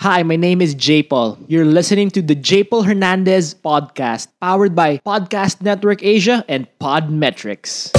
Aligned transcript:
Hi, 0.00 0.22
my 0.22 0.36
name 0.36 0.62
is 0.62 0.72
J 0.72 1.02
Paul. 1.02 1.36
You're 1.46 1.66
listening 1.68 2.08
to 2.12 2.22
the 2.22 2.34
J 2.34 2.64
Paul 2.64 2.84
Hernandez 2.84 3.52
podcast, 3.52 4.28
powered 4.40 4.74
by 4.74 4.96
Podcast 5.04 5.60
Network 5.60 6.02
Asia 6.02 6.42
and 6.48 6.66
Podmetrics. 6.80 7.92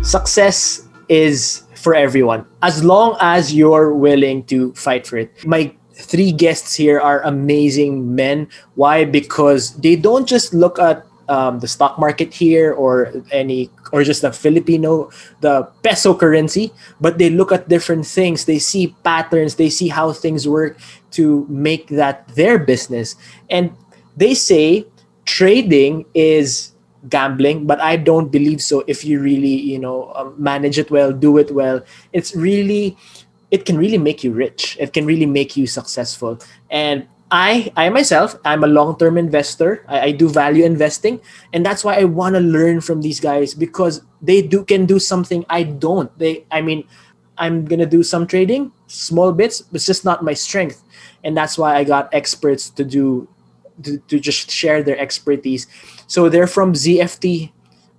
Success 0.00 0.88
is 1.10 1.60
for 1.76 1.94
everyone 1.94 2.46
as 2.62 2.82
long 2.82 3.18
as 3.20 3.52
you're 3.52 3.92
willing 3.92 4.42
to 4.44 4.72
fight 4.72 5.06
for 5.06 5.18
it. 5.18 5.28
My 5.44 5.76
three 5.92 6.32
guests 6.32 6.72
here 6.74 6.98
are 6.98 7.20
amazing 7.20 8.14
men. 8.14 8.48
Why? 8.76 9.04
Because 9.04 9.76
they 9.76 9.94
don't 9.94 10.24
just 10.24 10.54
look 10.54 10.78
at 10.78 11.04
um, 11.28 11.60
the 11.60 11.68
stock 11.68 11.98
market 11.98 12.32
here 12.32 12.72
or 12.72 13.12
any 13.30 13.70
or 13.92 14.02
just 14.02 14.22
the 14.22 14.32
Filipino 14.32 15.10
the 15.40 15.62
peso 15.82 16.14
currency 16.14 16.72
but 17.00 17.18
they 17.18 17.30
look 17.30 17.52
at 17.52 17.68
different 17.68 18.06
things. 18.06 18.44
They 18.44 18.58
see 18.58 18.94
patterns. 19.04 19.56
They 19.56 19.70
see 19.70 19.88
how 19.88 20.12
things 20.12 20.48
work 20.48 20.78
to 21.12 21.46
make 21.48 21.88
that 21.88 22.28
their 22.34 22.58
business. 22.58 23.16
And 23.50 23.72
they 24.16 24.34
say 24.34 24.86
trading 25.24 26.04
is 26.14 26.72
gambling 27.08 27.66
but 27.66 27.80
i 27.80 27.96
don't 27.96 28.30
believe 28.30 28.62
so. 28.62 28.84
If 28.86 29.04
you 29.04 29.20
really 29.20 29.54
you 29.54 29.78
know 29.78 30.12
um, 30.14 30.34
manage 30.38 30.78
it 30.78 30.90
well 30.90 31.12
do 31.12 31.38
it 31.38 31.50
well 31.50 31.82
it's 32.12 32.34
really 32.34 32.96
it 33.52 33.66
can 33.66 33.76
really 33.76 33.98
make 33.98 34.24
you 34.24 34.32
rich. 34.32 34.78
It 34.80 34.94
can 34.94 35.04
really 35.04 35.26
make 35.26 35.56
you 35.58 35.66
successful. 35.66 36.40
And 36.70 37.06
I, 37.34 37.72
I 37.76 37.88
myself, 37.88 38.36
I'm 38.44 38.62
a 38.62 38.66
long-term 38.66 39.16
investor. 39.16 39.86
I, 39.88 40.00
I 40.00 40.10
do 40.12 40.28
value 40.28 40.66
investing, 40.66 41.18
and 41.54 41.64
that's 41.64 41.82
why 41.82 41.96
I 41.98 42.04
want 42.04 42.34
to 42.34 42.40
learn 42.40 42.82
from 42.82 43.00
these 43.00 43.20
guys 43.20 43.54
because 43.54 44.02
they 44.20 44.42
do 44.42 44.64
can 44.64 44.84
do 44.84 44.98
something 44.98 45.46
I 45.48 45.62
don't. 45.62 46.16
They, 46.18 46.44
I 46.50 46.60
mean, 46.60 46.84
I'm 47.38 47.64
gonna 47.64 47.86
do 47.86 48.02
some 48.02 48.26
trading, 48.26 48.70
small 48.86 49.32
bits, 49.32 49.62
but 49.62 49.76
it's 49.76 49.86
just 49.86 50.04
not 50.04 50.22
my 50.22 50.34
strength, 50.34 50.84
and 51.24 51.34
that's 51.34 51.56
why 51.56 51.74
I 51.74 51.84
got 51.84 52.12
experts 52.12 52.68
to 52.68 52.84
do, 52.84 53.26
to, 53.82 53.96
to 53.96 54.20
just 54.20 54.50
share 54.50 54.82
their 54.82 54.98
expertise. 54.98 55.66
So 56.08 56.28
they're 56.28 56.46
from 56.46 56.74
ZFT 56.74 57.50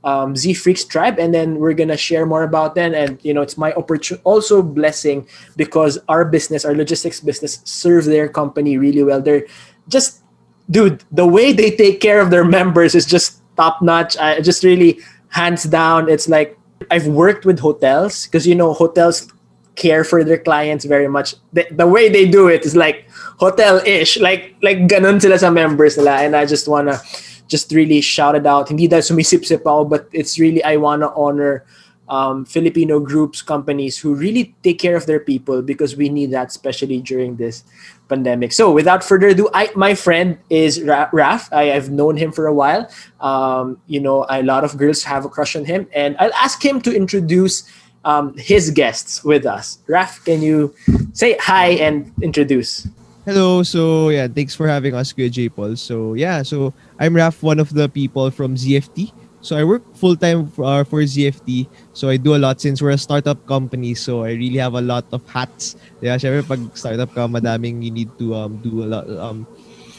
um, 0.04 0.36
Z 0.36 0.54
Freaks 0.56 0.84
tribe, 0.84 1.20
and 1.20 1.34
then 1.34 1.56
we're 1.60 1.74
gonna 1.74 1.98
share 1.98 2.26
more 2.26 2.44
about 2.44 2.76
them. 2.76 2.94
And 2.94 3.20
you 3.24 3.34
know, 3.34 3.42
it's 3.42 3.58
my 3.58 3.74
opportunity, 3.74 4.22
also 4.24 4.62
blessing 4.62 5.28
because 5.56 5.98
our 6.08 6.26
business, 6.26 6.66
our 6.66 6.76
logistics 6.76 7.20
business, 7.20 7.60
serve 7.64 8.06
their 8.06 8.28
company 8.28 8.78
really 8.78 9.04
well. 9.04 9.22
They're 9.22 9.46
just, 9.88 10.22
dude, 10.70 11.04
the 11.12 11.28
way 11.28 11.54
they 11.54 11.72
take 11.72 12.02
care 12.02 12.20
of 12.20 12.32
their 12.32 12.46
members 12.46 12.96
is 12.96 13.06
just 13.06 13.42
top 13.56 13.82
notch. 13.82 14.18
I 14.18 14.42
just 14.42 14.64
really 14.64 15.00
hands 15.30 15.64
down. 15.64 16.10
It's 16.10 16.28
like 16.28 16.58
I've 16.92 17.08
worked 17.08 17.46
with 17.46 17.60
hotels 17.60 18.28
because 18.28 18.46
you 18.46 18.56
know 18.56 18.74
hotels 18.74 19.32
care 19.76 20.04
for 20.04 20.24
their 20.24 20.38
clients 20.38 20.86
very 20.86 21.08
much. 21.08 21.36
The, 21.54 21.66
the 21.72 21.88
way 21.88 22.10
they 22.10 22.30
do 22.30 22.48
it 22.48 22.66
is 22.66 22.76
like 22.76 23.10
hotel-ish, 23.40 24.20
like 24.20 24.56
like 24.62 24.80
ganun 24.88 25.22
sila 25.22 25.40
sa 25.40 25.50
members 25.50 25.98
nila, 25.98 26.22
and 26.22 26.36
I 26.36 26.46
just 26.46 26.68
wanna 26.68 27.02
just 27.48 27.72
really 27.72 28.02
shout 28.02 28.36
it 28.36 28.46
out. 28.46 28.70
Hindi 28.70 28.88
dahil 28.88 29.04
sumisip-sip 29.04 29.62
ako, 29.62 29.86
but 29.86 30.08
it's 30.12 30.40
really, 30.40 30.64
I 30.64 30.78
want 30.78 31.02
to 31.02 31.12
honor 31.14 31.66
um, 32.10 32.46
Filipino 32.46 33.00
groups, 33.00 33.42
companies 33.42 33.98
who 33.98 34.16
really 34.16 34.56
take 34.64 34.80
care 34.80 34.96
of 34.96 35.06
their 35.06 35.20
people 35.20 35.62
because 35.62 35.96
we 35.96 36.10
need 36.10 36.32
that, 36.32 36.48
especially 36.48 37.00
during 37.00 37.38
this 37.38 37.64
pandemic. 38.10 38.52
So 38.52 38.72
without 38.72 39.04
further 39.04 39.30
ado, 39.30 39.50
I, 39.54 39.70
my 39.76 39.96
friend 39.96 40.38
is 40.50 40.82
Raf. 40.82 41.52
I, 41.52 41.66
have 41.66 41.90
known 41.90 42.18
him 42.18 42.32
for 42.32 42.48
a 42.48 42.54
while. 42.54 42.90
Um, 43.22 43.80
you 43.88 44.00
know, 44.00 44.26
a 44.30 44.44
lot 44.44 44.64
of 44.64 44.78
girls 44.78 45.04
have 45.04 45.26
a 45.26 45.30
crush 45.30 45.56
on 45.56 45.66
him. 45.66 45.88
And 45.94 46.16
I'll 46.20 46.34
ask 46.34 46.64
him 46.64 46.82
to 46.82 46.96
introduce 46.96 47.64
um, 48.06 48.36
his 48.38 48.70
guests 48.70 49.24
with 49.24 49.46
us. 49.46 49.80
Raf, 49.88 50.24
can 50.26 50.42
you 50.42 50.76
say 51.14 51.38
hi 51.40 51.80
and 51.80 52.12
introduce? 52.22 52.88
Hello. 53.26 53.64
So 53.64 54.10
yeah, 54.10 54.28
thanks 54.28 54.54
for 54.54 54.68
having 54.68 54.94
us, 54.94 55.14
Kuya 55.14 55.32
J. 55.32 55.48
Paul. 55.48 55.78
So 55.78 56.14
yeah, 56.14 56.44
so 56.44 56.74
I'm 57.04 57.20
Raf, 57.20 57.44
one 57.44 57.60
of 57.60 57.68
the 57.76 57.92
people 57.92 58.32
from 58.32 58.56
ZFT. 58.56 59.12
So 59.44 59.60
I 59.60 59.68
work 59.68 59.84
full 59.92 60.16
time 60.16 60.48
for, 60.48 60.64
uh, 60.64 60.84
for 60.88 61.04
ZFT. 61.04 61.68
So 61.92 62.08
I 62.08 62.16
do 62.16 62.32
a 62.32 62.40
lot 62.40 62.64
since 62.64 62.80
we're 62.80 62.96
a 62.96 62.98
startup 62.98 63.44
company. 63.44 63.92
So 63.92 64.24
I 64.24 64.40
really 64.40 64.64
have 64.64 64.80
a 64.80 64.80
lot 64.80 65.04
of 65.12 65.20
hats. 65.28 65.76
Yeah, 66.00 66.16
syempre 66.16 66.48
pag 66.48 66.64
startup 66.80 67.12
ka, 67.12 67.28
madaming 67.28 67.84
you 67.84 67.92
need 67.92 68.08
to 68.24 68.32
um, 68.40 68.56
do 68.64 68.88
a 68.88 68.88
lot 68.88 69.04
um, 69.20 69.44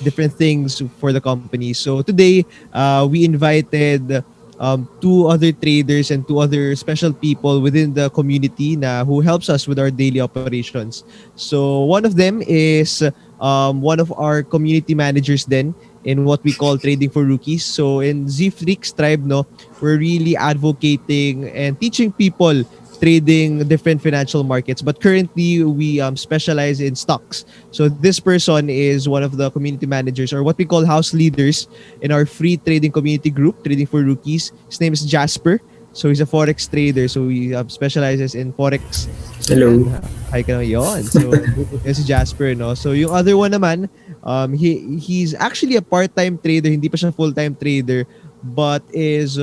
different 0.01 0.33
things 0.33 0.81
for 0.97 1.13
the 1.13 1.21
company. 1.21 1.77
So 1.77 2.01
today, 2.01 2.49
uh, 2.73 3.05
we 3.05 3.29
invited 3.29 4.25
um, 4.57 4.89
two 5.05 5.29
other 5.29 5.53
traders 5.53 6.11
and 6.11 6.27
two 6.27 6.41
other 6.41 6.73
special 6.73 7.13
people 7.13 7.61
within 7.61 7.93
the 7.93 8.09
community 8.17 8.81
na 8.81 9.05
who 9.05 9.21
helps 9.21 9.53
us 9.53 9.69
with 9.69 9.77
our 9.77 9.93
daily 9.93 10.25
operations. 10.25 11.05
So 11.37 11.85
one 11.85 12.09
of 12.09 12.17
them 12.17 12.41
is 12.49 13.05
um, 13.45 13.85
one 13.85 14.01
of 14.01 14.09
our 14.17 14.43
community 14.43 14.97
managers 14.97 15.45
then 15.45 15.75
in 16.05 16.25
what 16.25 16.43
we 16.45 16.53
call 16.53 16.79
trading 16.79 17.11
for 17.11 17.25
rookies. 17.25 17.65
So 17.65 18.01
in 18.01 18.29
Z-Freaks 18.29 18.93
tribe, 18.93 19.25
no, 19.25 19.47
we're 19.81 19.99
really 19.99 20.37
advocating 20.37 21.49
and 21.51 21.81
teaching 21.81 22.13
people 22.13 22.65
trading 23.05 23.67
different 23.69 24.01
financial 24.01 24.45
markets. 24.45 24.81
But 24.81 25.01
currently, 25.01 25.63
we 25.65 26.01
um, 26.01 26.17
specialize 26.17 26.81
in 26.81 26.95
stocks. 26.95 27.45
So 27.71 27.89
this 27.89 28.21
person 28.21 28.71
is 28.71 29.09
one 29.09 29.23
of 29.23 29.37
the 29.37 29.51
community 29.51 29.87
managers 29.87 30.33
or 30.33 30.43
what 30.43 30.57
we 30.59 30.65
call 30.65 30.85
house 30.85 31.13
leaders 31.13 31.69
in 32.01 32.13
our 32.13 32.27
free 32.27 32.57
trading 32.57 32.93
community 32.93 33.31
group, 33.31 33.65
Trading 33.65 33.87
for 33.87 34.03
Rookies. 34.03 34.53
His 34.69 34.81
name 34.81 34.93
is 34.93 35.05
Jasper. 35.05 35.61
So 35.93 36.09
he's 36.09 36.21
a 36.21 36.27
forex 36.27 36.69
trader. 36.69 37.07
So 37.07 37.29
he 37.29 37.55
um, 37.55 37.69
specializes 37.69 38.35
in 38.35 38.53
forex. 38.53 39.07
Hello. 39.47 39.87
Hi 40.35 40.43
ka 40.43 40.59
yun. 40.59 41.05
So 41.07 41.31
yun 41.87 41.95
si 41.95 42.03
Jasper, 42.03 42.55
no? 42.57 42.75
So 42.75 42.91
yung 42.97 43.15
other 43.15 43.39
one 43.39 43.55
naman, 43.55 43.87
um, 44.25 44.57
he 44.57 44.99
he's 44.99 45.37
actually 45.37 45.77
a 45.77 45.85
part-time 45.85 46.41
trader. 46.41 46.73
Hindi 46.73 46.89
pa 46.89 46.97
siya 46.97 47.15
full-time 47.15 47.55
trader 47.55 48.09
but 48.45 48.85
is 48.93 49.39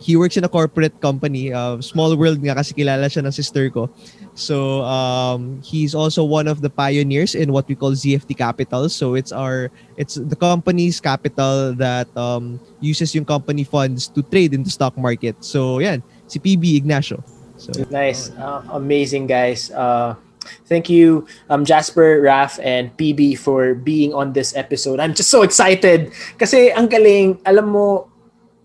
he 0.00 0.16
works 0.16 0.36
in 0.36 0.44
a 0.44 0.48
corporate 0.48 1.00
company, 1.00 1.52
uh, 1.52 1.80
Small 1.82 2.16
World 2.16 2.38
nga 2.38 2.54
kasi 2.54 2.72
kilala 2.72 3.10
siya 3.10 3.26
ng 3.26 3.34
sister 3.34 3.68
ko. 3.68 3.90
So 4.38 4.86
um, 4.86 5.60
he's 5.66 5.94
also 5.94 6.22
one 6.22 6.46
of 6.46 6.62
the 6.62 6.70
pioneers 6.70 7.34
in 7.34 7.52
what 7.52 7.66
we 7.66 7.74
call 7.74 7.92
ZFT 7.92 8.38
Capital. 8.38 8.88
So 8.88 9.18
it's 9.18 9.34
our 9.34 9.70
it's 9.98 10.14
the 10.14 10.38
company's 10.38 11.02
capital 11.02 11.74
that 11.74 12.06
um, 12.14 12.62
uses 12.78 13.14
yung 13.14 13.26
company 13.26 13.66
funds 13.66 14.06
to 14.14 14.22
trade 14.22 14.54
in 14.54 14.62
the 14.62 14.70
stock 14.70 14.96
market. 14.96 15.42
So 15.42 15.82
yan, 15.82 16.02
si 16.30 16.38
PB 16.38 16.78
Ignacio. 16.78 17.18
So 17.58 17.74
nice, 17.90 18.30
uh, 18.38 18.62
amazing 18.70 19.26
guys. 19.26 19.74
Uh, 19.74 20.14
thank 20.66 20.88
you, 20.88 21.26
um, 21.50 21.64
Jasper, 21.64 22.20
Raf, 22.20 22.58
and 22.62 22.90
PB 22.96 23.38
for 23.38 23.74
being 23.74 24.12
on 24.14 24.32
this 24.32 24.54
episode. 24.56 25.00
I'm 25.00 25.14
just 25.14 25.30
so 25.30 25.42
excited 25.42 26.12
kasi 26.36 26.72
ang 26.72 26.88
galing. 26.88 27.38
Alam 27.44 27.66
mo, 27.72 27.86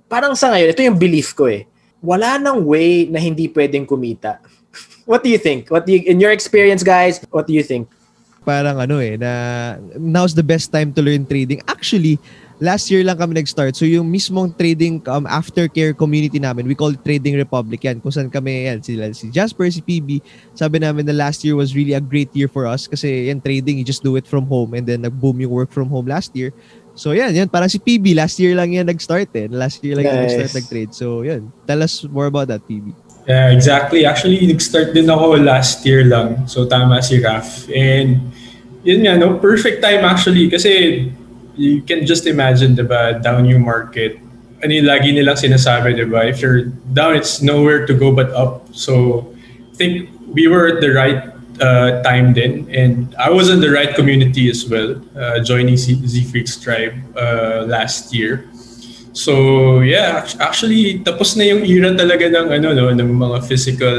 parang 0.08 0.38
sa 0.38 0.54
ngayon, 0.54 0.70
ito 0.72 0.82
yung 0.86 1.00
belief 1.00 1.34
ko 1.34 1.50
eh. 1.50 1.66
Wala 2.04 2.38
nang 2.38 2.68
way 2.68 3.08
na 3.08 3.18
hindi 3.18 3.48
pwedeng 3.50 3.88
kumita. 3.88 4.38
what 5.10 5.24
do 5.24 5.30
you 5.30 5.40
think? 5.40 5.70
What 5.70 5.86
do 5.86 5.94
you, 5.94 6.02
in 6.06 6.20
your 6.20 6.32
experience, 6.32 6.84
guys, 6.84 7.22
what 7.32 7.48
do 7.48 7.54
you 7.54 7.64
think? 7.64 7.90
Parang 8.44 8.76
ano 8.76 9.00
eh, 9.00 9.16
na 9.16 9.32
now's 9.96 10.36
the 10.36 10.44
best 10.44 10.68
time 10.68 10.92
to 10.92 11.00
learn 11.00 11.24
trading. 11.24 11.64
Actually, 11.64 12.20
last 12.64 12.88
year 12.88 13.04
lang 13.04 13.20
kami 13.20 13.36
nag-start. 13.44 13.76
So 13.76 13.84
yung 13.84 14.08
mismong 14.08 14.56
trading 14.56 15.04
um, 15.12 15.28
aftercare 15.28 15.92
community 15.92 16.40
namin, 16.40 16.64
we 16.64 16.80
call 16.80 16.96
it 16.96 17.04
Trading 17.04 17.36
Republic 17.36 17.84
yan. 17.84 18.00
Kung 18.00 18.16
saan 18.16 18.32
kami 18.32 18.72
yan, 18.72 18.80
sila, 18.80 19.12
si 19.12 19.28
Jasper, 19.28 19.68
si 19.68 19.84
PB. 19.84 20.24
Sabi 20.56 20.80
namin 20.80 21.04
na 21.04 21.12
last 21.12 21.44
year 21.44 21.60
was 21.60 21.76
really 21.76 21.92
a 21.92 22.00
great 22.00 22.32
year 22.32 22.48
for 22.48 22.64
us 22.64 22.88
kasi 22.88 23.28
yan 23.28 23.44
trading, 23.44 23.76
you 23.76 23.84
just 23.84 24.00
do 24.00 24.16
it 24.16 24.24
from 24.24 24.48
home 24.48 24.72
and 24.80 24.88
then 24.88 25.04
nag-boom 25.04 25.44
yung 25.44 25.52
work 25.52 25.76
from 25.76 25.92
home 25.92 26.08
last 26.08 26.32
year. 26.32 26.56
So 26.96 27.12
yan, 27.12 27.36
yan. 27.36 27.52
Parang 27.52 27.68
si 27.68 27.84
PB, 27.84 28.16
last 28.16 28.40
year 28.40 28.56
lang 28.56 28.72
yan 28.72 28.88
nag-start 28.88 29.28
eh. 29.36 29.52
Last 29.52 29.84
year 29.84 30.00
lang 30.00 30.08
nice. 30.08 30.16
yan 30.16 30.24
nag-start 30.24 30.54
nag-trade. 30.64 30.92
So 30.96 31.28
yan, 31.28 31.52
tell 31.68 31.84
us 31.84 32.08
more 32.08 32.32
about 32.32 32.48
that, 32.48 32.64
PB. 32.64 32.96
Yeah, 33.28 33.52
exactly. 33.52 34.08
Actually, 34.08 34.40
nag-start 34.48 34.96
din 34.96 35.12
ako 35.12 35.36
last 35.44 35.84
year 35.84 36.08
lang. 36.08 36.48
So 36.48 36.64
tama 36.64 37.04
si 37.04 37.20
Raf. 37.20 37.68
And 37.68 38.32
yun 38.88 39.04
nga, 39.04 39.20
no, 39.20 39.36
perfect 39.40 39.84
time 39.84 40.04
actually 40.08 40.48
kasi 40.48 41.08
you 41.56 41.82
can 41.82 42.06
just 42.06 42.26
imagine, 42.26 42.76
di 42.76 42.84
ba, 42.84 43.20
down 43.20 43.46
yung 43.46 43.66
market. 43.66 44.18
Ano 44.64 44.72
yung 44.74 44.88
lagi 44.88 45.12
nilang 45.12 45.38
sinasabi, 45.38 45.96
di 45.96 46.06
ba? 46.06 46.26
If 46.26 46.42
you're 46.42 46.72
down, 46.94 47.16
it's 47.16 47.42
nowhere 47.42 47.86
to 47.86 47.94
go 47.94 48.12
but 48.12 48.32
up. 48.32 48.68
So 48.72 49.28
I 49.72 49.76
think 49.76 50.10
we 50.32 50.48
were 50.48 50.68
at 50.68 50.82
the 50.82 50.92
right 50.92 51.34
uh, 51.62 52.02
time 52.02 52.34
then, 52.34 52.68
And 52.72 53.14
I 53.20 53.30
was 53.30 53.50
in 53.50 53.60
the 53.60 53.70
right 53.70 53.94
community 53.94 54.50
as 54.50 54.68
well, 54.68 55.02
uh, 55.16 55.40
joining 55.44 55.78
Z, 55.78 56.24
Freaks 56.32 56.58
Tribe 56.58 56.94
uh, 57.16 57.66
last 57.68 58.14
year. 58.14 58.50
So 59.14 59.82
yeah, 59.86 60.26
actually 60.42 61.06
tapos 61.06 61.38
na 61.38 61.46
yung 61.46 61.62
era 61.62 61.94
talaga 61.94 62.34
ng 62.34 62.50
ano 62.50 62.74
no 62.74 62.90
ng 62.90 63.14
mga 63.14 63.46
physical 63.46 63.98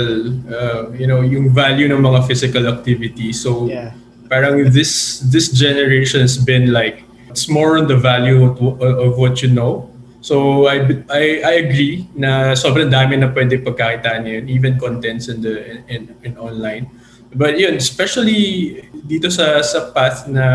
uh, 0.51 0.91
you 0.91 1.07
know, 1.07 1.23
yung 1.23 1.55
value 1.55 1.87
ng 1.87 2.03
mga 2.03 2.27
physical 2.27 2.67
activity. 2.67 3.31
So 3.31 3.71
yeah. 3.71 3.95
parang 4.27 4.75
this 4.75 5.23
this 5.31 5.55
generation 5.55 6.27
has 6.27 6.35
been 6.35 6.75
like 6.75 7.07
it's 7.35 7.51
more 7.51 7.75
on 7.75 7.91
the 7.91 7.99
value 7.99 8.47
of, 8.47 8.79
of 8.79 9.19
what 9.19 9.43
you 9.43 9.51
know. 9.51 9.91
So 10.23 10.71
I, 10.71 10.87
I 11.11 11.25
I 11.43 11.53
agree 11.67 12.07
na 12.15 12.55
sobrang 12.55 12.89
dami 12.89 13.19
na 13.19 13.35
pwede 13.35 13.59
pagkakitaan 13.61 14.23
ngayon, 14.23 14.45
even 14.47 14.79
contents 14.79 15.27
in 15.27 15.43
the 15.43 15.83
in, 15.91 16.15
in 16.23 16.39
online. 16.39 16.87
But 17.35 17.59
yun, 17.59 17.75
especially 17.77 18.87
dito 19.03 19.29
sa 19.35 19.59
sa 19.67 19.91
path 19.91 20.31
na 20.31 20.47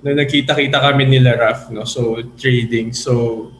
na 0.00 0.10
nakita-kita 0.16 0.80
kami 0.80 1.04
nila 1.06 1.36
Raf, 1.36 1.68
no? 1.68 1.84
So 1.84 2.24
trading. 2.40 2.96
So 2.96 3.52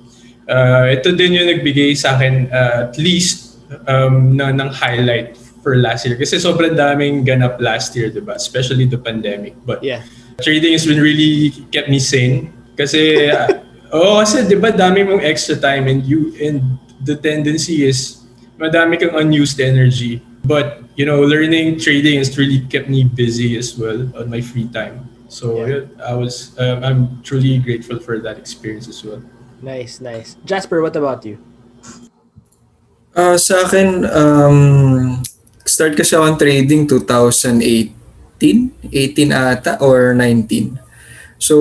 uh, 0.49 0.89
ito 0.89 1.13
din 1.13 1.37
yung 1.37 1.53
nagbigay 1.53 1.93
sa 1.93 2.17
akin 2.17 2.49
uh, 2.49 2.89
at 2.89 2.97
least 2.97 3.61
um, 3.85 4.35
na, 4.35 4.51
ng 4.51 4.73
highlight 4.73 5.37
for 5.63 5.77
last 5.77 6.09
year. 6.09 6.17
Kasi 6.17 6.43
sobrang 6.43 6.75
daming 6.75 7.23
ganap 7.23 7.63
last 7.63 7.95
year, 7.95 8.11
di 8.11 8.19
ba? 8.19 8.35
Especially 8.35 8.89
the 8.89 8.99
pandemic. 8.99 9.55
But 9.63 9.85
Yeah. 9.85 10.03
Trading 10.43 10.73
has 10.73 10.87
been 10.87 11.01
really 11.01 11.51
kept 11.71 11.89
me 11.89 11.99
sane. 11.99 12.53
Kasi, 12.77 13.31
uh, 13.31 13.63
oh, 13.95 14.19
kasi 14.23 14.47
di 14.49 14.57
ba 14.59 14.75
dami 14.75 15.07
mong 15.07 15.23
extra 15.23 15.55
time 15.55 15.87
and 15.87 16.03
you, 16.03 16.35
and 16.43 16.79
the 17.05 17.15
tendency 17.15 17.87
is 17.87 18.25
madami 18.59 18.99
kang 18.99 19.15
unused 19.15 19.61
energy. 19.61 20.23
But, 20.45 20.85
you 20.97 21.07
know, 21.07 21.25
learning 21.25 21.81
trading 21.81 22.21
has 22.21 22.37
really 22.37 22.61
kept 22.69 22.89
me 22.89 23.05
busy 23.05 23.57
as 23.57 23.79
well 23.79 24.05
on 24.19 24.29
my 24.29 24.45
free 24.45 24.69
time. 24.69 25.09
So, 25.33 25.65
Yeah. 25.65 25.89
yeah, 25.89 26.05
I 26.05 26.15
was, 26.15 26.53
um, 26.61 26.85
I'm 26.85 27.01
truly 27.25 27.59
grateful 27.59 27.99
for 27.99 28.21
that 28.21 28.37
experience 28.37 28.87
as 28.87 29.01
well. 29.03 29.25
Nice, 29.65 29.99
nice. 30.05 30.37
Jasper, 30.45 30.85
what 30.85 30.95
about 30.95 31.25
you? 31.25 31.41
Ah, 33.17 33.39
sa 33.41 33.65
akin, 33.65 34.05
um, 34.11 34.59
start 35.65 35.97
kasi 35.97 36.13
ako 36.13 36.35
ng 36.35 36.39
trading 36.39 36.83
2018, 36.85 38.04
18 38.41 39.31
ata 39.31 39.79
or 39.83 40.13
19. 40.17 40.85
So, 41.45 41.57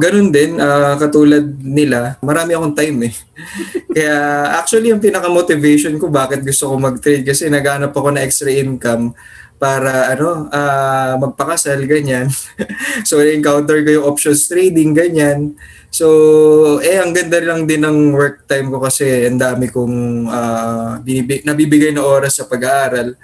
ganun 0.00 0.32
din, 0.32 0.56
ah, 0.56 0.96
katulad 0.96 1.44
nila, 1.60 2.16
marami 2.24 2.56
akong 2.56 2.72
time 2.72 3.12
eh. 3.12 3.14
Kaya 3.94 4.16
actually 4.56 4.88
yung 4.88 5.02
pinaka-motivation 5.02 6.00
ko 6.00 6.08
bakit 6.08 6.40
gusto 6.40 6.72
ko 6.72 6.80
mag-trade 6.80 7.28
kasi 7.28 7.50
naghanap 7.52 7.92
ako 7.92 8.08
na 8.14 8.24
extra 8.24 8.48
income 8.48 9.12
para 9.58 10.14
ano, 10.14 10.48
ah, 10.54 11.18
magpakasal, 11.18 11.82
ganyan. 11.84 12.30
so, 13.08 13.20
encounter 13.20 13.82
ko 13.82 14.00
yung 14.00 14.06
options 14.08 14.46
trading, 14.46 14.94
ganyan. 14.94 15.58
So, 15.92 16.78
eh, 16.80 16.96
ang 16.96 17.12
ganda 17.12 17.42
lang 17.42 17.66
din 17.66 17.82
ng 17.84 18.14
work 18.14 18.46
time 18.46 18.70
ko 18.70 18.80
kasi 18.80 19.28
ang 19.28 19.36
dami 19.36 19.68
kong 19.68 20.24
ah, 20.30 21.02
binibi- 21.04 21.44
nabibigay 21.44 21.90
na 21.92 22.06
oras 22.06 22.38
sa 22.38 22.46
pag-aaral. 22.48 23.18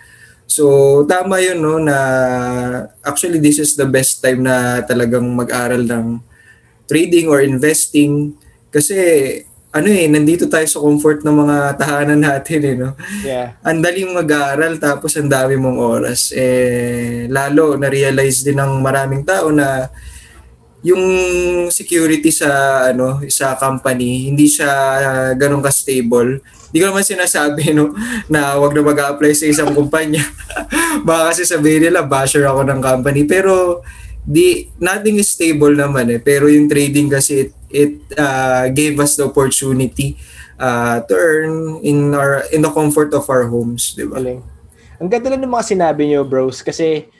So, 0.45 1.03
tama 1.09 1.41
yun, 1.41 1.59
no, 1.65 1.81
na 1.81 1.97
actually 3.01 3.41
this 3.41 3.59
is 3.59 3.75
the 3.75 3.89
best 3.89 4.21
time 4.21 4.45
na 4.45 4.85
talagang 4.85 5.25
mag-aral 5.25 5.83
ng 5.83 6.21
trading 6.87 7.27
or 7.33 7.41
investing. 7.41 8.37
Kasi, 8.69 8.95
ano 9.75 9.91
eh, 9.91 10.07
nandito 10.07 10.47
tayo 10.47 10.63
sa 10.71 10.79
comfort 10.79 11.27
ng 11.27 11.35
mga 11.35 11.57
tahanan 11.81 12.21
natin, 12.23 12.61
eh, 12.63 12.77
no? 12.79 12.95
Yeah. 13.27 13.59
ang 13.67 13.83
daling 13.83 14.15
mag-aaral 14.15 14.79
tapos 14.79 15.19
ang 15.19 15.27
dami 15.27 15.59
mong 15.59 15.79
oras. 15.81 16.31
Eh, 16.31 17.27
lalo, 17.27 17.75
na-realize 17.75 18.47
din 18.47 18.61
ng 18.61 18.79
maraming 18.79 19.27
tao 19.27 19.51
na 19.51 19.91
yung 20.85 21.03
security 21.73 22.29
sa 22.29 22.85
ano 22.93 23.25
sa 23.33 23.57
company 23.57 24.29
hindi 24.29 24.45
siya 24.45 24.69
uh, 25.01 25.31
ganun 25.33 25.65
ka 25.65 25.73
stable. 25.73 26.45
Hindi 26.75 26.83
ko 26.83 26.91
naman 26.91 27.07
sinasabi 27.07 27.71
no 27.79 27.95
na 28.27 28.59
wag 28.59 28.75
na 28.75 28.83
mag-apply 28.83 29.31
sa 29.31 29.47
isang 29.47 29.71
kumpanya. 29.71 30.27
Baka 31.07 31.31
kasi 31.31 31.47
sabihin 31.47 31.87
nila 31.87 32.03
basher 32.03 32.43
ako 32.51 32.67
ng 32.67 32.83
company 32.83 33.23
pero 33.31 33.87
di 34.27 34.67
nothing 34.83 35.23
is 35.23 35.31
stable 35.31 35.71
naman 35.71 36.11
eh 36.11 36.19
pero 36.19 36.51
yung 36.51 36.67
trading 36.67 37.13
kasi 37.13 37.47
it, 37.47 37.51
it 37.71 37.95
uh, 38.19 38.67
gave 38.75 38.99
us 38.99 39.15
the 39.15 39.23
opportunity 39.23 40.19
uh, 40.59 40.99
to 41.07 41.15
earn 41.15 41.79
in 41.83 42.11
our 42.15 42.43
in 42.51 42.63
the 42.63 42.73
comfort 42.75 43.15
of 43.15 43.27
our 43.31 43.47
homes, 43.47 43.95
di 43.95 44.07
ba? 44.07 44.19
Ang 45.03 45.09
ganda 45.11 45.35
lang 45.35 45.43
ng 45.43 45.55
mga 45.55 45.67
sinabi 45.75 46.11
nyo, 46.11 46.23
bros, 46.23 46.63
kasi 46.63 47.11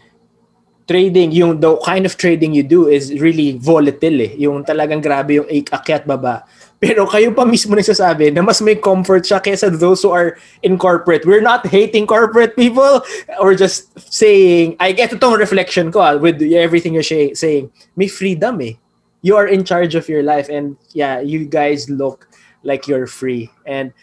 trading, 0.87 1.33
yung 1.35 1.59
the 1.59 1.75
kind 1.83 2.07
of 2.07 2.15
trading 2.15 2.55
you 2.55 2.63
do 2.63 2.87
is 2.87 3.11
really 3.19 3.59
volatile 3.59 4.21
eh. 4.21 4.33
Yung 4.39 4.63
talagang 4.63 5.03
grabe 5.03 5.43
yung 5.43 5.49
akyat 5.49 6.07
baba. 6.07 6.47
Pero 6.85 7.09
kayo 7.09 7.33
pa 7.33 7.49
mismo 7.49 7.73
nagsasabi 7.73 8.29
na 8.29 8.45
mas 8.45 8.61
may 8.61 8.77
comfort 8.77 9.25
siya 9.25 9.41
kaysa 9.41 9.73
those 9.73 10.05
who 10.05 10.13
are 10.13 10.37
in 10.61 10.77
corporate. 10.77 11.25
We're 11.25 11.41
not 11.41 11.65
hating 11.65 12.05
corporate 12.05 12.61
people. 12.61 13.01
We're 13.41 13.57
just 13.57 13.89
saying, 14.13 14.77
I 14.77 14.93
get 14.93 15.09
itong 15.09 15.41
reflection 15.41 15.89
ko 15.89 16.05
ah, 16.05 16.21
with 16.21 16.45
everything 16.45 16.93
you're 16.93 17.07
say- 17.07 17.33
saying. 17.33 17.73
May 17.97 18.13
freedom 18.13 18.61
eh. 18.61 18.77
You 19.25 19.41
are 19.41 19.49
in 19.49 19.65
charge 19.65 19.97
of 19.97 20.13
your 20.13 20.21
life 20.21 20.53
and 20.53 20.77
yeah, 20.93 21.25
you 21.25 21.49
guys 21.49 21.89
look 21.89 22.29
like 22.69 22.85
you're 22.85 23.09
free. 23.09 23.49
And 23.65 23.97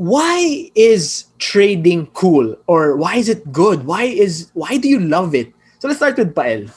why 0.00 0.72
is 0.72 1.28
trading 1.36 2.08
cool 2.16 2.56
or 2.64 2.96
why 2.96 3.20
is 3.20 3.28
it 3.28 3.52
good? 3.52 3.84
Why 3.84 4.08
is 4.08 4.48
why 4.56 4.80
do 4.80 4.88
you 4.88 5.04
love 5.04 5.36
it? 5.36 5.52
So 5.84 5.88
let's 5.92 6.00
start 6.00 6.16
with 6.16 6.32
Pael. 6.32 6.72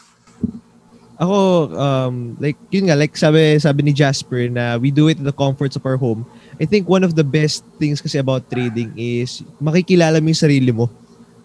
Ako, 1.20 1.68
um, 1.76 2.40
like, 2.40 2.56
yun 2.72 2.88
nga, 2.88 2.96
like 2.96 3.12
sabi, 3.20 3.60
sabi 3.60 3.84
ni 3.84 3.92
Jasper 3.92 4.48
na 4.48 4.80
we 4.80 4.88
do 4.88 5.12
it 5.12 5.20
in 5.20 5.28
the 5.28 5.36
comforts 5.36 5.76
of 5.76 5.84
our 5.84 6.00
home. 6.00 6.24
I 6.60 6.66
think 6.66 6.88
one 6.88 7.04
of 7.04 7.20
the 7.20 7.28
best 7.28 7.68
things 7.76 8.00
kasi 8.00 8.24
about 8.24 8.48
trading 8.48 8.96
is 8.96 9.44
makikilala 9.60 10.24
mo 10.24 10.32
yung 10.32 10.40
sarili 10.40 10.72
mo 10.72 10.88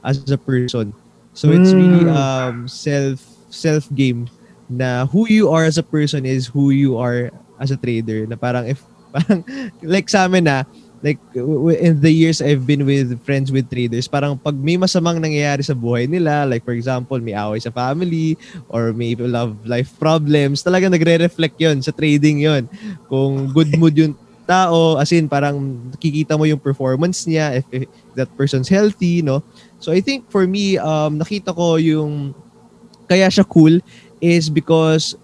as 0.06 0.22
a 0.30 0.38
person. 0.38 0.94
So 1.34 1.50
it's 1.50 1.74
really 1.74 2.06
um, 2.06 2.70
self 2.70 3.18
self 3.50 3.90
game 3.90 4.30
na 4.70 5.10
who 5.10 5.26
you 5.26 5.50
are 5.50 5.66
as 5.66 5.74
a 5.74 5.82
person 5.82 6.22
is 6.22 6.46
who 6.46 6.70
you 6.70 6.94
are 6.94 7.34
as 7.58 7.74
a 7.74 7.78
trader. 7.78 8.30
Na 8.30 8.38
parang 8.38 8.70
if, 8.70 8.78
parang, 9.14 9.42
like 9.82 10.06
sa 10.06 10.30
amin 10.30 10.46
na, 10.46 10.62
like 11.04 11.20
in 11.84 12.00
the 12.00 12.08
years 12.08 12.40
I've 12.40 12.64
been 12.64 12.88
with 12.88 13.20
friends 13.28 13.52
with 13.52 13.68
traders, 13.68 14.08
parang 14.08 14.40
pag 14.40 14.56
may 14.56 14.80
masamang 14.80 15.20
nangyayari 15.20 15.60
sa 15.60 15.76
buhay 15.76 16.08
nila, 16.08 16.48
like 16.48 16.64
for 16.64 16.72
example, 16.72 17.20
may 17.20 17.36
away 17.36 17.60
sa 17.60 17.68
family 17.68 18.40
or 18.72 18.96
may 18.96 19.12
love 19.12 19.52
life 19.68 19.92
problems, 20.00 20.64
talaga 20.64 20.88
nagre-reflect 20.88 21.60
yon 21.60 21.84
sa 21.84 21.92
trading 21.92 22.40
yon 22.40 22.64
Kung 23.12 23.52
good 23.52 23.68
mood 23.76 23.92
yung 24.00 24.16
tao, 24.48 24.96
as 24.96 25.12
in 25.12 25.28
parang 25.28 25.60
nakikita 25.92 26.40
mo 26.40 26.48
yung 26.48 26.60
performance 26.60 27.28
niya, 27.28 27.60
if, 27.60 27.68
if 27.68 27.84
that 28.16 28.32
person's 28.32 28.72
healthy, 28.72 29.20
no? 29.20 29.44
So 29.84 29.92
I 29.92 30.00
think 30.00 30.32
for 30.32 30.48
me, 30.48 30.80
um, 30.80 31.20
nakita 31.20 31.52
ko 31.52 31.76
yung 31.76 32.32
kaya 33.04 33.28
siya 33.28 33.44
cool 33.44 33.76
is 34.24 34.48
because 34.48 35.20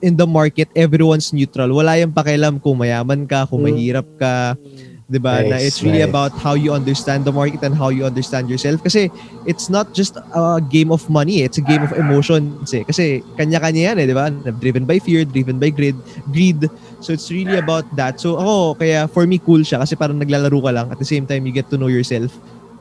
in 0.00 0.16
the 0.16 0.24
market, 0.24 0.72
everyone's 0.72 1.36
neutral. 1.36 1.68
Wala 1.76 2.00
yung 2.00 2.16
pakialam 2.16 2.56
kung 2.64 2.80
mayaman 2.80 3.28
ka, 3.28 3.44
kung 3.44 3.66
mahirap 3.66 4.08
ka, 4.16 4.56
'di 5.08 5.18
ba? 5.18 5.40
Na 5.40 5.56
Nice, 5.56 5.64
it's 5.64 5.80
really 5.82 6.04
nice. 6.04 6.04
about 6.04 6.36
how 6.36 6.52
you 6.52 6.70
understand 6.76 7.24
the 7.24 7.32
market 7.32 7.64
and 7.64 7.72
how 7.74 7.88
you 7.88 8.04
understand 8.04 8.48
yourself 8.52 8.84
kasi 8.84 9.08
it's 9.48 9.72
not 9.72 9.88
just 9.96 10.16
a 10.36 10.60
game 10.60 10.92
of 10.92 11.08
money, 11.08 11.42
it's 11.42 11.56
a 11.58 11.64
game 11.64 11.82
of 11.82 11.92
emotions 11.96 12.68
eh. 12.76 12.84
Kasi 12.84 13.24
kanya-kanya 13.40 13.92
yan 13.92 13.96
eh, 14.04 14.06
'di 14.06 14.14
ba? 14.16 14.28
Driven 14.52 14.84
by 14.84 15.00
fear, 15.00 15.24
driven 15.24 15.56
by 15.56 15.72
greed, 15.72 16.04
greed. 16.28 16.68
So 17.00 17.16
it's 17.16 17.32
really 17.32 17.56
about 17.56 17.88
that. 17.96 18.20
So 18.20 18.36
ako, 18.36 18.76
kaya 18.84 19.08
for 19.08 19.24
me 19.26 19.40
cool 19.40 19.64
siya 19.64 19.80
kasi 19.80 19.96
parang 19.96 20.20
naglalaro 20.20 20.60
ka 20.60 20.72
lang 20.76 20.86
at 20.92 21.00
the 21.00 21.08
same 21.08 21.24
time 21.24 21.48
you 21.48 21.52
get 21.56 21.72
to 21.72 21.80
know 21.80 21.88
yourself 21.90 22.36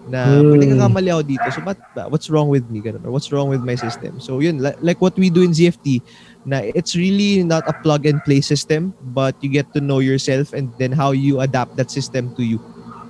na 0.08 0.40
Hmm. 0.40 0.48
pwede 0.48 0.72
nagkakamali 0.72 1.10
ako 1.12 1.24
dito. 1.28 1.48
So 1.52 1.60
but 1.64 1.80
what's 2.12 2.28
wrong 2.32 2.48
with 2.48 2.68
me? 2.72 2.80
Ganun, 2.84 3.04
or 3.08 3.12
what's 3.12 3.32
wrong 3.32 3.52
with 3.52 3.64
my 3.64 3.76
system? 3.76 4.20
So 4.24 4.40
yun, 4.40 4.60
like, 4.64 4.80
like 4.80 5.00
what 5.04 5.16
we 5.20 5.28
do 5.32 5.44
in 5.44 5.52
ZFT, 5.52 6.00
na 6.48 6.64
it's 6.64 6.96
really 6.96 7.44
not 7.44 7.68
a 7.68 7.76
plug 7.84 8.08
and 8.08 8.24
play 8.24 8.40
system, 8.40 8.96
but 9.12 9.36
you 9.44 9.52
get 9.52 9.68
to 9.76 9.84
know 9.84 10.00
yourself 10.00 10.56
and 10.56 10.72
then 10.80 10.96
how 10.96 11.12
you 11.12 11.44
adapt 11.44 11.76
that 11.76 11.92
system 11.92 12.32
to 12.40 12.44
you. 12.48 12.64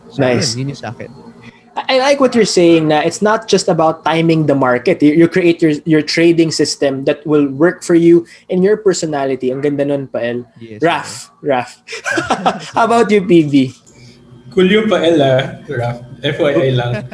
So 0.09 0.25
Nice. 0.25 0.57
yun, 0.57 0.65
yun 0.65 0.73
yung 0.73 0.81
sa 0.81 0.89
akin. 0.89 1.13
I 1.77 2.01
I 2.01 2.01
like 2.01 2.17
what 2.17 2.33
you're 2.33 2.49
saying 2.49 2.89
na 2.89 3.05
it's 3.05 3.21
not 3.21 3.45
just 3.45 3.69
about 3.69 4.01
timing 4.01 4.49
the 4.49 4.57
market. 4.57 4.97
You, 4.97 5.13
you 5.13 5.27
create 5.29 5.61
your 5.61 5.77
your 5.85 6.01
trading 6.01 6.49
system 6.49 7.05
that 7.05 7.21
will 7.21 7.45
work 7.53 7.85
for 7.85 7.93
you 7.93 8.25
and 8.49 8.65
your 8.65 8.81
personality. 8.81 9.53
Ang 9.53 9.61
ganda 9.61 9.85
nun, 9.85 10.09
Pael. 10.09 10.41
Yes. 10.57 10.81
Raf, 10.81 11.29
Raf. 11.45 11.77
How 12.73 12.89
about 12.89 13.13
you, 13.13 13.21
PB? 13.21 13.77
Cool 14.49 14.73
yung 14.73 14.89
pa 14.89 15.05
Ella, 15.05 15.61
Raf. 15.69 16.01
FYI 16.25 16.73
lang. 16.73 16.97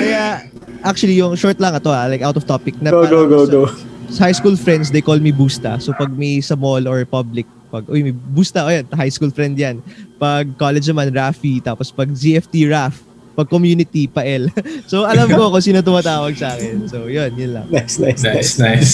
Kaya, 0.00 0.48
actually, 0.80 1.20
yung 1.20 1.36
short 1.36 1.60
lang 1.60 1.76
ito 1.76 1.92
ah, 1.92 2.08
like 2.08 2.24
out 2.24 2.32
of 2.36 2.48
topic. 2.48 2.72
Na 2.80 2.88
Go, 2.88 3.04
go, 3.04 3.06
parang 3.06 3.28
go, 3.28 3.40
sa- 3.44 3.52
go. 3.52 3.62
Sa 4.08 4.24
high 4.24 4.36
school 4.36 4.56
friends, 4.56 4.88
they 4.88 5.04
call 5.04 5.20
me 5.20 5.32
Busta. 5.32 5.76
So 5.80 5.92
pag 5.92 6.08
may 6.12 6.40
sa 6.40 6.56
mall 6.56 6.88
or 6.88 7.04
public, 7.04 7.44
pag, 7.68 7.84
uy, 7.92 8.00
may 8.00 8.16
Busta, 8.16 8.64
o 8.64 8.72
yan, 8.72 8.88
high 8.96 9.12
school 9.12 9.28
friend 9.28 9.52
yan. 9.52 9.84
Pag 10.16 10.56
college 10.56 10.88
naman, 10.88 11.12
Rafi. 11.12 11.60
Tapos 11.60 11.92
pag 11.92 12.08
ZFT, 12.08 12.68
Raf. 12.72 13.04
Pag 13.36 13.46
community, 13.52 14.08
Pael. 14.08 14.50
so 14.90 15.04
alam 15.04 15.28
ko 15.30 15.52
kung 15.52 15.62
sino 15.62 15.84
tumatawag 15.84 16.34
sa 16.34 16.56
akin. 16.56 16.88
So 16.88 17.06
yun, 17.06 17.36
yun 17.36 17.52
lang. 17.54 17.66
Nice, 17.68 18.00
nice, 18.00 18.24
nice. 18.24 18.56
Nice, 18.56 18.58
nice. 18.58 18.92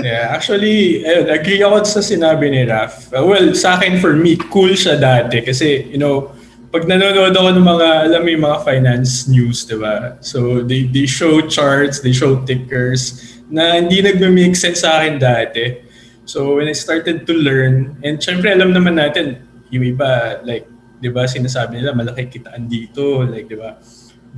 Yeah, 0.00 0.32
actually, 0.32 1.04
ayun, 1.04 1.28
agree 1.28 1.60
ako 1.60 1.84
sa 1.84 2.00
sinabi 2.00 2.48
ni 2.48 2.64
Raf. 2.64 3.12
Uh, 3.12 3.24
well, 3.26 3.52
sa 3.52 3.76
akin, 3.76 4.00
for 4.00 4.16
me, 4.16 4.36
cool 4.48 4.72
siya 4.72 4.96
dati 4.96 5.44
kasi, 5.44 5.84
you 5.92 6.00
know, 6.00 6.32
pag 6.72 6.88
nanonood 6.88 7.36
ako 7.36 7.48
ng 7.58 7.66
mga, 7.66 7.88
alam 8.08 8.20
mo 8.24 8.28
yung 8.30 8.44
mga 8.46 8.58
finance 8.64 9.28
news, 9.28 9.66
di 9.68 9.76
ba? 9.76 10.16
So, 10.24 10.64
they, 10.64 10.88
they 10.88 11.04
show 11.04 11.44
charts, 11.44 12.00
they 12.00 12.16
show 12.16 12.40
tickers 12.48 13.39
na 13.50 13.76
hindi 13.76 14.00
nagme-make 14.00 14.54
sense 14.54 14.86
sa 14.86 15.02
akin 15.02 15.18
dati. 15.18 15.82
So 16.24 16.56
when 16.62 16.70
I 16.70 16.76
started 16.78 17.26
to 17.26 17.34
learn, 17.34 17.98
and 18.06 18.22
syempre 18.22 18.54
alam 18.54 18.70
naman 18.70 18.96
natin, 18.96 19.42
yung 19.74 19.82
iba, 19.82 20.38
like, 20.46 20.70
di 21.02 21.10
ba, 21.10 21.26
sinasabi 21.26 21.82
nila, 21.82 21.90
malaki 21.92 22.40
kitaan 22.40 22.70
dito, 22.70 23.26
like, 23.26 23.50
di 23.50 23.58
ba? 23.58 23.82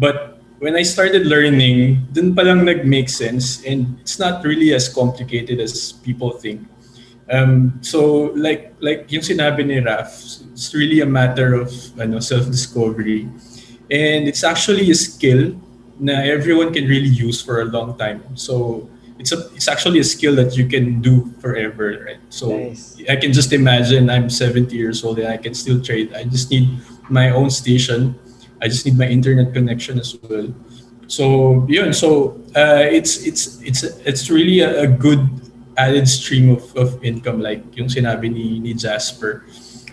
But 0.01 0.41
when 0.63 0.79
I 0.79 0.87
started 0.87 1.27
learning, 1.27 2.09
dun 2.15 2.33
palang 2.33 2.65
nag-make 2.65 3.11
sense, 3.11 3.61
and 3.67 3.99
it's 4.01 4.17
not 4.17 4.47
really 4.47 4.73
as 4.73 4.89
complicated 4.89 5.61
as 5.61 5.93
people 6.01 6.39
think. 6.39 6.65
Um, 7.33 7.79
so 7.81 8.35
like 8.37 8.75
like 8.85 9.09
yung 9.09 9.23
sinabi 9.23 9.65
ni 9.65 9.81
Raf, 9.81 10.13
it's 10.53 10.75
really 10.75 11.01
a 11.01 11.09
matter 11.09 11.55
of 11.55 11.73
ano, 11.97 12.21
self-discovery. 12.21 13.27
And 13.91 14.29
it's 14.29 14.45
actually 14.45 14.91
a 14.91 14.95
skill 14.95 15.57
na 15.99 16.23
everyone 16.23 16.73
can 16.73 16.87
really 16.87 17.11
use 17.11 17.41
for 17.41 17.63
a 17.63 17.67
long 17.67 17.97
time. 17.97 18.23
So 18.37 18.87
it's 19.23 19.31
a 19.31 19.47
it's 19.55 19.71
actually 19.71 20.03
a 20.03 20.05
skill 20.05 20.35
that 20.35 20.59
you 20.59 20.67
can 20.67 20.99
do 20.99 21.31
forever, 21.39 21.95
right? 22.03 22.19
So 22.27 22.51
Nice. 22.51 22.99
I 23.07 23.15
can 23.15 23.31
just 23.31 23.55
imagine 23.55 24.11
I'm 24.11 24.27
70 24.27 24.75
years 24.75 25.07
old 25.07 25.23
and 25.23 25.31
I 25.31 25.39
can 25.39 25.55
still 25.55 25.79
trade. 25.79 26.11
I 26.11 26.27
just 26.27 26.51
need 26.51 26.67
my 27.07 27.31
own 27.31 27.47
station. 27.47 28.19
I 28.59 28.67
just 28.67 28.83
need 28.83 28.99
my 28.99 29.07
internet 29.07 29.55
connection 29.55 30.03
as 30.03 30.19
well. 30.27 30.51
So 31.07 31.63
yun, 31.71 31.95
so 31.95 32.43
uh, 32.59 32.83
it's 32.83 33.23
it's 33.23 33.63
it's 33.63 33.87
it's 34.03 34.27
really 34.27 34.67
a, 34.67 34.83
a 34.83 34.89
good 34.91 35.23
added 35.79 36.11
stream 36.11 36.51
of, 36.51 36.67
of 36.75 36.99
income 37.07 37.39
like 37.39 37.63
yung 37.79 37.87
sinabi 37.87 38.27
ni, 38.27 38.59
ni 38.59 38.75
Jasper. 38.75 39.47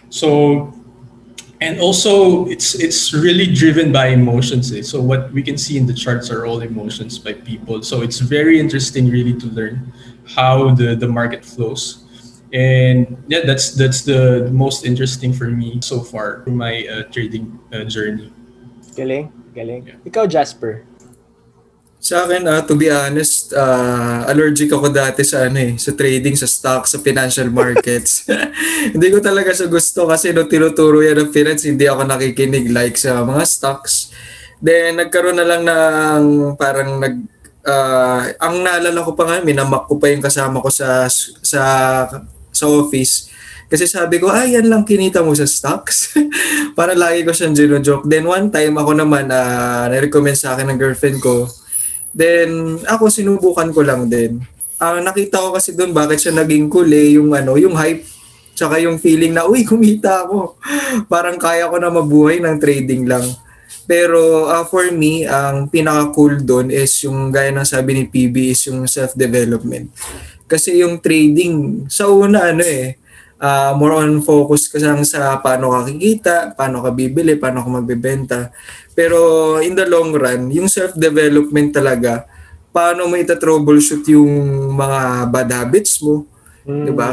So 0.10 0.74
and 1.62 1.80
also 1.80 2.46
it's 2.48 2.76
it's 2.76 3.14
really 3.14 3.46
driven 3.46 3.92
by 3.92 4.08
emotions 4.08 4.72
eh. 4.72 4.82
so 4.82 5.02
what 5.02 5.32
we 5.32 5.44
can 5.44 5.58
see 5.58 5.78
in 5.78 5.86
the 5.86 5.94
charts 5.94 6.32
are 6.32 6.46
all 6.46 6.62
emotions 6.62 7.20
by 7.20 7.34
people 7.34 7.82
so 7.84 8.02
it's 8.02 8.20
very 8.20 8.60
interesting 8.60 9.10
really 9.10 9.34
to 9.34 9.48
learn 9.48 9.92
how 10.36 10.74
the 10.76 10.96
the 10.96 11.08
market 11.08 11.44
flows 11.44 12.06
and 12.54 13.22
yeah 13.28 13.42
that's 13.46 13.76
that's 13.76 14.02
the, 14.02 14.50
most 14.52 14.86
interesting 14.86 15.34
for 15.34 15.52
me 15.52 15.80
so 15.82 16.02
far 16.02 16.44
through 16.44 16.56
my 16.56 16.88
uh, 16.88 17.04
trading 17.12 17.60
uh, 17.74 17.84
journey 17.84 18.32
Galing, 19.00 19.32
galing. 19.56 19.88
Yeah. 19.88 19.96
Ikaw, 20.04 20.28
Jasper. 20.28 20.84
Sa 22.00 22.24
akin, 22.24 22.48
ah, 22.48 22.64
to 22.64 22.80
be 22.80 22.88
honest, 22.88 23.52
ah, 23.52 24.24
allergic 24.32 24.72
ako 24.72 24.88
dati 24.88 25.20
sa 25.28 25.52
ano 25.52 25.60
eh, 25.60 25.76
sa 25.76 25.92
trading, 25.92 26.32
sa 26.40 26.48
stocks, 26.48 26.96
sa 26.96 27.00
financial 27.04 27.52
markets. 27.52 28.24
hindi 28.96 29.12
ko 29.12 29.20
talaga 29.20 29.52
siya 29.52 29.68
gusto 29.68 30.08
kasi 30.08 30.32
nung 30.32 30.48
tinuturo 30.48 31.04
yan 31.04 31.28
ng 31.28 31.32
finance, 31.36 31.68
hindi 31.68 31.92
ako 31.92 32.08
nakikinig 32.08 32.72
like 32.72 32.96
sa 32.96 33.20
mga 33.28 33.44
stocks. 33.44 34.16
Then, 34.64 34.96
nagkaroon 34.96 35.44
na 35.44 35.48
lang 35.48 35.68
ng 35.68 36.56
parang 36.56 37.04
nag, 37.04 37.20
ah, 37.68 38.32
ang 38.48 38.64
naalala 38.64 39.04
ko 39.04 39.12
pa 39.12 39.28
nga, 39.28 39.38
minamak 39.44 39.92
ko 39.92 40.00
pa 40.00 40.08
yung 40.08 40.24
kasama 40.24 40.64
ko 40.64 40.72
sa, 40.72 41.04
sa, 41.44 41.62
sa 42.48 42.66
office. 42.80 43.28
Kasi 43.68 43.92
sabi 43.92 44.24
ko, 44.24 44.32
ay, 44.32 44.56
yan 44.56 44.72
lang 44.72 44.88
kinita 44.88 45.20
mo 45.20 45.36
sa 45.36 45.44
stocks. 45.44 46.16
Para 46.80 46.96
lagi 46.96 47.28
ko 47.28 47.36
siyang 47.36 47.60
gino-joke. 47.60 48.08
Then 48.08 48.24
one 48.24 48.56
time, 48.56 48.80
ako 48.80 48.96
naman, 48.96 49.28
ah, 49.36 49.92
na-recommend 49.92 50.40
sa 50.40 50.56
akin 50.56 50.72
ng 50.72 50.80
girlfriend 50.80 51.20
ko, 51.20 51.44
Then, 52.14 52.82
ako 52.90 53.08
sinubukan 53.10 53.70
ko 53.74 53.82
lang 53.86 54.10
din. 54.10 54.42
Ang 54.80 55.04
nakita 55.04 55.44
ko 55.44 55.54
kasi 55.54 55.76
doon 55.76 55.92
bakit 55.92 56.24
siya 56.24 56.34
naging 56.34 56.72
cool 56.72 56.88
eh, 56.90 57.20
yung 57.20 57.36
ano, 57.36 57.60
yung 57.60 57.76
hype 57.76 58.06
tsaka 58.60 58.76
yung 58.84 59.00
feeling 59.00 59.32
na, 59.32 59.48
uy, 59.48 59.64
kumita 59.64 60.28
ako. 60.28 60.60
Parang 61.12 61.40
kaya 61.40 61.72
ko 61.72 61.80
na 61.80 61.88
mabuhay 61.88 62.44
ng 62.44 62.60
trading 62.60 63.08
lang. 63.08 63.24
Pero 63.88 64.52
uh, 64.52 64.68
for 64.68 64.92
me, 64.92 65.24
ang 65.24 65.72
pinaka-cool 65.72 66.44
doon 66.44 66.68
is 66.68 66.92
yung 67.08 67.32
gaya 67.32 67.56
ng 67.56 67.64
sabi 67.64 67.96
ni 67.96 68.04
PB 68.12 68.36
is 68.52 68.68
yung 68.68 68.84
self-development. 68.84 69.96
Kasi 70.44 70.84
yung 70.84 71.00
trading, 71.00 71.88
sa 71.88 72.12
una 72.12 72.52
ano 72.52 72.68
eh, 72.68 72.99
uh, 73.40 73.72
more 73.74 73.96
on 73.98 74.20
focus 74.22 74.68
ka 74.68 74.78
lang 74.78 75.02
sa 75.08 75.40
paano 75.40 75.72
ka 75.74 75.90
kikita, 75.90 76.36
paano 76.54 76.84
ka 76.84 76.92
bibili, 76.92 77.40
paano 77.40 77.64
ka 77.64 77.70
magbebenta. 77.72 78.40
Pero 78.94 79.58
in 79.64 79.74
the 79.74 79.88
long 79.88 80.12
run, 80.12 80.52
yung 80.52 80.68
self-development 80.68 81.74
talaga, 81.74 82.28
paano 82.70 83.10
mo 83.10 83.18
ita-troubleshoot 83.18 84.06
yung 84.14 84.30
mga 84.76 85.32
bad 85.32 85.50
habits 85.50 86.04
mo, 86.04 86.28
Mm. 86.70 86.86
'di 86.86 86.94
ba? 86.94 87.10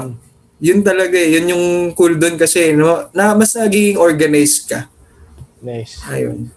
Yun 0.61 0.81
talaga 0.85 1.17
eh, 1.17 1.37
yun 1.37 1.53
yung 1.57 1.65
cool 1.97 2.17
doon 2.21 2.37
kasi 2.37 2.77
no, 2.77 3.09
na 3.17 3.33
mas 3.33 3.57
naging 3.57 3.97
organized 3.97 4.69
ka. 4.69 4.89
Nice. 5.65 6.01
Ayun. 6.09 6.53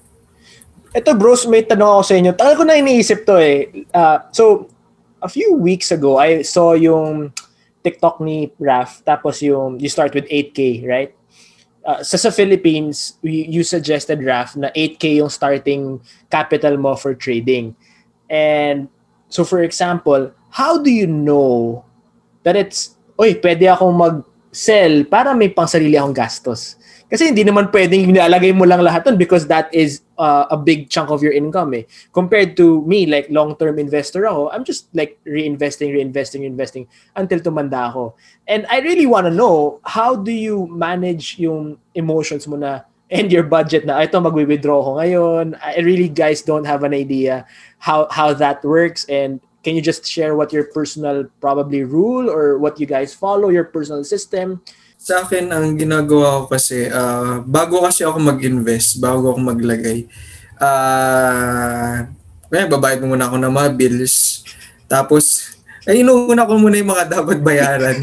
Ito 0.92 1.14
bros, 1.16 1.46
may 1.46 1.64
tanong 1.64 2.00
ako 2.00 2.04
sa 2.04 2.16
inyo. 2.18 2.32
Tagal 2.34 2.56
ko 2.60 2.64
na 2.66 2.80
iniisip 2.80 3.24
to 3.24 3.38
eh. 3.38 3.86
Uh, 3.94 4.20
so, 4.34 4.68
a 5.22 5.30
few 5.30 5.54
weeks 5.56 5.92
ago, 5.92 6.18
I 6.18 6.42
saw 6.42 6.74
yung 6.74 7.30
TikTok 7.84 8.20
ni 8.24 8.52
Raf, 8.60 9.04
tapos 9.04 9.42
yung 9.44 9.80
you 9.80 9.88
start 9.88 10.16
with 10.16 10.28
8K, 10.28 10.88
right? 10.88 11.12
Uh, 11.84 12.04
sa 12.04 12.20
sa 12.20 12.32
Philippines, 12.32 13.18
you, 13.24 13.60
you 13.60 13.64
suggested 13.64 14.24
Raf 14.24 14.56
na 14.56 14.72
8K 14.76 15.20
yung 15.20 15.32
starting 15.32 16.00
capital 16.28 16.76
mo 16.76 16.96
for 16.96 17.16
trading. 17.16 17.76
And 18.28 18.88
so 19.28 19.44
for 19.44 19.64
example, 19.64 20.32
how 20.52 20.80
do 20.80 20.92
you 20.92 21.08
know 21.08 21.84
that 22.44 22.56
it's, 22.56 22.96
oy, 23.20 23.36
pwede 23.40 23.68
akong 23.68 23.96
mag-sell 23.96 25.04
para 25.08 25.36
may 25.36 25.52
pang 25.52 25.68
sarili 25.68 26.00
akong 26.00 26.16
gastos? 26.16 26.79
Kasi 27.10 27.34
hindi 27.34 27.42
naman 27.42 27.74
pwedeng 27.74 28.06
nilalagay 28.14 28.54
mo 28.54 28.70
lang 28.70 28.86
lahat 28.86 29.10
nun 29.10 29.18
because 29.18 29.50
that 29.50 29.66
is 29.74 30.06
uh, 30.22 30.46
a 30.54 30.58
big 30.58 30.94
chunk 30.94 31.10
of 31.10 31.26
your 31.26 31.34
income 31.34 31.74
eh. 31.74 31.90
Compared 32.14 32.54
to 32.62 32.86
me, 32.86 33.10
like 33.10 33.26
long-term 33.34 33.82
investor 33.82 34.30
ako, 34.30 34.54
I'm 34.54 34.62
just 34.62 34.86
like 34.94 35.18
reinvesting, 35.26 35.90
reinvesting, 35.90 36.46
reinvesting 36.46 36.86
until 37.18 37.42
tumanda 37.42 37.90
ako. 37.90 38.14
And 38.46 38.70
I 38.70 38.86
really 38.86 39.10
want 39.10 39.26
to 39.26 39.34
know, 39.34 39.82
how 39.90 40.14
do 40.16 40.30
you 40.30 40.70
manage 40.70 41.42
yung 41.42 41.82
emotions 41.98 42.46
mo 42.46 42.62
na 42.62 42.86
and 43.10 43.34
your 43.34 43.44
budget 43.44 43.90
na 43.90 44.06
ito 44.06 44.22
magwi-withdraw 44.22 44.86
ko 44.86 44.92
ngayon. 45.02 45.58
I 45.66 45.82
really 45.82 46.10
guys 46.10 46.46
don't 46.46 46.66
have 46.70 46.86
an 46.86 46.94
idea 46.94 47.46
how 47.82 48.06
how 48.14 48.38
that 48.38 48.62
works 48.62 49.10
and 49.10 49.42
can 49.66 49.76
you 49.76 49.82
just 49.82 50.06
share 50.06 50.38
what 50.38 50.54
your 50.54 50.70
personal 50.72 51.26
probably 51.42 51.84
rule 51.84 52.30
or 52.30 52.58
what 52.62 52.80
you 52.80 52.86
guys 52.86 53.14
follow 53.14 53.50
your 53.50 53.66
personal 53.66 54.06
system? 54.06 54.62
Sa 55.10 55.26
akin, 55.26 55.50
ang 55.50 55.74
ginagawa 55.74 56.46
ko 56.46 56.54
kasi, 56.54 56.86
ah, 56.86 57.42
bago 57.42 57.82
kasi 57.82 58.06
ako 58.06 58.22
mag-invest, 58.22 59.02
bago 59.02 59.34
ako 59.34 59.42
maglagay, 59.42 60.06
ah, 60.62 62.06
uh, 62.46 62.70
babayad 62.70 63.02
muna 63.02 63.26
ako 63.26 63.42
ng 63.42 63.50
mga 63.50 63.70
bills. 63.74 64.46
Tapos, 64.86 65.58
ay 65.90 66.06
inuuna 66.06 66.46
ko 66.46 66.62
muna 66.62 66.78
yung 66.78 66.94
mga 66.94 67.10
dapat 67.10 67.42
bayaran. 67.42 67.98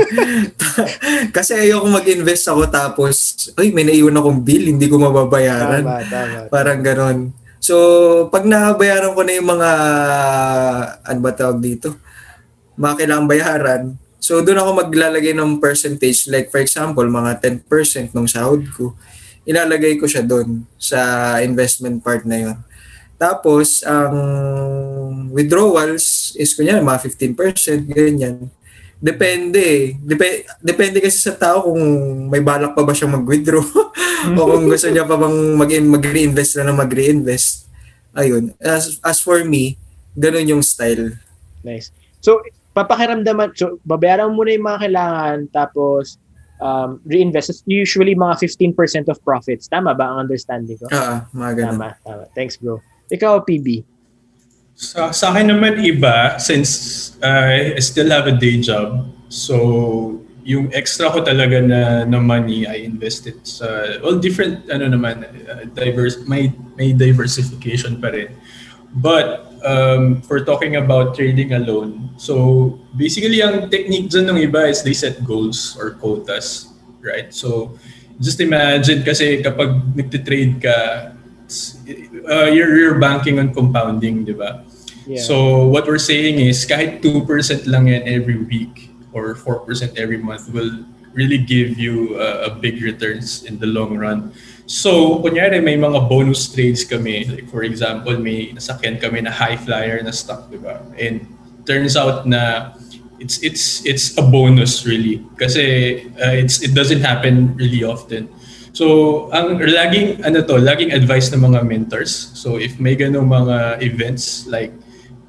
kasi 1.36 1.54
ayoko 1.54 1.86
mag-invest 1.86 2.50
ako 2.50 2.66
tapos, 2.66 3.14
ay 3.54 3.70
may 3.70 3.86
naiwan 3.86 4.18
akong 4.18 4.42
bill, 4.42 4.66
hindi 4.66 4.90
ko 4.90 4.98
mababayaran. 4.98 5.86
Tama, 5.86 6.02
tama. 6.10 6.38
Parang 6.50 6.82
ganon. 6.82 7.18
So, 7.62 7.76
pag 8.34 8.42
nabayaran 8.50 9.14
ko 9.14 9.22
na 9.22 9.30
yung 9.38 9.46
mga, 9.46 9.70
ano 11.06 11.18
ba 11.22 11.30
tawag 11.30 11.62
dito? 11.62 11.94
Mga 12.74 12.94
kailangang 12.98 13.30
bayaran, 13.30 13.82
So 14.26 14.42
doon 14.42 14.58
ako 14.58 14.90
maglalagay 14.90 15.38
ng 15.38 15.62
percentage 15.62 16.26
like 16.26 16.50
for 16.50 16.58
example 16.58 17.06
mga 17.06 17.38
10% 17.62 18.10
ng 18.10 18.26
sahod 18.26 18.66
ko. 18.74 18.98
Ilalagay 19.46 20.02
ko 20.02 20.10
siya 20.10 20.26
doon 20.26 20.66
sa 20.74 20.98
investment 21.46 22.02
part 22.02 22.26
na 22.26 22.42
'yon. 22.42 22.58
Tapos 23.14 23.86
ang 23.86 24.18
withdrawals 25.30 26.34
is 26.34 26.58
kunya 26.58 26.82
mga 26.82 27.06
15% 27.06 27.86
ganyan. 27.86 28.50
Depende. 28.98 29.94
Dep- 30.02 30.50
depende 30.58 30.98
kasi 30.98 31.22
sa 31.22 31.38
tao 31.38 31.70
kung 31.70 31.84
may 32.26 32.42
balak 32.42 32.74
pa 32.74 32.82
ba 32.82 32.90
siyang 32.90 33.22
mag-withdraw 33.22 33.62
o 34.40 34.40
kung 34.50 34.66
gusto 34.66 34.90
niya 34.90 35.06
pa 35.06 35.14
bang 35.14 35.38
mag- 35.54 35.92
mag-reinvest 36.02 36.58
na 36.58 36.72
na 36.72 36.74
mag-reinvest. 36.74 37.70
Ayun. 38.16 38.56
As, 38.58 38.98
as 39.04 39.22
for 39.22 39.44
me, 39.46 39.78
ganun 40.18 40.58
yung 40.58 40.64
style. 40.64 41.14
Nice. 41.60 41.92
So, 42.24 42.40
papakiramdaman, 42.76 43.56
so 43.56 43.80
babayaran 43.88 44.36
mo 44.36 44.44
na 44.44 44.52
yung 44.52 44.66
mga 44.68 44.80
kailangan 44.84 45.38
tapos 45.48 46.20
um, 46.60 47.00
reinvest. 47.08 47.64
Usually 47.64 48.12
mga 48.12 48.36
15% 48.44 49.08
of 49.08 49.16
profits. 49.24 49.64
Tama 49.68 49.96
ba 49.96 50.12
ang 50.12 50.28
understanding 50.28 50.76
ko? 50.76 50.86
Ah, 50.92 51.24
mga 51.32 51.52
ganun. 51.56 51.72
Tama, 51.72 51.88
tama. 52.04 52.24
Thanks 52.36 52.60
bro. 52.60 52.84
Ikaw, 53.08 53.48
PB. 53.48 53.80
Sa, 54.76 55.08
sa 55.08 55.32
akin 55.32 55.56
naman 55.56 55.80
iba, 55.80 56.36
since 56.36 57.16
uh, 57.24 57.48
I 57.48 57.80
still 57.80 58.12
have 58.12 58.28
a 58.28 58.36
day 58.36 58.60
job, 58.60 59.08
so 59.32 60.20
yung 60.44 60.68
extra 60.76 61.08
ko 61.10 61.24
talaga 61.24 61.64
na, 61.64 62.04
na 62.04 62.20
money, 62.20 62.68
I 62.68 62.84
invested 62.84 63.40
sa, 63.48 63.98
well, 64.04 64.20
different, 64.20 64.68
ano 64.68 64.92
naman, 64.92 65.24
uh, 65.48 65.64
diverse, 65.72 66.22
may, 66.28 66.52
may 66.76 66.92
diversification 66.92 67.98
pa 67.98 68.12
rin. 68.12 68.30
But 68.92 69.55
um, 69.66 70.22
for 70.22 70.46
talking 70.46 70.78
about 70.78 71.18
trading 71.18 71.52
alone, 71.52 72.14
so 72.16 72.78
basically 72.94 73.42
ang 73.42 73.68
technique 73.68 74.08
dyan 74.08 74.30
ng 74.30 74.38
iba 74.46 74.70
is 74.70 74.86
they 74.86 74.94
set 74.94 75.20
goals 75.26 75.74
or 75.76 75.98
quotas, 75.98 76.72
right? 77.02 77.34
So 77.34 77.74
just 78.22 78.40
imagine 78.40 79.02
kasi 79.02 79.42
kapag 79.42 79.92
nagtitrade 79.92 80.62
ka, 80.62 80.76
uh, 82.30 82.48
you're, 82.48 82.78
you're 82.78 82.98
banking 82.98 83.42
on 83.42 83.52
compounding, 83.52 84.24
di 84.24 84.32
ba? 84.32 84.64
Yeah. 85.06 85.22
So 85.22 85.66
what 85.66 85.86
we're 85.86 86.02
saying 86.02 86.40
is 86.40 86.66
kahit 86.66 87.02
2% 87.02 87.66
lang 87.66 87.86
yan 87.86 88.02
every 88.06 88.38
week 88.42 88.90
or 89.12 89.34
4% 89.34 89.66
every 89.96 90.18
month 90.18 90.50
will 90.50 90.82
really 91.14 91.38
give 91.38 91.78
you 91.78 92.18
uh, 92.20 92.48
a 92.48 92.50
big 92.52 92.82
returns 92.82 93.44
in 93.44 93.58
the 93.58 93.66
long 93.66 93.96
run. 93.96 94.32
So, 94.66 95.22
kunyari 95.22 95.62
may 95.62 95.78
mga 95.78 96.10
bonus 96.10 96.50
trades 96.50 96.82
kami. 96.82 97.22
Like 97.30 97.46
for 97.54 97.62
example, 97.62 98.18
may 98.18 98.50
nasakyan 98.50 98.98
kami 98.98 99.22
na 99.22 99.30
high 99.30 99.54
flyer 99.54 100.02
na 100.02 100.10
stock, 100.10 100.50
di 100.50 100.58
ba? 100.58 100.82
And 100.98 101.22
turns 101.62 101.94
out 101.94 102.26
na 102.26 102.74
it's 103.22 103.38
it's 103.46 103.86
it's 103.86 104.18
a 104.18 104.24
bonus 104.26 104.84
really 104.84 105.22
kasi 105.38 106.04
uh, 106.18 106.34
it's 106.34 106.60
it 106.66 106.74
doesn't 106.74 107.06
happen 107.06 107.54
really 107.54 107.86
often. 107.86 108.26
So, 108.74 109.30
ang 109.30 109.54
laging 109.56 110.26
ano 110.26 110.42
to, 110.42 110.58
laging 110.58 110.90
advice 110.90 111.30
ng 111.30 111.46
mga 111.46 111.62
mentors. 111.62 112.34
So, 112.34 112.58
if 112.58 112.76
may 112.82 112.98
ganung 112.98 113.30
mga 113.30 113.86
events 113.86 114.50
like 114.50 114.74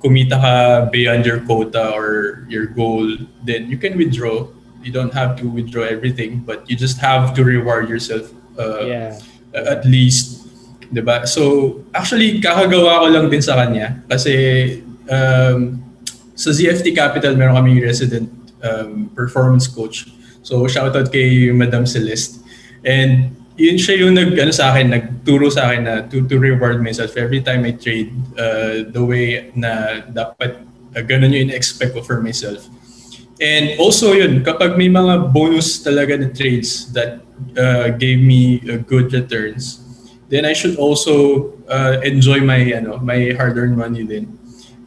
kumita 0.01 0.33
ka 0.33 0.53
beyond 0.89 1.29
your 1.29 1.45
quota 1.45 1.93
or 1.93 2.41
your 2.49 2.65
goal, 2.73 3.05
then 3.45 3.69
you 3.69 3.77
can 3.77 4.01
withdraw. 4.01 4.49
You 4.81 4.89
don't 4.89 5.13
have 5.13 5.37
to 5.41 5.45
withdraw 5.45 5.85
everything, 5.85 6.41
but 6.41 6.65
you 6.65 6.73
just 6.73 6.97
have 7.05 7.37
to 7.37 7.45
reward 7.45 7.89
yourself 7.89 8.33
uh, 8.57 8.83
Yeah. 8.83 9.13
at 9.53 9.85
least. 9.85 10.37
'di 10.91 11.01
ba? 11.03 11.27
So, 11.27 11.75
actually 11.91 12.39
kakagawa 12.39 13.03
ko 13.03 13.07
lang 13.11 13.25
din 13.27 13.43
sa 13.43 13.59
kanya 13.59 13.99
kasi 14.07 14.33
um, 15.07 15.83
sa 16.37 16.49
ZFT 16.53 16.95
Capital 16.95 17.35
meron 17.35 17.57
kaming 17.59 17.81
resident 17.83 18.29
um, 18.63 19.11
performance 19.11 19.67
coach. 19.67 20.07
So, 20.45 20.63
shoutout 20.63 21.11
kay 21.11 21.51
Madam 21.51 21.83
Celeste. 21.83 22.39
And 22.87 23.35
yun 23.59 23.75
siya 23.75 24.05
yung 24.05 24.15
nag 24.15 24.37
ano 24.37 24.53
sa 24.53 24.71
akin 24.71 24.93
nagturo 24.93 25.49
sa 25.49 25.73
akin 25.73 25.81
na 25.83 25.93
to, 26.07 26.23
to 26.29 26.37
reward 26.37 26.79
myself 26.79 27.17
every 27.17 27.41
time 27.41 27.65
I 27.65 27.73
trade 27.75 28.13
uh, 28.37 28.87
the 28.87 29.01
way 29.03 29.49
na 29.57 30.05
dapat 30.07 30.61
uh, 30.95 31.03
ganun 31.03 31.33
yung 31.33 31.51
in-expect 31.51 31.97
ko 31.97 32.05
for 32.05 32.21
myself. 32.21 32.63
And 33.37 33.77
also 33.77 34.17
yun, 34.17 34.41
kapag 34.41 34.77
may 34.77 34.89
mga 34.89 35.29
bonus 35.29 35.81
talaga 35.85 36.17
na 36.17 36.33
trades 36.33 36.89
that 36.97 37.21
uh, 37.53 37.93
gave 37.93 38.17
me 38.17 38.61
uh, 38.65 38.81
good 38.81 39.13
returns, 39.13 39.85
then 40.29 40.43
I 40.45 40.53
should 40.53 40.75
also 40.81 41.53
uh, 41.69 42.01
enjoy 42.01 42.41
my 42.41 42.59
ano 42.73 42.97
my 42.97 43.31
hard-earned 43.37 43.77
money 43.77 44.03
din. 44.03 44.33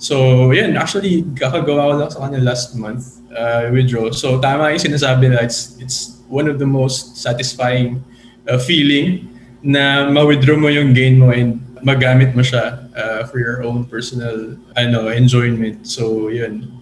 So, 0.00 0.48
yan, 0.56 0.80
actually, 0.80 1.28
kakagawa 1.36 1.92
ko 1.92 1.94
lang 2.00 2.08
sa 2.08 2.24
kanya 2.24 2.40
last 2.40 2.72
month, 2.72 3.20
uh, 3.36 3.68
withdraw. 3.68 4.08
So, 4.16 4.40
tama 4.40 4.72
yung 4.72 4.80
sinasabi 4.80 5.28
na 5.28 5.44
it's, 5.44 5.76
it's 5.76 6.24
one 6.24 6.48
of 6.48 6.56
the 6.56 6.64
most 6.64 7.20
satisfying 7.20 8.00
uh, 8.48 8.56
feeling 8.56 9.28
na 9.60 10.08
ma-withdraw 10.08 10.56
mo 10.56 10.72
yung 10.72 10.96
gain 10.96 11.20
mo 11.20 11.28
and 11.36 11.60
magamit 11.84 12.32
mo 12.32 12.40
siya 12.40 12.80
uh, 12.96 13.28
for 13.28 13.44
your 13.44 13.60
own 13.60 13.84
personal 13.84 14.56
ano 14.72 15.12
enjoyment. 15.12 15.84
So, 15.84 16.32
yun. 16.32 16.79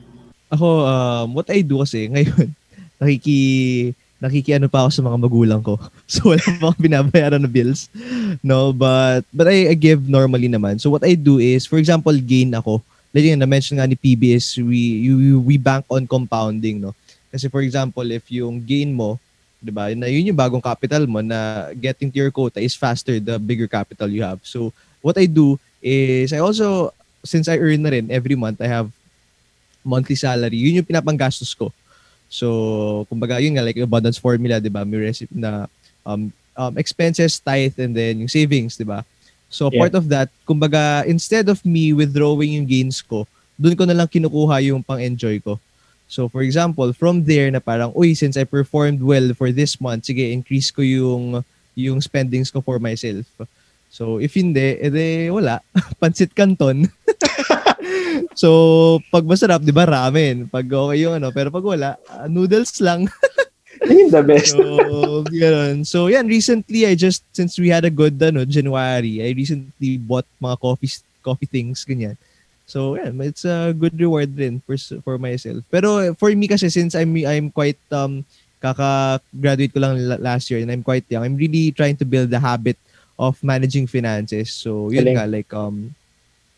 Ako, 0.49 0.67
um, 0.85 1.27
what 1.37 1.49
I 1.53 1.61
do 1.61 1.81
kasi 1.85 2.09
ngayon, 2.09 2.53
nakiki 3.01 3.39
nakikiano 4.19 4.67
pa 4.67 4.83
ako 4.83 4.91
sa 4.91 5.03
mga 5.07 5.19
magulang 5.19 5.63
ko. 5.63 5.79
So 6.11 6.35
wala 6.35 6.43
pa 6.43 6.73
akong 6.73 6.83
binabayaran 6.83 7.39
na 7.39 7.51
bills. 7.51 7.87
No, 8.43 8.75
but 8.75 9.23
but 9.31 9.47
I, 9.47 9.71
I 9.71 9.75
give 9.79 10.09
normally 10.09 10.51
naman. 10.51 10.81
So 10.83 10.91
what 10.91 11.07
I 11.07 11.15
do 11.15 11.39
is, 11.39 11.69
for 11.69 11.79
example, 11.79 12.17
gain 12.17 12.51
ako. 12.57 12.83
Like 13.13 13.25
yung 13.25 13.41
na-mention 13.41 13.81
nga 13.81 13.89
ni 13.89 13.97
PBS, 13.97 14.61
we, 14.61 15.05
you, 15.09 15.41
we 15.41 15.57
bank 15.57 15.85
on 15.89 16.05
compounding, 16.05 16.81
no? 16.81 16.93
Kasi 17.33 17.49
for 17.49 17.61
example, 17.61 18.05
if 18.09 18.25
yung 18.33 18.61
gain 18.65 18.93
mo, 18.93 19.21
'di 19.61 19.73
ba? 19.75 19.93
Na 19.95 20.09
yun 20.09 20.33
yung 20.33 20.39
bagong 20.39 20.63
capital 20.63 21.05
mo 21.05 21.21
na 21.21 21.71
getting 21.77 22.09
to 22.11 22.19
your 22.19 22.33
quota 22.33 22.63
is 22.63 22.79
faster 22.79 23.19
the 23.21 23.37
bigger 23.37 23.69
capital 23.69 24.09
you 24.09 24.25
have. 24.25 24.41
So 24.43 24.73
what 25.03 25.19
I 25.19 25.27
do 25.27 25.61
is 25.83 26.33
I 26.33 26.41
also 26.41 26.95
since 27.27 27.51
I 27.51 27.59
earn 27.59 27.83
na 27.83 27.93
rin 27.93 28.09
every 28.09 28.39
month, 28.39 28.63
I 28.63 28.71
have 28.71 28.89
monthly 29.85 30.17
salary. 30.17 30.57
Yun 30.59 30.83
yung 30.83 30.89
pinapanggastos 30.89 31.55
ko. 31.57 31.73
So, 32.29 33.07
kumbaga, 33.09 33.41
yun 33.41 33.57
nga, 33.57 33.65
like 33.65 33.81
abundance 33.81 34.21
formula, 34.21 34.61
di 34.61 34.69
ba? 34.69 34.85
May 34.85 35.09
recipe 35.09 35.33
na 35.33 35.65
um, 36.05 36.29
um, 36.57 36.75
expenses, 36.77 37.41
tithe, 37.41 37.79
and 37.81 37.97
then 37.97 38.21
yung 38.21 38.29
savings, 38.29 38.77
di 38.77 38.85
ba? 38.85 39.05
So, 39.49 39.73
Yeah. 39.73 39.89
part 39.89 39.95
of 39.97 40.13
that, 40.13 40.29
kumbaga, 40.45 41.09
instead 41.09 41.49
of 41.49 41.65
me 41.65 41.97
withdrawing 41.97 42.61
yung 42.61 42.69
gains 42.69 43.01
ko, 43.01 43.25
doon 43.57 43.75
ko 43.75 43.85
na 43.89 43.97
lang 43.97 44.09
kinukuha 44.09 44.61
yung 44.69 44.85
pang-enjoy 44.85 45.41
ko. 45.41 45.57
So, 46.09 46.29
for 46.29 46.41
example, 46.45 46.93
from 46.93 47.25
there 47.25 47.49
na 47.49 47.61
parang, 47.61 47.93
uy, 47.93 48.13
since 48.17 48.37
I 48.37 48.45
performed 48.45 49.01
well 49.01 49.33
for 49.33 49.53
this 49.53 49.81
month, 49.81 50.09
sige, 50.09 50.29
increase 50.33 50.69
ko 50.73 50.81
yung 50.81 51.45
yung 51.79 52.03
spendings 52.03 52.51
ko 52.51 52.59
for 52.59 52.83
myself. 52.83 53.25
So, 53.89 54.19
if 54.19 54.35
hindi, 54.37 54.77
edi 54.83 55.31
wala. 55.33 55.63
Pansit 56.01 56.35
canton. 56.37 56.85
so, 58.43 58.49
pag 59.13 59.25
masarap, 59.25 59.61
di 59.63 59.73
ba, 59.73 59.89
ramen. 59.89 60.49
Pag 60.49 60.67
okay 60.67 60.99
yung 61.03 61.17
ano, 61.17 61.29
pero 61.33 61.49
pag 61.53 61.65
wala, 61.65 61.97
ah, 62.09 62.27
noodles 62.27 62.79
lang. 62.81 63.07
Yun 63.87 64.11
the 64.11 64.23
best. 64.23 64.55
So, 64.55 65.23
ganun. 65.31 65.87
So, 65.87 66.11
yan, 66.11 66.27
recently, 66.27 66.87
I 66.87 66.95
just, 66.99 67.23
since 67.31 67.59
we 67.59 67.71
had 67.71 67.87
a 67.87 67.93
good, 67.93 68.19
ano, 68.19 68.45
January, 68.45 69.23
I 69.23 69.31
recently 69.33 69.99
bought 69.99 70.27
mga 70.43 70.57
coffee, 70.59 70.91
coffee 71.23 71.47
things, 71.47 71.87
ganyan. 71.87 72.19
So, 72.67 72.99
yan, 72.99 73.17
it's 73.23 73.47
a 73.47 73.73
good 73.73 73.97
reward 73.97 74.35
din 74.35 74.61
for, 74.67 74.77
for 75.01 75.17
myself. 75.17 75.63
Pero 75.71 76.13
for 76.19 76.29
me 76.35 76.49
kasi, 76.49 76.69
since 76.69 76.95
I'm, 76.95 77.15
I'm 77.25 77.49
quite, 77.49 77.81
um, 77.95 78.27
kaka-graduate 78.59 79.73
ko 79.73 79.81
lang 79.81 79.95
la- 80.03 80.21
last 80.21 80.51
year 80.51 80.61
and 80.61 80.71
I'm 80.71 80.83
quite 80.83 81.07
young, 81.09 81.23
I'm 81.23 81.39
really 81.39 81.71
trying 81.71 81.97
to 82.03 82.05
build 82.05 82.31
the 82.31 82.43
habit 82.43 82.77
of 83.19 83.39
managing 83.43 83.87
finances. 83.87 84.53
So, 84.53 84.91
yun 84.91 85.07
Galing. 85.07 85.17
nga, 85.17 85.27
like, 85.27 85.51
um, 85.55 85.95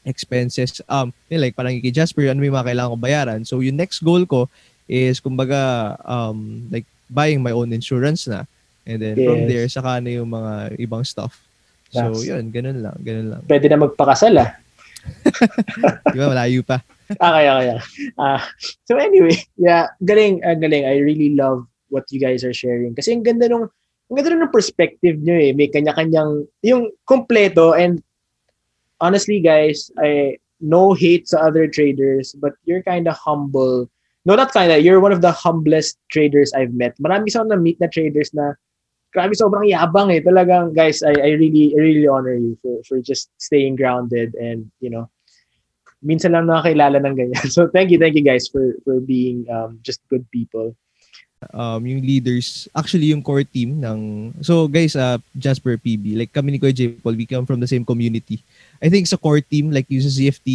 expenses, 0.05 0.81
um, 0.89 1.13
yun, 1.29 1.41
like, 1.41 1.57
parang 1.57 1.77
kay 1.77 1.93
Jasper, 1.93 2.29
ano 2.31 2.41
yung 2.41 2.57
mga 2.57 2.69
kailangan 2.73 2.93
ko 2.93 2.99
bayaran. 2.99 3.41
So, 3.45 3.61
yung 3.61 3.77
next 3.77 4.01
goal 4.01 4.25
ko 4.25 4.49
is, 4.89 5.21
kumbaga, 5.21 5.95
um, 6.03 6.67
like, 6.73 6.89
buying 7.11 7.43
my 7.43 7.53
own 7.53 7.73
insurance 7.73 8.27
na. 8.27 8.45
And 8.89 8.99
then, 9.03 9.17
from 9.21 9.45
Yes. 9.45 9.49
there, 9.49 9.67
saka 9.69 10.01
na 10.01 10.11
yung 10.19 10.31
mga 10.33 10.81
ibang 10.81 11.05
stuff. 11.05 11.37
So, 11.91 12.01
That's- 12.15 12.27
yun, 12.27 12.49
ganun 12.55 12.81
lang, 12.81 12.97
ganun 13.03 13.29
lang. 13.37 13.43
Pwede 13.45 13.67
na 13.69 13.83
magpakasal 13.83 14.35
ah. 14.41 14.51
Di 16.13 16.19
ba, 16.19 16.31
malayo 16.33 16.63
pa. 16.63 16.81
Ah, 17.19 17.35
kaya, 17.43 17.53
kaya. 17.59 17.77
Ah, 18.15 18.39
so 18.87 18.95
anyway, 18.95 19.35
yeah, 19.59 19.91
galing, 19.99 20.39
ah, 20.47 20.55
galing. 20.55 20.87
I 20.87 21.03
really 21.03 21.35
love 21.35 21.67
what 21.91 22.07
you 22.15 22.23
guys 22.23 22.47
are 22.47 22.55
sharing. 22.55 22.95
Kasi 22.95 23.11
ang 23.11 23.27
ganda 23.27 23.51
nung, 23.51 23.67
ang 23.67 24.15
ganda 24.15 24.39
nung 24.39 24.55
perspective 24.55 25.19
nyo 25.19 25.35
eh. 25.35 25.51
May 25.51 25.67
kanya-kanyang, 25.75 26.47
yung 26.63 26.95
kompleto 27.03 27.75
and 27.75 27.99
honestly 29.01 29.41
guys, 29.41 29.91
I 29.99 30.39
no 30.61 30.93
hate 30.93 31.29
sa 31.29 31.49
other 31.49 31.67
traders, 31.67 32.37
but 32.37 32.53
you're 32.65 32.85
kind 32.85 33.09
of 33.09 33.17
humble. 33.17 33.89
No, 34.25 34.37
not 34.37 34.53
kind 34.53 34.71
of. 34.71 34.85
You're 34.85 35.01
one 35.01 35.13
of 35.13 35.25
the 35.25 35.33
humblest 35.33 35.97
traders 36.13 36.53
I've 36.53 36.77
met. 36.77 36.97
Marami 37.01 37.33
sa 37.33 37.43
na-meet 37.43 37.81
na 37.81 37.89
traders 37.89 38.33
na 38.37 38.53
grabe 39.17 39.33
sobrang 39.33 39.65
yabang 39.65 40.13
eh. 40.13 40.21
Talagang 40.21 40.77
guys, 40.77 41.03
I, 41.03 41.17
I 41.17 41.31
really 41.41 41.73
I 41.75 41.81
really 41.81 42.07
honor 42.07 42.37
you 42.37 42.55
for 42.61 42.85
for 42.85 43.01
just 43.01 43.33
staying 43.41 43.81
grounded 43.81 44.37
and 44.37 44.69
you 44.85 44.93
know 44.93 45.09
minsan 46.05 46.37
lang 46.37 46.49
nakakilala 46.49 47.01
ng 47.01 47.17
ganyan. 47.17 47.49
So 47.57 47.69
thank 47.73 47.89
you, 47.91 47.99
thank 47.99 48.15
you 48.15 48.25
guys 48.25 48.49
for 48.49 48.77
for 48.85 49.01
being 49.01 49.49
um, 49.49 49.81
just 49.81 50.05
good 50.13 50.29
people. 50.29 50.77
um, 51.53 51.81
yung 51.87 52.05
leaders, 52.05 52.69
actually 52.77 53.09
yung 53.09 53.25
core 53.25 53.45
team 53.45 53.81
ng, 53.81 54.33
so 54.45 54.69
guys, 54.69 54.95
uh, 54.95 55.17
Jasper 55.37 55.81
PB, 55.81 56.17
like 56.17 56.33
kami 56.33 56.53
ni 56.53 56.59
Kuya 56.61 56.75
J. 56.77 57.01
Paul, 57.01 57.17
we 57.17 57.25
come 57.25 57.49
from 57.49 57.61
the 57.61 57.71
same 57.71 57.85
community. 57.85 58.45
I 58.81 58.89
think 58.89 59.07
sa 59.07 59.21
core 59.21 59.45
team, 59.45 59.71
like 59.71 59.85
yung 59.93 60.01
sa 60.01 60.09
ZFT, 60.09 60.49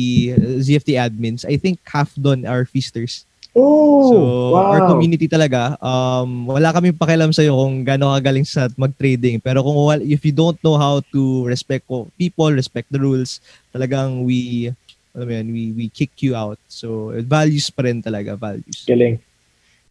ZFT 0.65 0.97
admins, 0.97 1.45
I 1.45 1.61
think 1.61 1.77
half 1.85 2.09
doon 2.17 2.45
are 2.49 2.65
feasters. 2.65 3.25
Oh, 3.55 4.11
So, 4.11 4.17
wow. 4.51 4.75
our 4.75 4.81
community 4.91 5.31
talaga, 5.31 5.79
um, 5.79 6.49
wala 6.51 6.75
kami 6.75 6.91
pakialam 6.91 7.31
sa'yo 7.31 7.55
kung 7.55 7.87
gano'n 7.87 8.19
kagaling 8.19 8.43
sa 8.43 8.67
mag-trading. 8.75 9.39
Pero 9.39 9.63
kung 9.63 9.77
if 10.03 10.27
you 10.27 10.35
don't 10.35 10.59
know 10.59 10.75
how 10.75 10.99
to 11.15 11.47
respect 11.47 11.87
people, 12.19 12.51
respect 12.51 12.91
the 12.91 12.99
rules, 12.99 13.39
talagang 13.71 14.27
we, 14.27 14.67
alam 15.15 15.31
yan, 15.31 15.47
we, 15.55 15.71
we 15.71 15.85
kick 15.87 16.11
you 16.19 16.35
out. 16.35 16.59
So, 16.67 17.15
values 17.23 17.71
pa 17.71 17.87
rin 17.87 18.03
talaga, 18.03 18.35
values. 18.35 18.83
Galing. 18.83 19.23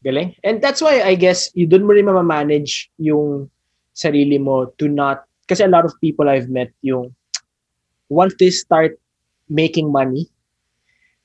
Galing. 0.05 0.37
And 0.45 0.61
that's 0.61 0.85
why 0.85 1.01
I 1.01 1.17
guess 1.17 1.49
you 1.57 1.65
doon 1.65 1.89
mo 1.89 1.97
rin 1.97 2.05
mamamanage 2.05 2.93
yung 3.01 3.49
sarili 3.97 4.37
mo 4.37 4.69
to 4.77 4.93
not, 4.93 5.25
kasi 5.49 5.65
a 5.65 5.73
lot 5.73 5.89
of 5.89 5.97
people 6.05 6.29
I've 6.29 6.53
met 6.53 6.69
yung 6.85 7.17
once 8.15 8.35
they 8.39 8.55
start 8.55 8.95
making 9.51 9.91
money, 9.91 10.31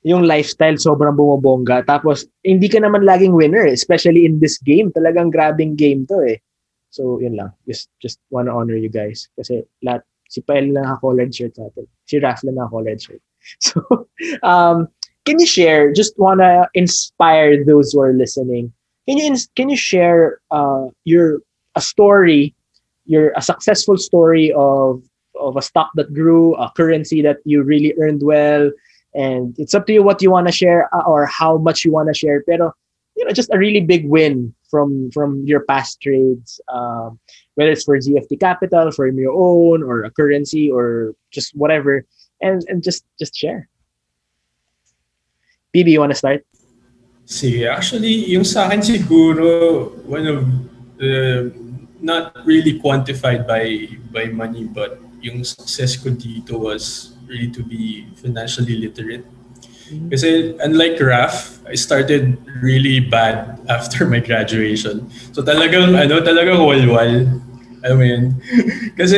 yung 0.04 0.23
lifestyle 0.23 0.80
sobrang 0.80 1.15
bumabongga. 1.15 1.84
Tapos, 1.84 2.28
hindi 2.43 2.71
ka 2.71 2.80
naman 2.80 3.04
laging 3.04 3.36
winner, 3.36 3.67
especially 3.67 4.23
in 4.23 4.39
this 4.39 4.58
game. 4.63 4.91
Talagang 4.95 5.32
grabing 5.32 5.75
game 5.75 6.08
to 6.08 6.23
eh. 6.23 6.39
So, 6.89 7.19
yun 7.19 7.36
lang. 7.36 7.52
Just, 7.67 7.91
just 7.99 8.19
wanna 8.32 8.56
honor 8.56 8.80
you 8.80 8.89
guys. 8.89 9.28
Kasi 9.36 9.63
lahat, 9.84 10.08
si 10.32 10.41
Pael 10.41 10.71
lang 10.71 10.88
naka-colored 10.88 11.36
shirt 11.36 11.56
sa 11.56 11.67
atin. 11.67 11.86
Si 12.08 12.15
Raf 12.17 12.43
lang 12.43 12.56
naka-colored 12.56 13.02
shirt. 13.02 13.21
So, 13.63 13.80
um, 14.43 14.91
can 15.23 15.39
you 15.39 15.47
share, 15.47 15.95
just 15.95 16.13
wanna 16.19 16.67
inspire 16.75 17.63
those 17.63 17.93
who 17.93 18.04
are 18.04 18.13
listening, 18.13 18.71
can 19.08 19.17
you, 19.17 19.36
can 19.56 19.69
you 19.69 19.80
share 19.80 20.39
uh, 20.52 20.91
your, 21.04 21.39
a 21.75 21.82
story, 21.82 22.54
your, 23.06 23.32
a 23.36 23.41
successful 23.41 23.97
story 23.97 24.52
of, 24.52 25.02
of 25.39 25.58
a 25.58 25.62
stock 25.62 25.91
that 25.95 26.13
grew, 26.13 26.56
a 26.56 26.71
currency 26.75 27.21
that 27.21 27.38
you 27.45 27.63
really 27.63 27.93
earned 27.99 28.21
well, 28.23 28.71
and 29.13 29.58
it's 29.58 29.73
up 29.73 29.86
to 29.88 29.93
you 29.93 30.04
what 30.04 30.21
you 30.21 30.32
want 30.32 30.47
to 30.47 30.54
share 30.54 30.93
uh, 30.93 31.04
or 31.08 31.25
how 31.25 31.58
much 31.58 31.84
you 31.84 31.91
want 31.91 32.08
to 32.08 32.13
share. 32.13 32.43
Pero 32.43 32.73
you 33.15 33.25
know 33.25 33.32
just 33.32 33.52
a 33.52 33.58
really 33.58 33.82
big 33.82 34.08
win 34.08 34.54
from 34.69 35.12
from 35.12 35.43
your 35.45 35.62
past 35.65 35.99
trades, 36.02 36.62
um, 36.71 37.19
whether 37.56 37.71
it's 37.71 37.84
for 37.84 37.97
ZFT 37.97 38.39
Capital, 38.39 38.91
for 38.91 39.08
your 39.08 39.34
own, 39.34 39.84
or 39.84 40.04
a 40.04 40.12
currency, 40.12 40.71
or 40.71 41.15
just 41.32 41.56
whatever, 41.56 42.06
and 42.41 42.63
and 42.69 42.84
just 42.84 43.04
just 43.19 43.36
share. 43.36 43.67
BB, 45.75 45.91
you 45.91 45.99
want 45.99 46.12
to 46.12 46.17
start? 46.17 46.45
See, 47.25 47.67
actually, 47.67 48.25
yung 48.32 48.43
sa 48.43 48.65
akin 48.65 48.82
siguro, 48.82 49.93
one 50.10 50.25
of 50.25 50.49
not 52.02 52.34
really 52.45 52.80
quantified 52.80 53.45
by 53.45 53.86
by 54.15 54.32
money, 54.32 54.63
but 54.63 54.97
yung 55.21 55.43
success 55.43 55.95
ko 55.99 56.10
dito 56.12 56.60
was 56.60 57.15
really 57.27 57.51
to 57.51 57.62
be 57.62 58.08
financially 58.17 58.75
literate. 58.79 59.23
Kasi 59.89 60.53
unlike 60.62 61.01
Raf, 61.01 61.62
I 61.65 61.73
started 61.73 62.38
really 62.62 63.01
bad 63.01 63.58
after 63.69 64.05
my 64.05 64.21
graduation. 64.21 65.10
So 65.34 65.41
talagang 65.41 65.97
ano, 65.97 66.21
talagang 66.21 66.62
walwal. 66.62 67.41
I 67.79 67.95
mean, 67.95 68.36
kasi 68.99 69.17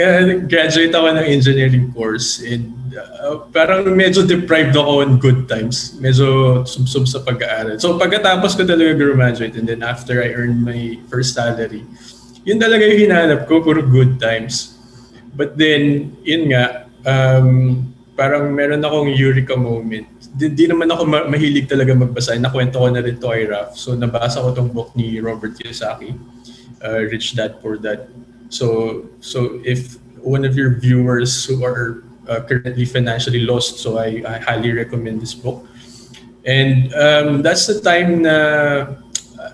uh, 0.00 0.42
graduate 0.48 0.96
ako 0.96 1.06
ng 1.12 1.26
engineering 1.28 1.92
course 1.92 2.40
and 2.40 2.72
uh, 2.96 3.44
parang 3.52 3.84
medyo 3.92 4.24
deprived 4.24 4.74
ako 4.74 5.04
on 5.04 5.20
good 5.20 5.44
times. 5.44 5.94
Medyo 6.00 6.64
sumsum 6.64 7.04
sa 7.04 7.20
pag-aaral. 7.20 7.76
So 7.76 8.00
pagkatapos 8.00 8.56
ko 8.56 8.64
talaga 8.64 8.96
graduate 8.96 9.54
and 9.60 9.68
then 9.68 9.84
after 9.84 10.24
I 10.24 10.32
earned 10.32 10.64
my 10.64 10.96
first 11.12 11.36
salary, 11.36 11.84
yun 12.48 12.56
talaga 12.56 12.88
yung 12.88 13.12
hinanap 13.12 13.44
ko, 13.44 13.60
puro 13.60 13.84
good 13.84 14.16
times. 14.16 14.77
But 15.34 15.56
then, 15.56 16.16
yun 16.24 16.52
nga, 16.52 16.88
um, 17.04 17.88
parang 18.18 18.50
meron 18.50 18.82
akong 18.82 19.14
eureka 19.14 19.54
moment. 19.54 20.10
Di, 20.34 20.50
di 20.50 20.66
naman 20.66 20.90
ako 20.90 21.06
ma- 21.06 21.30
mahilig 21.30 21.70
talaga 21.70 21.94
magbasa. 21.94 22.34
Nakwento 22.34 22.82
ko 22.82 22.90
na 22.90 22.98
rin 22.98 23.14
to 23.14 23.30
kay 23.30 23.46
Raf. 23.46 23.78
So 23.78 23.94
nabasa 23.94 24.42
ko 24.42 24.50
tong 24.50 24.74
book 24.74 24.90
ni 24.98 25.22
Robert 25.22 25.54
Kiyosaki, 25.54 26.18
uh, 26.82 27.00
Rich 27.06 27.38
Dad 27.38 27.62
Poor 27.62 27.78
Dad. 27.78 28.10
So 28.50 29.06
so 29.22 29.62
if 29.62 30.02
one 30.18 30.42
of 30.42 30.58
your 30.58 30.74
viewers 30.74 31.46
who 31.46 31.62
are 31.62 32.02
uh, 32.26 32.42
currently 32.42 32.90
financially 32.90 33.46
lost, 33.46 33.78
so 33.78 34.02
I, 34.02 34.18
I 34.26 34.42
highly 34.42 34.74
recommend 34.74 35.22
this 35.22 35.38
book. 35.38 35.62
And 36.42 36.90
um, 36.98 37.42
that's 37.46 37.70
the 37.70 37.78
time 37.78 38.26
na 38.26 38.98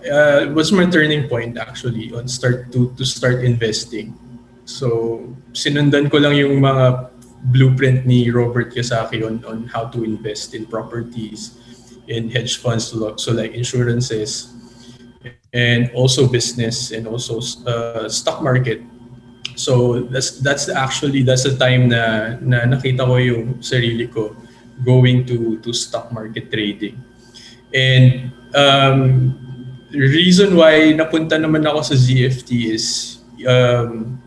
uh, 0.09 0.41
was 0.57 0.73
my 0.73 0.89
turning 0.89 1.29
point 1.29 1.59
actually 1.61 2.17
on 2.17 2.33
start 2.33 2.73
to 2.73 2.97
to 2.97 3.05
start 3.05 3.45
investing. 3.45 4.17
So 4.65 5.21
sinundan 5.53 6.09
ko 6.09 6.19
lang 6.19 6.37
yung 6.37 6.61
mga 6.61 7.13
blueprint 7.53 8.09
ni 8.09 8.33
Robert 8.33 8.73
Kiyosaki 8.73 9.21
on 9.21 9.45
on 9.45 9.69
how 9.69 9.85
to 9.93 10.01
invest 10.05 10.57
in 10.57 10.65
properties, 10.65 11.61
in 12.09 12.33
hedge 12.33 12.57
funds, 12.57 12.89
so 12.89 13.31
like 13.33 13.53
insurances, 13.53 14.49
and 15.53 15.93
also 15.93 16.27
business 16.27 16.91
and 16.91 17.07
also 17.07 17.39
uh, 17.69 18.09
stock 18.09 18.41
market. 18.41 18.81
So 19.55 20.03
that's 20.11 20.41
that's 20.41 20.73
actually 20.73 21.23
that's 21.23 21.45
the 21.45 21.55
time 21.55 21.93
na 21.93 22.35
na 22.41 22.65
nakita 22.65 23.05
ko 23.05 23.21
yung 23.21 23.61
sarili 23.61 24.09
ko 24.09 24.35
going 24.83 25.29
to 25.29 25.61
to 25.63 25.71
stock 25.71 26.11
market 26.11 26.51
trading. 26.51 26.99
And 27.71 28.33
um, 28.57 29.35
reason 29.93 30.57
why 30.57 30.97
napunta 30.97 31.39
naman 31.39 31.69
ako 31.69 31.93
sa 31.93 31.95
ZFT 31.95 32.75
is 32.75 32.87
um, 33.47 34.19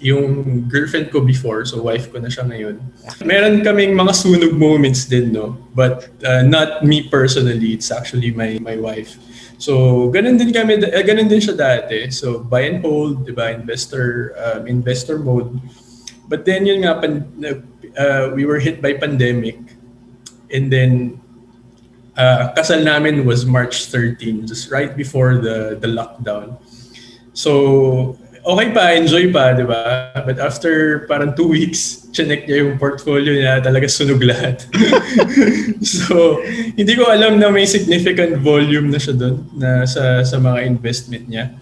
yung 0.00 0.64
girlfriend 0.64 1.12
ko 1.12 1.20
before, 1.20 1.64
so 1.68 1.80
wife 1.84 2.08
ko 2.08 2.18
na 2.18 2.32
siya 2.32 2.48
ngayon. 2.48 2.80
Meron 3.20 3.60
kaming 3.60 3.92
mga 3.92 4.12
sunog 4.16 4.56
moments 4.56 5.04
din, 5.04 5.32
no? 5.32 5.60
But 5.76 6.08
uh, 6.24 6.42
not 6.42 6.82
me 6.82 7.06
personally, 7.12 7.76
it's 7.76 7.92
actually 7.92 8.32
my 8.32 8.56
my 8.64 8.80
wife. 8.80 9.20
So, 9.60 10.08
ganun 10.08 10.40
din 10.40 10.56
kami, 10.56 10.80
uh, 10.80 11.04
ganun 11.04 11.28
din 11.28 11.36
siya 11.36 11.52
dati. 11.52 12.08
So, 12.08 12.40
buy 12.40 12.64
and 12.64 12.80
hold, 12.80 13.28
di 13.28 13.32
ba? 13.36 13.52
Investor, 13.52 14.32
um, 14.40 14.64
investor 14.64 15.20
mode. 15.20 15.60
But 16.32 16.48
then 16.48 16.64
yun 16.64 16.88
nga, 16.88 16.96
pan, 16.96 17.28
uh, 17.92 18.32
we 18.32 18.48
were 18.48 18.56
hit 18.56 18.80
by 18.80 18.96
pandemic. 18.96 19.60
And 20.48 20.72
then, 20.72 21.20
uh, 22.16 22.56
kasal 22.56 22.88
namin 22.88 23.28
was 23.28 23.44
March 23.44 23.92
13, 23.92 24.48
just 24.48 24.72
right 24.72 24.96
before 24.96 25.36
the, 25.44 25.76
the 25.76 25.92
lockdown. 25.92 26.56
So, 27.36 28.16
okay 28.44 28.68
pa, 28.72 28.96
enjoy 28.96 29.28
pa, 29.28 29.52
di 29.52 29.64
ba? 29.64 30.12
But 30.24 30.40
after 30.40 31.04
parang 31.06 31.36
two 31.36 31.48
weeks, 31.48 32.08
chinek 32.10 32.48
niya 32.48 32.66
yung 32.66 32.80
portfolio 32.80 33.36
niya, 33.36 33.60
talaga 33.60 33.86
sunog 33.86 34.20
lahat. 34.20 34.64
so, 35.84 36.40
hindi 36.76 36.92
ko 36.96 37.08
alam 37.08 37.36
na 37.36 37.52
may 37.52 37.68
significant 37.68 38.40
volume 38.40 38.88
na 38.88 38.98
siya 39.00 39.14
doon 39.16 39.36
na 39.56 39.84
sa, 39.84 40.24
sa 40.24 40.36
mga 40.40 40.66
investment 40.66 41.24
niya. 41.28 41.54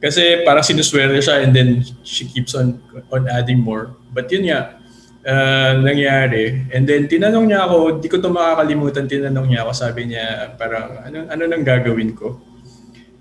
Kasi 0.00 0.48
parang 0.48 0.64
sinuswerte 0.64 1.20
siya 1.20 1.44
and 1.44 1.52
then 1.52 1.84
she 2.00 2.24
keeps 2.24 2.56
on 2.56 2.80
on 3.12 3.28
adding 3.28 3.60
more. 3.60 3.92
But 4.08 4.32
yun 4.32 4.48
nga, 4.48 4.80
uh, 5.28 5.76
nangyari. 5.76 6.72
And 6.72 6.88
then 6.88 7.04
tinanong 7.04 7.52
niya 7.52 7.68
ako, 7.68 8.00
di 8.00 8.08
ko 8.08 8.16
to 8.16 8.32
makakalimutan, 8.32 9.04
tinanong 9.04 9.52
niya 9.52 9.68
ako, 9.68 9.72
sabi 9.76 10.08
niya 10.08 10.56
parang 10.56 11.04
ano, 11.04 11.28
ano 11.28 11.42
nang 11.44 11.60
gagawin 11.60 12.16
ko? 12.16 12.40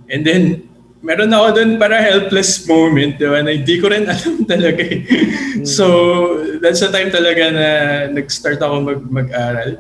And 0.07 0.23
then 0.23 0.68
meron 0.99 1.31
ako 1.31 1.47
doon 1.55 1.71
para 1.79 2.03
helpless 2.03 2.67
moment, 2.67 3.15
di 3.15 3.27
ba? 3.27 3.39
Na 3.39 3.55
hindi 3.55 3.75
ko 3.79 3.88
rin 3.88 4.05
alam 4.12 4.43
talaga 4.43 4.83
eh. 4.83 5.01
So, 5.63 5.85
that's 6.59 6.83
the 6.83 6.91
time 6.91 7.12
talaga 7.12 7.43
na 7.51 7.67
nag-start 8.12 8.59
ako 8.59 8.75
mag, 8.83 9.01
mag-aral, 9.07 9.79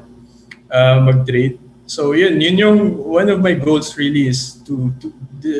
uh, 0.71 0.97
mag-trade. 1.03 1.59
So, 1.89 2.13
yun, 2.13 2.39
yun 2.39 2.55
yung, 2.55 2.79
one 2.97 3.27
of 3.27 3.41
my 3.41 3.57
goals 3.57 3.97
really 3.97 4.29
is 4.29 4.61
to, 4.69 4.93
to 5.01 5.09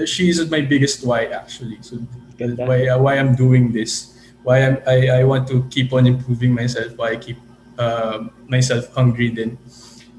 she's 0.06 0.40
my 0.48 0.62
biggest 0.62 1.04
why 1.04 1.26
actually. 1.26 1.82
So, 1.82 2.00
why, 2.38 2.88
uh, 2.88 3.00
why 3.00 3.18
I'm 3.18 3.36
doing 3.36 3.72
this. 3.74 4.16
Why 4.44 4.64
I'm, 4.64 4.78
I, 4.88 5.20
I 5.20 5.24
want 5.24 5.48
to 5.50 5.68
keep 5.68 5.92
on 5.92 6.08
improving 6.08 6.54
myself, 6.54 6.96
why 6.96 7.12
I 7.12 7.18
keep 7.18 7.38
uh, 7.78 8.30
myself 8.48 8.94
hungry 8.94 9.30
then 9.32 9.58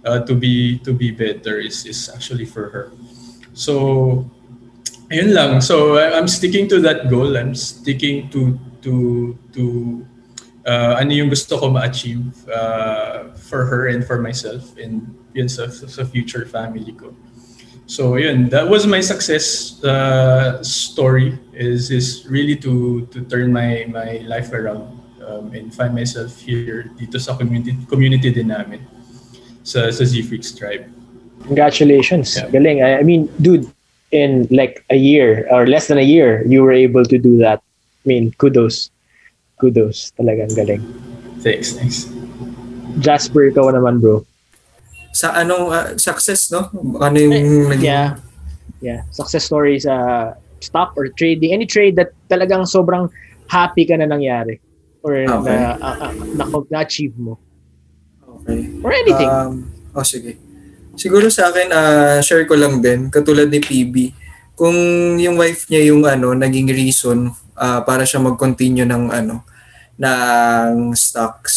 uh, 0.04 0.20
to 0.24 0.34
be 0.34 0.78
to 0.80 0.92
be 0.92 1.10
better 1.10 1.60
is, 1.60 1.86
is 1.86 2.10
actually 2.12 2.44
for 2.44 2.68
her. 2.70 2.92
So, 3.52 4.28
Ayun 5.10 5.34
lang. 5.34 5.60
So 5.60 5.98
I'm 5.98 6.30
sticking 6.30 6.70
to 6.70 6.78
that 6.86 7.10
goal. 7.10 7.34
I'm 7.36 7.54
sticking 7.54 8.30
to 8.30 8.54
to 8.86 9.34
to 9.52 9.62
uh, 10.66 11.02
ano 11.02 11.10
yung 11.10 11.28
gusto 11.28 11.58
ko 11.58 11.66
ma-achieve 11.70 12.30
uh, 12.46 13.34
for 13.34 13.66
her 13.66 13.90
and 13.90 14.06
for 14.06 14.22
myself 14.22 14.78
and 14.78 15.10
yun 15.34 15.50
sa, 15.50 15.66
sa 15.66 16.06
future 16.06 16.46
family 16.46 16.94
ko. 16.94 17.10
So 17.90 18.14
yun, 18.22 18.54
that 18.54 18.70
was 18.70 18.86
my 18.86 19.02
success 19.02 19.82
uh, 19.82 20.62
story 20.62 21.34
is 21.50 21.90
is 21.90 22.22
really 22.30 22.54
to 22.62 23.02
to 23.10 23.26
turn 23.26 23.50
my 23.50 23.90
my 23.90 24.22
life 24.30 24.54
around 24.54 24.94
um, 25.26 25.50
and 25.50 25.74
find 25.74 25.90
myself 25.90 26.38
here 26.38 26.86
dito 26.94 27.18
sa 27.18 27.34
community 27.34 27.74
community 27.90 28.30
din 28.30 28.54
namin 28.54 28.78
sa 29.66 29.90
sa 29.90 30.06
Z-Freaks 30.06 30.54
tribe. 30.54 30.86
Congratulations. 31.50 32.38
Yeah. 32.38 32.46
Galing. 32.54 32.78
I, 32.86 33.00
I 33.00 33.02
mean, 33.02 33.26
dude, 33.42 33.66
in 34.10 34.46
like 34.50 34.84
a 34.90 34.96
year 34.96 35.46
or 35.50 35.66
less 35.66 35.88
than 35.88 35.98
a 35.98 36.06
year, 36.06 36.42
you 36.46 36.62
were 36.62 36.72
able 36.72 37.04
to 37.04 37.18
do 37.18 37.38
that. 37.38 37.62
I 38.04 38.08
mean, 38.08 38.32
kudos. 38.38 38.90
Kudos. 39.60 40.12
Talagang 40.18 40.54
galing. 40.56 40.82
Thanks, 41.40 41.72
thanks. 41.72 42.10
Jasper, 42.98 43.54
ikaw 43.54 43.70
naman, 43.70 44.00
bro. 44.02 44.26
Sa 45.12 45.34
anong 45.34 45.70
uh, 45.70 45.96
success, 45.96 46.50
no? 46.50 46.70
Ano 46.98 47.16
yung... 47.18 47.34
Eh, 47.72 47.82
yeah. 47.82 48.18
Yeah. 48.80 49.06
Success 49.10 49.46
stories 49.46 49.84
sa 49.84 49.94
uh, 49.94 50.24
stock 50.60 50.94
or 50.96 51.08
trading. 51.12 51.52
Any 51.52 51.66
trade 51.66 51.96
that 51.96 52.12
talagang 52.28 52.66
sobrang 52.66 53.10
happy 53.46 53.86
ka 53.86 53.96
na 53.96 54.08
nangyari. 54.08 54.58
Or 55.02 55.16
okay. 55.16 55.56
na, 55.56 55.78
uh, 55.80 55.96
uh, 56.08 56.12
na, 56.36 56.44
na-achieve 56.68 57.16
mo. 57.16 57.38
Okay. 58.42 58.68
Or 58.84 58.92
anything. 58.92 59.28
Um, 59.28 59.70
oh, 59.94 60.04
sige. 60.04 60.36
Siguro 61.00 61.32
sa 61.32 61.48
akin, 61.48 61.72
uh, 61.72 62.18
share 62.20 62.44
ko 62.44 62.60
lang 62.60 62.84
din, 62.84 63.08
katulad 63.08 63.48
ni 63.48 63.56
PB, 63.56 63.94
kung 64.52 64.76
yung 65.16 65.40
wife 65.40 65.64
niya 65.72 65.88
yung 65.88 66.04
ano, 66.04 66.36
naging 66.36 66.68
reason 66.68 67.32
uh, 67.56 67.80
para 67.80 68.04
siya 68.04 68.20
mag-continue 68.20 68.84
ng 68.84 69.08
ano, 69.08 69.40
ng 69.96 70.92
stocks. 70.92 71.56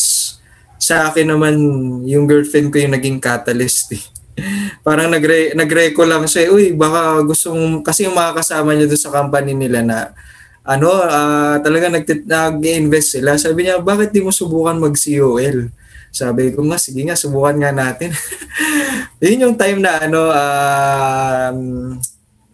Sa 0.79 1.11
akin 1.11 1.35
naman, 1.35 1.59
yung 2.07 2.23
girlfriend 2.23 2.71
ko 2.71 2.79
yung 2.79 2.95
naging 2.95 3.19
catalyst 3.19 3.91
eh. 3.91 4.03
Parang 4.87 5.11
nagre 5.11 5.51
nagreco 5.51 6.07
lang 6.07 6.23
siya, 6.23 6.47
uy, 6.47 6.71
baka 6.71 7.19
gusto 7.27 7.51
mong, 7.51 7.83
kasi 7.83 8.07
yung 8.07 8.15
mga 8.15 8.39
kasama 8.39 8.71
niya 8.71 8.87
doon 8.87 9.03
sa 9.03 9.11
company 9.11 9.51
nila 9.51 9.83
na, 9.83 10.15
ano, 10.63 10.87
uh, 10.87 11.59
talaga 11.59 11.91
nag, 11.91 12.07
nag-invest 12.07 13.19
sila. 13.19 13.35
Sabi 13.35 13.67
niya, 13.67 13.83
bakit 13.83 14.15
di 14.15 14.23
mo 14.23 14.31
subukan 14.31 14.79
mag-COL? 14.79 15.67
Sabi 16.13 16.55
ko 16.55 16.63
nga, 16.69 16.79
sige 16.79 17.03
nga, 17.03 17.19
subukan 17.19 17.59
nga 17.59 17.75
natin. 17.75 18.15
Yun 19.23 19.39
yung 19.47 19.55
time 19.55 19.79
na 19.79 20.03
ano, 20.03 20.21
um, 20.35 21.59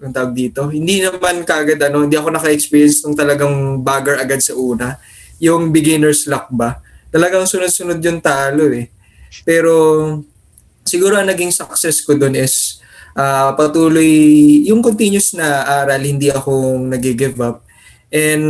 yung 0.06 0.14
tawag 0.14 0.38
dito. 0.38 0.70
Hindi 0.70 1.02
naman 1.02 1.42
kagad 1.42 1.82
ano, 1.82 2.06
hindi 2.06 2.14
ako 2.14 2.30
naka-experience 2.30 3.02
nung 3.02 3.18
talagang 3.18 3.82
bagger 3.82 4.22
agad 4.22 4.38
sa 4.38 4.54
una. 4.54 5.02
Yung 5.42 5.74
beginner's 5.74 6.30
luck 6.30 6.46
ba? 6.54 6.78
Talagang 7.10 7.50
sunod-sunod 7.50 7.98
yung 8.06 8.22
talo 8.22 8.70
eh. 8.70 8.94
Pero 9.42 9.74
siguro 10.86 11.18
ang 11.18 11.34
naging 11.34 11.50
success 11.50 12.06
ko 12.06 12.14
doon 12.14 12.38
is 12.38 12.78
uh, 13.18 13.50
patuloy 13.58 14.06
yung 14.70 14.86
continuous 14.86 15.34
na 15.34 15.66
aral, 15.82 16.06
hindi 16.06 16.30
ako 16.30 16.86
nag-give 16.86 17.42
up. 17.42 17.66
And 18.14 18.46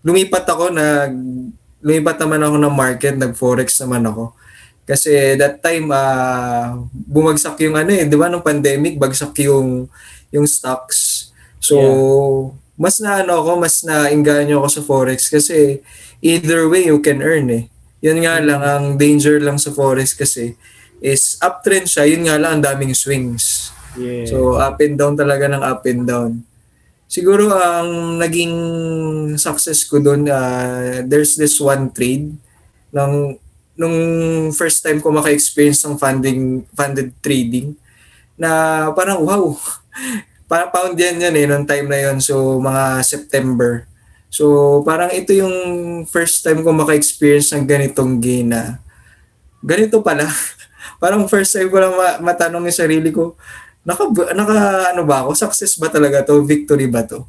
lumipat 0.00 0.48
ako, 0.48 0.72
nag, 0.72 1.12
lumipat 1.84 2.16
naman 2.24 2.40
ako 2.40 2.56
ng 2.56 2.74
market, 2.74 3.14
nag-forex 3.20 3.84
naman 3.84 4.08
ako. 4.08 4.32
Kasi 4.90 5.38
that 5.38 5.62
time, 5.62 5.94
uh, 5.94 6.82
bumagsak 6.90 7.54
yung 7.62 7.78
ano 7.78 7.94
eh, 7.94 8.10
di 8.10 8.18
ba, 8.18 8.26
nung 8.26 8.42
pandemic, 8.42 8.98
bagsak 8.98 9.38
yung, 9.46 9.86
yung 10.34 10.50
stocks. 10.50 11.30
So, 11.62 11.78
yeah. 11.78 11.94
mas 12.74 12.98
na 12.98 13.22
ano 13.22 13.38
ako, 13.38 13.62
mas 13.62 13.86
na 13.86 14.10
inganyo 14.10 14.58
ako 14.58 14.68
sa 14.74 14.82
forex 14.82 15.30
kasi 15.30 15.78
either 16.18 16.66
way 16.66 16.90
you 16.90 16.98
can 16.98 17.22
earn 17.22 17.46
eh. 17.54 17.70
Yun 18.02 18.26
nga 18.26 18.42
lang, 18.42 18.66
ang 18.66 18.84
danger 18.98 19.38
lang 19.38 19.62
sa 19.62 19.70
forex 19.70 20.10
kasi 20.18 20.58
is 20.98 21.38
uptrend 21.38 21.86
siya, 21.86 22.10
yun 22.10 22.26
nga 22.26 22.42
lang, 22.42 22.58
ang 22.58 22.62
daming 22.66 22.90
swings. 22.90 23.70
Yeah. 23.94 24.26
So, 24.26 24.58
up 24.58 24.82
and 24.82 24.98
down 24.98 25.14
talaga 25.14 25.46
ng 25.46 25.62
up 25.62 25.86
and 25.86 26.02
down. 26.02 26.42
Siguro 27.06 27.54
ang 27.54 28.18
naging 28.18 28.54
success 29.38 29.86
ko 29.86 30.02
doon, 30.02 30.26
uh, 30.26 31.06
there's 31.06 31.38
this 31.38 31.62
one 31.62 31.94
trade 31.94 32.34
ng 32.90 33.38
nung 33.80 33.96
first 34.52 34.84
time 34.84 35.00
ko 35.00 35.08
maka-experience 35.08 35.88
ng 35.88 35.96
funding, 35.96 36.68
funded 36.76 37.16
trading, 37.24 37.72
na 38.36 38.92
parang 38.92 39.24
wow, 39.24 39.56
para 40.50 40.68
pound 40.68 41.00
yan 41.00 41.16
yan 41.16 41.32
eh, 41.32 41.46
nung 41.48 41.64
time 41.64 41.88
na 41.88 41.96
yon 41.96 42.20
So, 42.20 42.60
mga 42.60 43.00
September. 43.00 43.88
So, 44.28 44.84
parang 44.84 45.08
ito 45.16 45.32
yung 45.32 45.56
first 46.04 46.44
time 46.44 46.60
ko 46.60 46.76
maka-experience 46.76 47.56
ng 47.56 47.64
ganitong 47.64 48.20
gain 48.20 48.52
na 48.52 48.84
ganito 49.64 50.04
pala. 50.04 50.28
parang 51.02 51.24
first 51.24 51.56
time 51.56 51.72
ko 51.72 51.80
lang 51.80 51.96
ma- 51.96 52.20
matanong 52.20 52.68
yung 52.68 52.76
sarili 52.76 53.08
ko, 53.08 53.40
naka, 53.80 54.12
naka 54.36 54.92
ano 54.92 55.08
ba 55.08 55.24
ako, 55.24 55.32
success 55.32 55.80
ba 55.80 55.88
talaga 55.88 56.20
to, 56.20 56.44
victory 56.44 56.84
ba 56.84 57.00
to? 57.08 57.24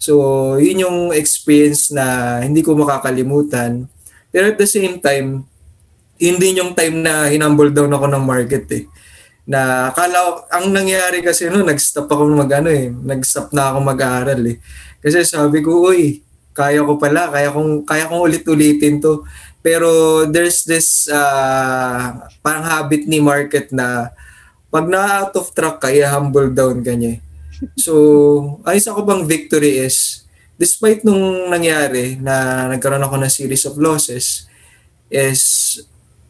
So, 0.00 0.56
yun 0.56 0.88
yung 0.88 0.98
experience 1.12 1.92
na 1.92 2.40
hindi 2.40 2.64
ko 2.64 2.72
makakalimutan. 2.72 3.84
Pero 4.32 4.48
at 4.48 4.56
the 4.56 4.64
same 4.64 4.96
time, 4.96 5.49
yun 6.20 6.36
din 6.36 6.60
yung 6.60 6.76
time 6.76 7.00
na 7.00 7.32
hinumble 7.32 7.72
down 7.72 7.88
ako 7.96 8.06
ng 8.12 8.24
market 8.24 8.68
eh. 8.76 8.84
Na 9.48 9.88
akala 9.88 10.44
ang 10.52 10.68
nangyari 10.68 11.24
kasi 11.24 11.48
no, 11.48 11.64
nag-stop 11.64 12.06
ako 12.06 12.28
mag 12.28 12.52
ano 12.52 12.68
eh, 12.68 12.92
nag-stop 12.92 13.56
na 13.56 13.72
ako 13.72 13.78
mag-aaral 13.80 14.42
eh. 14.44 14.60
Kasi 15.00 15.24
sabi 15.24 15.64
ko, 15.64 15.88
uy, 15.88 16.20
kaya 16.52 16.84
ko 16.84 17.00
pala, 17.00 17.32
kaya 17.32 17.48
kong 17.48 17.88
kaya 17.88 18.04
kong 18.04 18.20
ulit-ulitin 18.20 19.00
to. 19.00 19.24
Pero 19.64 20.22
there's 20.28 20.68
this 20.68 21.08
uh, 21.08 22.28
parang 22.44 22.68
habit 22.68 23.08
ni 23.08 23.20
market 23.20 23.72
na 23.72 24.12
pag 24.68 24.86
na 24.86 25.24
out 25.24 25.34
of 25.40 25.50
track 25.56 25.80
kaya 25.80 26.12
humble 26.12 26.52
down 26.52 26.84
ka 26.84 26.92
niya. 26.92 27.18
So, 27.76 28.60
ayos 28.64 28.88
ako 28.88 29.04
bang 29.04 29.22
victory 29.24 29.84
is 29.84 30.24
despite 30.60 31.04
nung 31.04 31.48
nangyari 31.48 32.20
na 32.20 32.68
nagkaroon 32.68 33.04
ako 33.04 33.16
ng 33.20 33.32
series 33.32 33.64
of 33.64 33.80
losses 33.80 34.48
is 35.12 35.40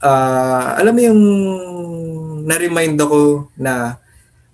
uh, 0.02 0.68
alam 0.80 0.92
mo 0.92 1.00
yung 1.00 1.22
na-remind 2.48 2.96
ako 3.00 3.52
na 3.56 4.00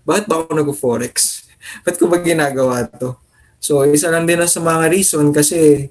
bakit 0.06 0.30
ba 0.30 0.42
ako 0.42 0.54
nag-forex? 0.54 1.46
Ba't 1.87 1.98
ko 1.98 2.06
ba 2.06 2.22
ginagawa 2.22 2.87
to? 2.87 3.18
So, 3.59 3.82
isa 3.82 4.12
lang 4.12 4.28
din 4.28 4.38
sa 4.46 4.62
mga 4.62 4.87
reason 4.92 5.35
kasi 5.35 5.90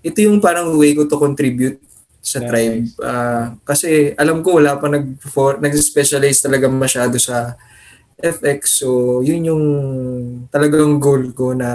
ito 0.00 0.18
yung 0.24 0.40
parang 0.40 0.72
way 0.80 0.96
ko 0.96 1.04
to 1.04 1.20
contribute 1.20 1.76
sa 2.24 2.40
nice. 2.40 2.48
tribe. 2.48 2.88
Uh, 3.00 3.44
kasi 3.64 4.16
alam 4.16 4.40
ko 4.40 4.60
wala 4.60 4.76
pa 4.80 4.88
nag 4.88 5.20
nag-specialize 5.60 6.40
talaga 6.40 6.68
masyado 6.68 7.16
sa 7.20 7.56
FX. 8.20 8.84
So, 8.84 9.20
yun 9.24 9.48
yung 9.48 9.64
talagang 10.48 11.00
goal 11.00 11.32
ko 11.36 11.52
na 11.52 11.68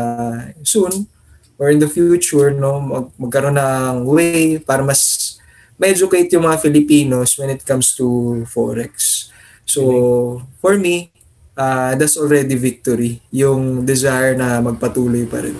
soon 0.66 1.10
or 1.58 1.72
in 1.72 1.80
the 1.82 1.90
future, 1.90 2.52
no, 2.54 2.82
mag 2.82 3.06
magkaroon 3.18 3.58
ng 3.58 3.98
way 4.10 4.60
para 4.62 4.84
mas 4.84 5.36
ma-educate 5.76 6.32
yung 6.34 6.48
mga 6.48 6.62
Filipinos 6.62 7.36
when 7.40 7.52
it 7.52 7.64
comes 7.64 7.96
to 7.96 8.44
Forex. 8.48 9.28
So, 9.66 10.42
for 10.62 10.78
me, 10.78 11.12
uh, 11.58 11.96
that's 11.96 12.16
already 12.16 12.56
victory. 12.56 13.20
Yung 13.32 13.84
desire 13.84 14.36
na 14.36 14.62
magpatuloy 14.62 15.28
pa 15.28 15.44
rin. 15.44 15.58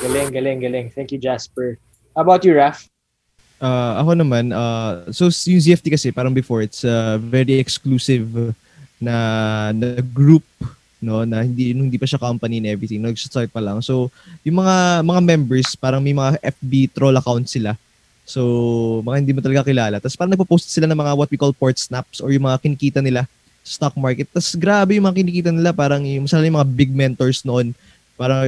Galing, 0.00 0.32
galing, 0.32 0.58
galing. 0.64 0.86
Thank 0.94 1.12
you, 1.12 1.20
Jasper. 1.20 1.76
How 2.16 2.24
about 2.24 2.44
you, 2.44 2.56
Raf? 2.56 2.88
Uh, 3.60 4.00
ako 4.00 4.16
naman, 4.16 4.56
uh, 4.56 5.04
so 5.12 5.28
yung 5.28 5.60
ZFT 5.60 5.92
kasi 5.92 6.08
parang 6.08 6.32
before, 6.32 6.64
it's 6.64 6.80
a 6.80 7.20
very 7.20 7.60
exclusive 7.60 8.56
na, 8.96 9.16
na 9.76 10.00
group 10.00 10.44
no 11.00 11.24
na 11.24 11.40
hindi 11.40 11.72
hindi 11.72 11.96
pa 11.96 12.04
siya 12.04 12.20
company 12.20 12.60
and 12.60 12.68
everything 12.68 13.00
nag-start 13.00 13.48
pa 13.48 13.64
lang 13.64 13.80
so 13.80 14.12
yung 14.44 14.60
mga 14.60 15.00
mga 15.00 15.20
members 15.24 15.72
parang 15.72 16.04
may 16.04 16.12
mga 16.12 16.36
FB 16.60 16.92
troll 16.92 17.16
account 17.16 17.48
sila 17.48 17.72
So, 18.30 19.02
mga 19.02 19.16
hindi 19.26 19.32
mo 19.34 19.42
talaga 19.42 19.66
kilala. 19.66 19.98
Tapos 19.98 20.14
parang 20.14 20.30
nagpo-post 20.38 20.70
sila 20.70 20.86
ng 20.86 20.94
mga 20.94 21.12
what 21.18 21.26
we 21.26 21.34
call 21.34 21.50
port 21.50 21.74
snaps 21.74 22.22
or 22.22 22.30
yung 22.30 22.46
mga 22.46 22.62
kinikita 22.62 23.02
nila 23.02 23.26
sa 23.66 23.90
stock 23.90 23.98
market. 23.98 24.30
Tapos 24.30 24.54
grabe 24.54 24.94
yung 24.94 25.10
mga 25.10 25.18
kinikita 25.18 25.50
nila. 25.50 25.74
Parang 25.74 26.06
yung, 26.06 26.30
masala 26.30 26.46
yung 26.46 26.58
mga 26.62 26.70
big 26.70 26.94
mentors 26.94 27.42
noon. 27.42 27.74
Parang 28.14 28.46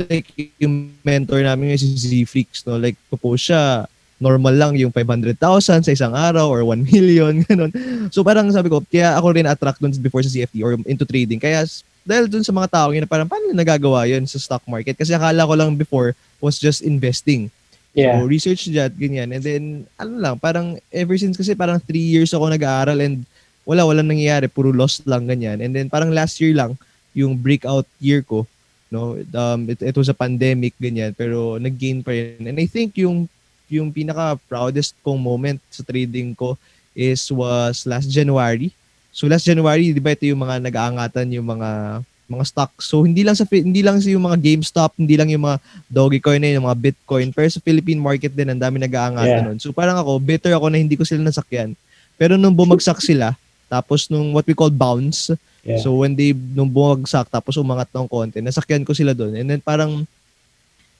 like 0.00 0.32
yung 0.56 0.96
mentor 1.04 1.44
namin 1.44 1.76
yung 1.76 1.82
si 1.84 1.92
Z-Freaks, 1.92 2.64
no? 2.64 2.80
Like, 2.80 2.96
popost 3.12 3.52
siya 3.52 3.84
normal 4.24 4.54
lang 4.56 4.72
yung 4.78 4.88
500,000 4.88 5.84
sa 5.84 5.92
isang 5.92 6.14
araw 6.16 6.48
or 6.48 6.64
1 6.64 6.86
million, 6.88 7.44
ganun. 7.44 7.68
So 8.08 8.24
parang 8.24 8.48
sabi 8.48 8.72
ko, 8.72 8.80
kaya 8.80 9.12
ako 9.18 9.36
rin 9.36 9.44
attract 9.44 9.84
dun 9.84 9.92
before 10.00 10.24
sa 10.24 10.32
CFD 10.32 10.64
or 10.64 10.80
into 10.88 11.04
trading. 11.04 11.36
Kaya 11.36 11.66
dahil 12.04 12.28
dun 12.28 12.44
sa 12.44 12.52
mga 12.52 12.68
tao 12.68 12.88
yun, 12.92 13.04
parang 13.08 13.28
paano 13.28 13.52
nagagawa 13.52 14.08
yun 14.08 14.24
sa 14.28 14.40
stock 14.40 14.64
market? 14.68 14.96
Kasi 14.96 15.12
akala 15.12 15.48
ko 15.48 15.54
lang 15.56 15.76
before 15.76 16.12
was 16.40 16.60
just 16.60 16.84
investing. 16.84 17.48
Yeah. 17.94 18.18
So, 18.18 18.26
research 18.26 18.66
that, 18.74 18.90
ganyan. 18.98 19.30
And 19.30 19.42
then, 19.42 19.64
ano 19.94 20.18
lang, 20.18 20.34
parang 20.42 20.82
ever 20.90 21.14
since 21.14 21.38
kasi 21.38 21.54
parang 21.54 21.78
three 21.78 22.02
years 22.02 22.34
ako 22.34 22.50
nag-aaral 22.50 22.98
and 22.98 23.22
wala, 23.62 23.86
wala 23.86 24.02
nangyayari. 24.02 24.50
Puro 24.50 24.74
lost 24.74 25.06
lang, 25.06 25.30
ganyan. 25.30 25.62
And 25.62 25.70
then, 25.70 25.86
parang 25.86 26.10
last 26.10 26.42
year 26.42 26.52
lang, 26.58 26.74
yung 27.14 27.38
breakout 27.38 27.86
year 28.02 28.26
ko, 28.26 28.50
no, 28.90 29.14
um, 29.22 29.60
it, 29.70 29.78
it 29.78 29.94
was 29.94 30.10
a 30.10 30.16
pandemic, 30.18 30.74
ganyan. 30.82 31.14
Pero, 31.14 31.56
nag-gain 31.62 32.02
pa 32.02 32.10
rin. 32.10 32.50
And 32.50 32.58
I 32.58 32.66
think 32.66 32.98
yung, 32.98 33.30
yung 33.70 33.94
pinaka-proudest 33.94 34.98
kong 35.06 35.22
moment 35.22 35.62
sa 35.70 35.86
trading 35.86 36.34
ko 36.34 36.58
is 36.98 37.30
was 37.30 37.86
last 37.86 38.10
January. 38.10 38.74
So, 39.14 39.30
last 39.30 39.46
January, 39.46 39.94
di 39.94 40.02
ba 40.02 40.18
ito 40.18 40.26
yung 40.26 40.42
mga 40.42 40.58
nag-aangatan 40.58 41.30
yung 41.30 41.46
mga 41.46 42.02
mga 42.30 42.44
stocks. 42.48 42.88
So 42.88 43.04
hindi 43.04 43.20
lang 43.20 43.36
sa 43.36 43.44
hindi 43.48 43.84
lang 43.84 44.00
sa 44.00 44.08
yung 44.08 44.24
mga 44.24 44.40
GameStop, 44.40 44.96
hindi 44.96 45.14
lang 45.14 45.28
yung 45.28 45.44
mga 45.44 45.58
Dogecoin 45.92 46.40
na 46.40 46.56
yung 46.56 46.66
mga 46.66 46.78
Bitcoin, 46.80 47.28
pero 47.30 47.46
sa 47.52 47.60
Philippine 47.60 48.00
market 48.00 48.32
din 48.32 48.48
ang 48.48 48.60
dami 48.60 48.80
nag-aangat 48.80 49.28
yeah. 49.28 49.44
nun. 49.44 49.58
So 49.60 49.70
parang 49.76 50.00
ako, 50.00 50.18
better 50.20 50.52
ako 50.56 50.72
na 50.72 50.80
hindi 50.80 50.96
ko 50.96 51.04
sila 51.04 51.20
nasakyan. 51.20 51.76
Pero 52.16 52.40
nung 52.40 52.56
bumagsak 52.56 53.02
sila, 53.04 53.36
tapos 53.68 54.08
nung 54.08 54.32
what 54.32 54.46
we 54.48 54.56
call 54.56 54.72
bounce, 54.72 55.34
yeah. 55.66 55.80
so 55.80 56.00
when 56.00 56.16
they 56.16 56.32
nung 56.32 56.70
bumagsak 56.70 57.28
tapos 57.28 57.60
umangat 57.60 57.90
ng 57.92 58.08
konti, 58.08 58.40
nasakyan 58.40 58.86
ko 58.86 58.96
sila 58.96 59.12
doon. 59.12 59.36
And 59.36 59.46
then 59.50 59.60
parang 59.60 60.08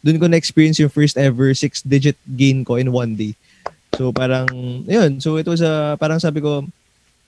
doon 0.04 0.20
ko 0.20 0.28
na-experience 0.28 0.76
yung 0.84 0.92
first 0.92 1.16
ever 1.16 1.56
six-digit 1.56 2.20
gain 2.36 2.60
ko 2.60 2.76
in 2.76 2.92
one 2.92 3.16
day. 3.16 3.32
So 3.96 4.12
parang, 4.12 4.44
yun. 4.84 5.16
So 5.22 5.40
it 5.40 5.48
was 5.48 5.64
a, 5.64 5.96
parang 5.96 6.20
sabi 6.20 6.44
ko, 6.44 6.68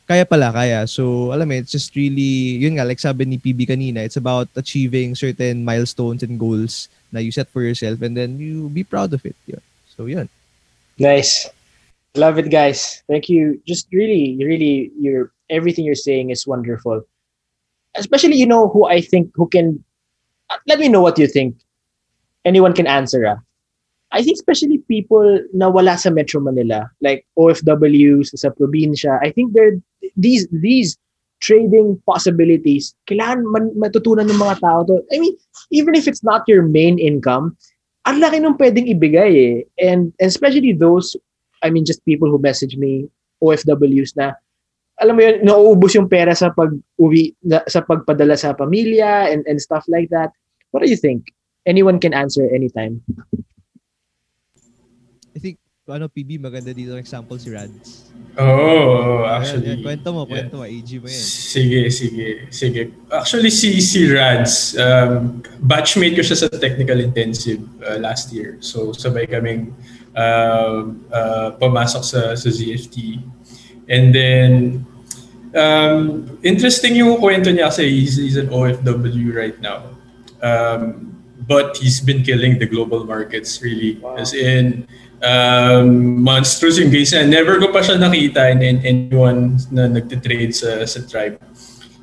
kaya 0.06 0.24
pala, 0.24 0.54
kaya. 0.54 0.86
So, 0.86 1.34
alam 1.34 1.50
mo, 1.50 1.54
it's 1.54 1.74
just 1.74 1.94
really, 1.94 2.62
yun 2.62 2.78
nga, 2.78 2.86
like 2.86 3.02
sabi 3.02 3.26
ni 3.26 3.38
PB 3.38 3.66
kanina, 3.66 4.06
it's 4.06 4.16
about 4.16 4.48
achieving 4.54 5.14
certain 5.14 5.64
milestones 5.66 6.22
and 6.22 6.38
goals 6.38 6.88
na 7.12 7.18
you 7.18 7.34
set 7.34 7.50
for 7.50 7.62
yourself 7.62 8.00
and 8.02 8.16
then 8.16 8.38
you 8.38 8.70
be 8.70 8.84
proud 8.84 9.12
of 9.12 9.26
it. 9.26 9.34
Yun. 9.46 9.60
So, 9.96 10.06
yun. 10.06 10.28
Nice. 10.98 11.50
Love 12.14 12.38
it, 12.38 12.50
guys. 12.50 13.02
Thank 13.10 13.28
you. 13.28 13.60
Just 13.66 13.88
really, 13.92 14.38
really, 14.40 14.90
your 14.96 15.32
everything 15.50 15.84
you're 15.84 15.98
saying 15.98 16.30
is 16.30 16.46
wonderful. 16.46 17.02
Especially, 17.94 18.36
you 18.36 18.46
know, 18.46 18.68
who 18.68 18.86
I 18.86 19.00
think, 19.00 19.30
who 19.34 19.48
can, 19.48 19.84
let 20.66 20.78
me 20.78 20.88
know 20.88 21.02
what 21.02 21.18
you 21.18 21.26
think. 21.26 21.56
Anyone 22.44 22.72
can 22.72 22.86
answer, 22.86 23.26
ah. 23.26 23.42
I 24.12 24.22
think 24.22 24.38
especially 24.38 24.78
people 24.86 25.42
na 25.52 25.68
wala 25.68 25.98
sa 25.98 26.10
Metro 26.10 26.40
Manila, 26.40 26.88
like 27.02 27.26
OFWs 27.36 28.30
sa 28.38 28.54
probinsya, 28.54 29.18
I 29.20 29.34
think 29.34 29.52
they're 29.52 29.82
these 30.16 30.48
these 30.50 30.96
trading 31.40 32.00
possibilities, 32.08 32.96
kailangan 33.06 33.44
man, 33.52 33.66
matutunan 33.76 34.26
ng 34.26 34.40
mga 34.40 34.56
tao 34.64 34.80
to. 34.88 35.04
I 35.12 35.20
mean, 35.20 35.36
even 35.70 35.94
if 35.94 36.08
it's 36.08 36.24
not 36.24 36.48
your 36.48 36.64
main 36.64 36.98
income, 36.98 37.56
ang 38.08 38.24
laki 38.24 38.40
nung 38.40 38.56
pwedeng 38.56 38.88
ibigay 38.88 39.32
eh. 39.36 39.56
And, 39.76 40.16
and 40.16 40.28
especially 40.32 40.72
those, 40.72 41.12
I 41.60 41.68
mean, 41.68 41.84
just 41.84 42.04
people 42.08 42.32
who 42.32 42.40
message 42.40 42.80
me, 42.80 43.06
OFWs 43.44 44.16
na, 44.16 44.32
alam 44.96 45.20
mo 45.20 45.22
yun, 45.28 45.44
nauubos 45.44 45.92
yung 45.92 46.08
pera 46.08 46.32
sa 46.32 46.48
pag-uwi, 46.56 47.36
sa 47.68 47.84
pagpadala 47.84 48.32
sa 48.40 48.56
pamilya 48.56 49.28
and, 49.28 49.44
and 49.44 49.60
stuff 49.60 49.84
like 49.92 50.08
that. 50.08 50.32
What 50.72 50.82
do 50.82 50.88
you 50.88 50.96
think? 50.96 51.28
Anyone 51.68 52.00
can 52.00 52.16
answer 52.16 52.48
anytime. 52.48 53.04
ano, 55.86 56.10
PB, 56.10 56.42
maganda 56.42 56.74
dito 56.74 56.98
example 56.98 57.38
si 57.38 57.46
Rads. 57.54 58.10
Oo, 58.36 58.52
oh, 58.52 59.24
Ayan, 59.24 59.40
actually. 59.40 59.68
yan, 59.72 59.80
kwento 59.80 60.08
mo, 60.12 60.28
yeah. 60.28 60.32
kwento 60.36 60.54
mo, 60.60 60.64
AG 60.68 60.90
mo 61.00 61.06
yan. 61.08 61.24
Sige, 61.24 61.80
sige, 61.88 62.28
sige. 62.52 62.82
Actually, 63.08 63.48
si, 63.48 63.80
si 63.80 64.04
Rads, 64.12 64.76
um, 64.76 65.40
batchmate 65.64 66.20
ko 66.20 66.22
siya 66.22 66.44
sa 66.44 66.48
technical 66.52 67.00
intensive 67.00 67.64
uh, 67.80 67.96
last 67.96 68.36
year. 68.36 68.60
So, 68.60 68.92
sabay 68.92 69.24
kaming 69.24 69.72
uh, 70.12 70.92
uh, 71.08 71.48
pumasok 71.56 72.02
sa, 72.04 72.20
sa 72.36 72.48
ZFT. 72.52 73.24
And 73.88 74.12
then, 74.12 74.84
um, 75.56 76.36
interesting 76.44 76.92
yung 77.00 77.16
kwento 77.16 77.48
niya 77.48 77.72
kasi 77.72 77.88
he's, 77.88 78.20
he's 78.20 78.36
an 78.36 78.52
OFW 78.52 79.32
right 79.32 79.56
now. 79.64 79.96
Um, 80.44 81.16
but 81.44 81.76
he's 81.76 82.00
been 82.00 82.22
killing 82.22 82.58
the 82.58 82.66
global 82.66 83.04
markets 83.04 83.60
really. 83.60 84.00
As 84.16 84.32
in, 84.32 84.88
um, 85.22 86.22
monstrous 86.22 86.78
yung 86.78 86.90
gains 86.90 87.12
niya. 87.12 87.28
Never 87.28 87.60
ko 87.60 87.72
pa 87.72 87.80
siya 87.80 88.00
nakita 88.00 88.50
in, 88.52 88.60
in 88.62 88.76
anyone 88.84 89.60
na 89.70 89.88
nagtitrade 89.88 90.54
sa, 90.54 90.84
sa 90.84 91.00
tribe. 91.04 91.40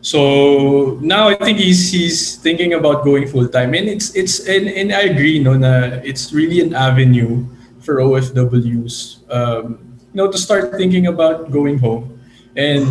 So 0.04 1.00
now 1.00 1.32
I 1.32 1.36
think 1.40 1.64
he's 1.64 1.88
he's 1.88 2.36
thinking 2.36 2.76
about 2.76 3.08
going 3.08 3.24
full 3.24 3.48
time, 3.48 3.72
and 3.72 3.88
it's 3.88 4.12
it's 4.20 4.44
and, 4.52 4.68
and 4.68 4.92
I 4.92 5.08
agree, 5.08 5.40
no, 5.40 5.56
na 5.56 6.04
it's 6.04 6.36
really 6.36 6.60
an 6.60 6.76
avenue 6.76 7.48
for 7.80 8.04
OFWs, 8.04 9.24
um, 9.32 9.80
you 10.12 10.20
know, 10.20 10.28
to 10.28 10.38
start 10.38 10.76
thinking 10.76 11.08
about 11.08 11.56
going 11.56 11.80
home, 11.80 12.20
and 12.60 12.84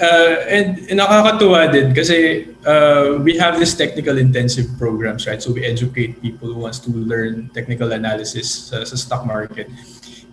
uh, 0.00 0.44
and, 0.48 0.78
nakakatuwa 0.90 1.70
din 1.70 1.94
kasi 1.94 2.48
uh, 2.66 3.18
we 3.22 3.36
have 3.38 3.58
this 3.58 3.74
technical 3.74 4.18
intensive 4.18 4.66
programs, 4.78 5.26
right? 5.26 5.42
So 5.42 5.52
we 5.52 5.64
educate 5.64 6.20
people 6.22 6.52
who 6.52 6.60
wants 6.60 6.78
to 6.86 6.90
learn 6.90 7.50
technical 7.54 7.92
analysis 7.92 8.70
sa, 8.70 8.84
sa 8.84 8.96
stock 8.96 9.26
market, 9.26 9.70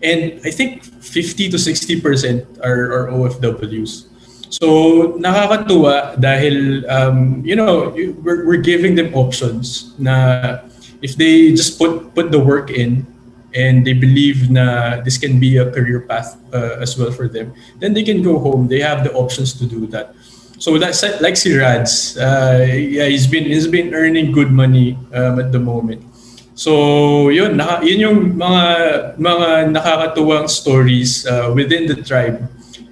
and 0.01 0.41
I 0.45 0.51
think 0.51 0.83
50 0.83 1.51
to 1.51 1.57
60 1.59 2.01
percent 2.01 2.45
are, 2.63 2.91
are 2.93 3.05
OFWs. 3.13 4.07
So 4.51 4.67
nakakatuwa 5.15 6.19
dahil 6.19 6.83
um, 6.91 7.39
you 7.45 7.55
know 7.55 7.95
we're, 7.95 8.45
we're 8.45 8.63
giving 8.63 8.95
them 8.95 9.15
options 9.15 9.95
na 9.95 10.59
if 11.01 11.15
they 11.15 11.55
just 11.55 11.79
put 11.79 12.11
put 12.13 12.31
the 12.31 12.39
work 12.39 12.69
in 12.69 13.07
and 13.53 13.85
they 13.85 13.93
believe 13.93 14.49
na 14.49 15.01
this 15.01 15.17
can 15.17 15.39
be 15.39 15.57
a 15.57 15.69
career 15.71 16.01
path 16.01 16.37
uh, 16.53 16.79
as 16.79 16.97
well 16.97 17.11
for 17.11 17.27
them, 17.27 17.53
then 17.79 17.93
they 17.93 18.03
can 18.03 18.21
go 18.21 18.39
home. 18.39 18.67
They 18.67 18.79
have 18.79 19.03
the 19.03 19.13
options 19.13 19.53
to 19.59 19.65
do 19.65 19.87
that. 19.87 20.15
So 20.59 20.77
that's 20.77 21.01
like 21.21 21.35
si 21.35 21.57
Rads. 21.57 22.17
Uh, 22.17 22.67
yeah, 22.69 23.05
he's 23.05 23.25
been 23.25 23.45
he's 23.45 23.67
been 23.67 23.93
earning 23.93 24.31
good 24.31 24.51
money 24.51 24.97
um, 25.13 25.39
at 25.39 25.51
the 25.51 25.59
moment. 25.59 26.05
So 26.53 27.29
yun, 27.29 27.57
naka, 27.57 27.81
yun 27.81 27.99
yung 27.99 28.19
mga 28.37 29.17
mga 29.17 29.47
nakakatuwang 29.73 30.49
stories 30.49 31.25
uh, 31.25 31.49
within 31.55 31.87
the 31.87 31.97
tribe 31.97 32.45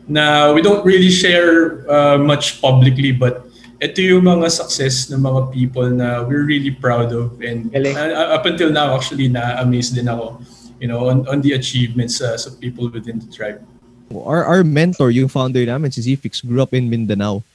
Now 0.10 0.54
we 0.54 0.63
don't 0.63 0.84
really 0.84 1.12
share 1.12 1.86
uh, 1.86 2.17
much 2.17 2.62
publicly 2.62 3.12
but 3.12 3.45
ito 3.79 3.99
yung 4.03 4.27
mga 4.27 4.51
success 4.51 5.07
ng 5.07 5.23
mga 5.23 5.41
people 5.55 5.87
na 5.87 6.23
we're 6.23 6.43
really 6.43 6.71
proud 6.71 7.15
of 7.15 7.39
and 7.39 7.71
Galing. 7.71 7.95
uh, 7.95 8.35
up 8.35 8.43
until 8.43 8.71
now 8.71 8.91
actually 8.91 9.31
na-amaze 9.31 9.95
din 9.95 10.11
ako 10.11 10.43
you 10.83 10.87
know 10.87 11.07
on, 11.07 11.23
on 11.31 11.39
the 11.39 11.55
achievements 11.55 12.19
uh, 12.19 12.35
sa 12.35 12.51
people 12.59 12.91
within 12.91 13.19
the 13.19 13.29
tribe. 13.31 13.63
Our, 14.09 14.41
our 14.43 14.63
mentor, 14.65 15.13
yung 15.13 15.29
founder 15.29 15.61
namin, 15.61 15.93
si 15.93 16.01
Zfix, 16.01 16.41
grew 16.41 16.65
up 16.65 16.73
in 16.73 16.89
Mindanao. 16.89 17.45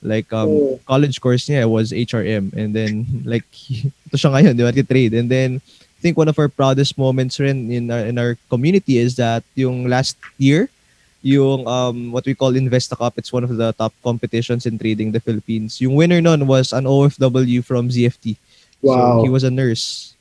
Like, 0.00 0.32
um, 0.32 0.48
Oh. 0.48 0.80
college 0.88 1.20
course 1.20 1.44
niya 1.52 1.68
was 1.68 1.92
HRM. 1.92 2.56
And 2.56 2.72
then, 2.72 3.04
like, 3.28 3.44
ito 4.08 4.16
siya 4.16 4.32
ngayon, 4.32 4.56
di 4.56 4.64
ba, 4.64 4.72
trade. 4.72 5.12
And 5.12 5.28
then, 5.28 5.60
I 5.60 6.00
think 6.00 6.16
one 6.16 6.32
of 6.32 6.38
our 6.40 6.48
proudest 6.48 6.96
moments 6.96 7.36
rin 7.36 7.68
in 7.68 7.92
our, 7.92 8.08
in 8.08 8.16
our 8.16 8.32
community 8.48 8.96
is 8.96 9.20
that 9.20 9.44
yung 9.52 9.84
last 9.84 10.16
year, 10.40 10.72
yung 11.22 11.66
um, 11.66 12.12
what 12.12 12.26
we 12.26 12.34
call 12.34 12.52
Investa 12.52 12.96
Cup, 12.96 13.18
it's 13.18 13.32
one 13.32 13.44
of 13.44 13.56
the 13.56 13.72
top 13.72 13.92
competitions 14.02 14.66
in 14.66 14.78
trading 14.78 15.08
in 15.08 15.12
the 15.12 15.20
Philippines. 15.20 15.80
Yung 15.80 15.94
winner 15.94 16.20
nun 16.20 16.46
was 16.46 16.72
an 16.72 16.84
OFW 16.84 17.64
from 17.64 17.88
ZFT. 17.88 18.36
Wow. 18.82 19.18
So, 19.18 19.22
he 19.24 19.28
was 19.28 19.42
a 19.42 19.50
nurse 19.50 20.14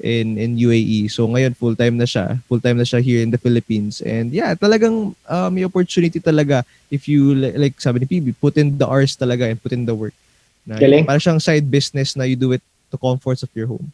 in 0.00 0.40
in 0.40 0.56
UAE. 0.56 1.10
So 1.12 1.28
ngayon 1.28 1.52
full 1.56 1.76
time 1.76 2.00
na 2.00 2.08
siya. 2.08 2.40
Full 2.48 2.60
time 2.64 2.80
na 2.80 2.86
siya 2.88 3.04
here 3.04 3.20
in 3.20 3.30
the 3.30 3.38
Philippines. 3.38 4.00
And 4.00 4.32
yeah, 4.32 4.54
talagang 4.56 5.14
uh, 5.28 5.50
may 5.52 5.64
opportunity 5.68 6.18
talaga 6.18 6.64
if 6.88 7.04
you 7.04 7.36
li- 7.36 7.56
like 7.58 7.76
sabi 7.76 8.00
ni 8.00 8.06
PB, 8.08 8.40
put 8.40 8.56
in 8.56 8.78
the 8.78 8.88
hours 8.88 9.16
talaga 9.16 9.50
and 9.50 9.60
put 9.60 9.72
in 9.72 9.84
the 9.84 9.94
work. 9.94 10.16
Na, 10.64 10.78
Galing. 10.78 11.04
Para 11.04 11.20
siyang 11.20 11.42
side 11.42 11.68
business 11.68 12.16
na 12.16 12.24
you 12.24 12.38
do 12.38 12.56
it 12.56 12.62
to 12.90 12.96
comforts 12.96 13.42
of 13.42 13.50
your 13.52 13.68
home. 13.68 13.92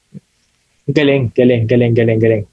Galing, 0.89 1.35
galing, 1.35 1.67
galing, 1.67 1.93
galing, 1.93 2.21
galing. 2.23 2.45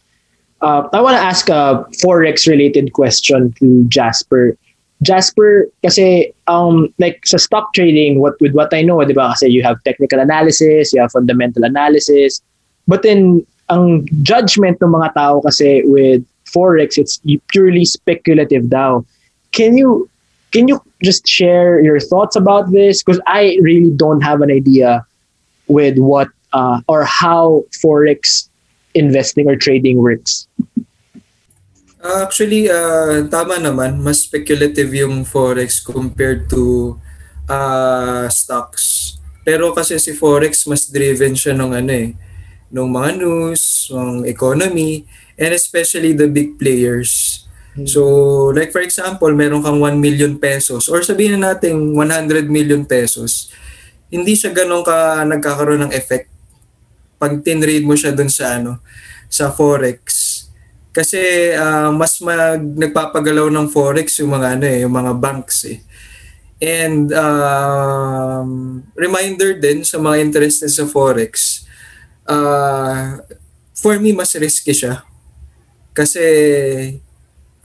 Uh, 0.66 0.90
I 0.94 1.00
want 1.00 1.14
to 1.14 1.22
ask 1.22 1.48
a 1.48 1.86
forex 2.02 2.48
related 2.48 2.94
question 2.94 3.54
to 3.60 3.86
Jasper. 3.88 4.58
Jasper, 5.04 5.70
kasi 5.86 6.34
um 6.48 6.90
like 6.98 7.22
sa 7.22 7.38
stock 7.38 7.70
trading, 7.78 8.18
what 8.18 8.34
with 8.42 8.58
what 8.58 8.74
I 8.74 8.82
know, 8.82 8.98
'di 8.98 9.14
ba? 9.14 9.38
Kasi 9.38 9.54
you 9.54 9.62
have 9.62 9.78
technical 9.86 10.18
analysis, 10.18 10.90
you 10.90 11.06
have 11.06 11.14
fundamental 11.14 11.62
analysis. 11.62 12.42
But 12.90 13.06
then 13.06 13.46
ang 13.70 14.10
judgment 14.26 14.82
ng 14.82 14.90
mga 14.90 15.14
tao 15.14 15.46
kasi 15.46 15.86
with 15.86 16.26
forex, 16.50 16.98
it's 16.98 17.22
purely 17.54 17.86
speculative 17.86 18.66
daw. 18.66 19.06
Can 19.54 19.78
you 19.78 20.10
can 20.50 20.66
you 20.66 20.82
just 21.06 21.30
share 21.30 21.78
your 21.78 22.02
thoughts 22.02 22.34
about 22.34 22.74
this? 22.74 23.06
Because 23.06 23.22
I 23.30 23.62
really 23.62 23.94
don't 23.94 24.26
have 24.26 24.42
an 24.42 24.50
idea 24.50 25.06
with 25.70 26.02
what 26.02 26.34
uh, 26.58 26.82
or 26.90 27.06
how 27.06 27.70
forex 27.78 28.50
investing 28.96 29.46
or 29.46 29.60
trading 29.60 30.00
works. 30.00 30.48
Actually, 32.00 32.70
uh, 32.70 33.28
tama 33.28 33.60
naman. 33.60 34.00
Mas 34.00 34.24
speculative 34.24 34.94
yung 34.96 35.28
Forex 35.28 35.84
compared 35.84 36.48
to 36.48 36.96
uh, 37.50 38.26
stocks. 38.32 39.18
Pero 39.46 39.74
kasi 39.76 40.02
si 40.02 40.16
Forex, 40.16 40.66
mas 40.66 40.90
driven 40.90 41.38
siya 41.38 41.54
ng 41.54 41.72
ano 41.76 41.92
eh, 41.94 42.18
ng 42.74 42.90
mga 42.90 43.12
news, 43.22 43.94
ng 43.94 44.26
economy, 44.26 45.06
and 45.38 45.54
especially 45.54 46.18
the 46.18 46.26
big 46.26 46.58
players. 46.58 47.44
So, 47.84 48.02
like 48.56 48.72
for 48.72 48.80
example, 48.80 49.30
meron 49.36 49.60
kang 49.60 49.84
1 49.84 50.00
million 50.00 50.40
pesos 50.40 50.88
or 50.88 51.04
sabihin 51.04 51.44
na 51.44 51.54
natin 51.54 51.92
100 51.92 52.48
million 52.48 52.88
pesos, 52.88 53.52
hindi 54.08 54.32
siya 54.32 54.56
ganun 54.56 54.80
ka 54.80 55.28
nagkakaroon 55.28 55.84
ng 55.84 55.92
effect 55.92 56.32
pag 57.16 57.40
tinrade 57.42 57.88
mo 57.88 57.96
siya 57.98 58.12
dun 58.12 58.30
sa 58.32 58.60
ano, 58.60 58.80
sa 59.32 59.52
Forex. 59.52 60.26
Kasi 60.96 61.52
ah, 61.52 61.92
mas 61.92 62.24
mag 62.24 62.64
nagpapagalaw 62.64 63.52
ng 63.52 63.68
forex 63.68 64.24
yung 64.24 64.32
mga 64.32 64.48
ano 64.56 64.64
eh, 64.64 64.80
yung 64.88 64.96
mga 64.96 65.12
banks 65.20 65.68
eh. 65.68 65.84
And 66.64 67.12
um, 67.12 68.80
reminder 68.96 69.60
din 69.60 69.84
sa 69.84 70.00
mga 70.00 70.24
interested 70.24 70.72
sa 70.72 70.88
forex, 70.88 71.68
uh, 72.24 73.20
for 73.76 74.00
me 74.00 74.16
mas 74.16 74.32
risky 74.40 74.72
siya. 74.72 75.04
Kasi 75.92 76.24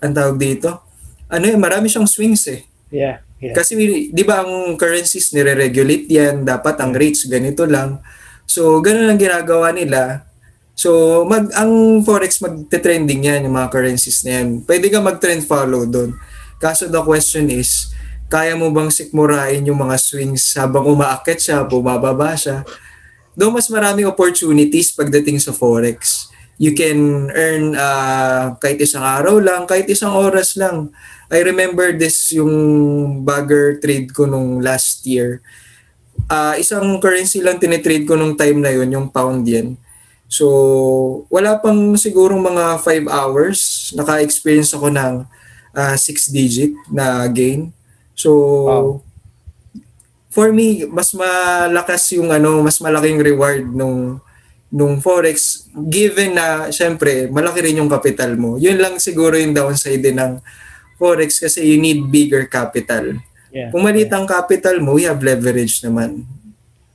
ang 0.03 0.11
tawag 0.11 0.35
dito, 0.35 0.83
ano 1.31 1.45
eh, 1.47 1.55
marami 1.55 1.87
siyang 1.87 2.11
swings 2.11 2.51
eh. 2.51 2.67
Yeah. 2.91 3.23
Yeah. 3.39 3.55
Kasi 3.55 3.79
di 4.11 4.25
ba 4.27 4.43
ang 4.43 4.75
currencies 4.75 5.31
nire-regulate 5.31 6.11
yan, 6.11 6.43
dapat 6.43 6.83
ang 6.83 6.91
rates 6.91 7.31
ganito 7.31 7.63
lang. 7.63 8.03
So 8.51 8.83
ganun 8.83 9.15
ang 9.15 9.21
ginagawa 9.23 9.71
nila. 9.71 10.27
So 10.75 11.23
mag 11.23 11.55
ang 11.55 12.03
forex 12.03 12.43
magte-trending 12.43 13.31
yan 13.31 13.47
yung 13.47 13.55
mga 13.55 13.71
currencies 13.71 14.27
na 14.27 14.43
yan. 14.43 14.67
Pwede 14.67 14.91
ka 14.91 14.99
mag-trend 14.99 15.47
follow 15.47 15.87
doon. 15.87 16.19
Kaso 16.59 16.91
the 16.91 16.99
question 17.07 17.47
is, 17.47 17.95
kaya 18.27 18.59
mo 18.59 18.75
bang 18.75 18.91
sikmurain 18.91 19.63
yung 19.63 19.79
mga 19.79 19.97
swings 20.03 20.59
habang 20.59 20.83
umaakit 20.83 21.39
siya, 21.39 21.63
bumababa 21.63 22.35
siya? 22.35 22.67
Doon 23.39 23.55
mas 23.55 23.71
maraming 23.71 24.11
opportunities 24.11 24.91
pagdating 24.99 25.39
sa 25.39 25.55
forex. 25.55 26.27
You 26.61 26.75
can 26.75 27.31
earn 27.33 27.73
uh, 27.73 28.59
kahit 28.61 28.83
isang 28.83 29.01
araw 29.01 29.41
lang, 29.41 29.65
kahit 29.65 29.89
isang 29.89 30.13
oras 30.13 30.59
lang. 30.59 30.93
I 31.31 31.41
remember 31.47 31.95
this 31.95 32.35
yung 32.35 32.53
bagger 33.23 33.79
trade 33.79 34.11
ko 34.13 34.27
nung 34.27 34.61
last 34.61 35.07
year. 35.07 35.41
Ah, 36.31 36.55
isang 36.55 36.87
currency 37.03 37.43
lang 37.43 37.59
tinitrade 37.59 38.07
ko 38.07 38.14
nung 38.14 38.38
time 38.38 38.62
na 38.62 38.71
yun, 38.71 38.87
yung 38.87 39.11
pound 39.11 39.43
yen. 39.43 39.74
So, 40.31 40.47
wala 41.26 41.59
pang 41.59 41.99
siguro 41.99 42.39
mga 42.39 42.78
5 42.78 43.11
hours, 43.11 43.91
naka-experience 43.99 44.70
ako 44.70 44.95
ng 44.95 45.26
6 45.74 46.31
digit 46.31 46.70
na 46.87 47.26
gain. 47.26 47.74
So, 48.14 48.31
Wow. 48.62 48.87
for 50.31 50.55
me, 50.55 50.87
mas 50.87 51.11
malakas 51.11 52.14
yung 52.14 52.31
ano, 52.31 52.62
mas 52.62 52.78
malaking 52.78 53.18
reward 53.18 53.66
nung 53.66 54.22
nung 54.70 55.03
forex 55.03 55.66
given 55.91 56.39
na 56.39 56.70
syempre 56.70 57.26
malaki 57.26 57.59
rin 57.59 57.83
yung 57.83 57.91
capital 57.91 58.39
mo. 58.39 58.55
Yun 58.55 58.78
lang 58.78 59.03
siguro 59.03 59.35
yung 59.35 59.51
downside 59.51 59.99
din 59.99 60.14
ng 60.14 60.39
forex 60.95 61.43
kasi 61.43 61.66
you 61.66 61.74
need 61.74 62.07
bigger 62.07 62.47
capital. 62.47 63.18
Yeah. 63.51 63.70
Kung 63.70 63.82
maliit 63.82 64.11
ang 64.11 64.26
capital 64.26 64.78
mo, 64.78 64.94
we 64.94 65.05
have 65.05 65.18
leverage 65.18 65.82
naman. 65.82 66.22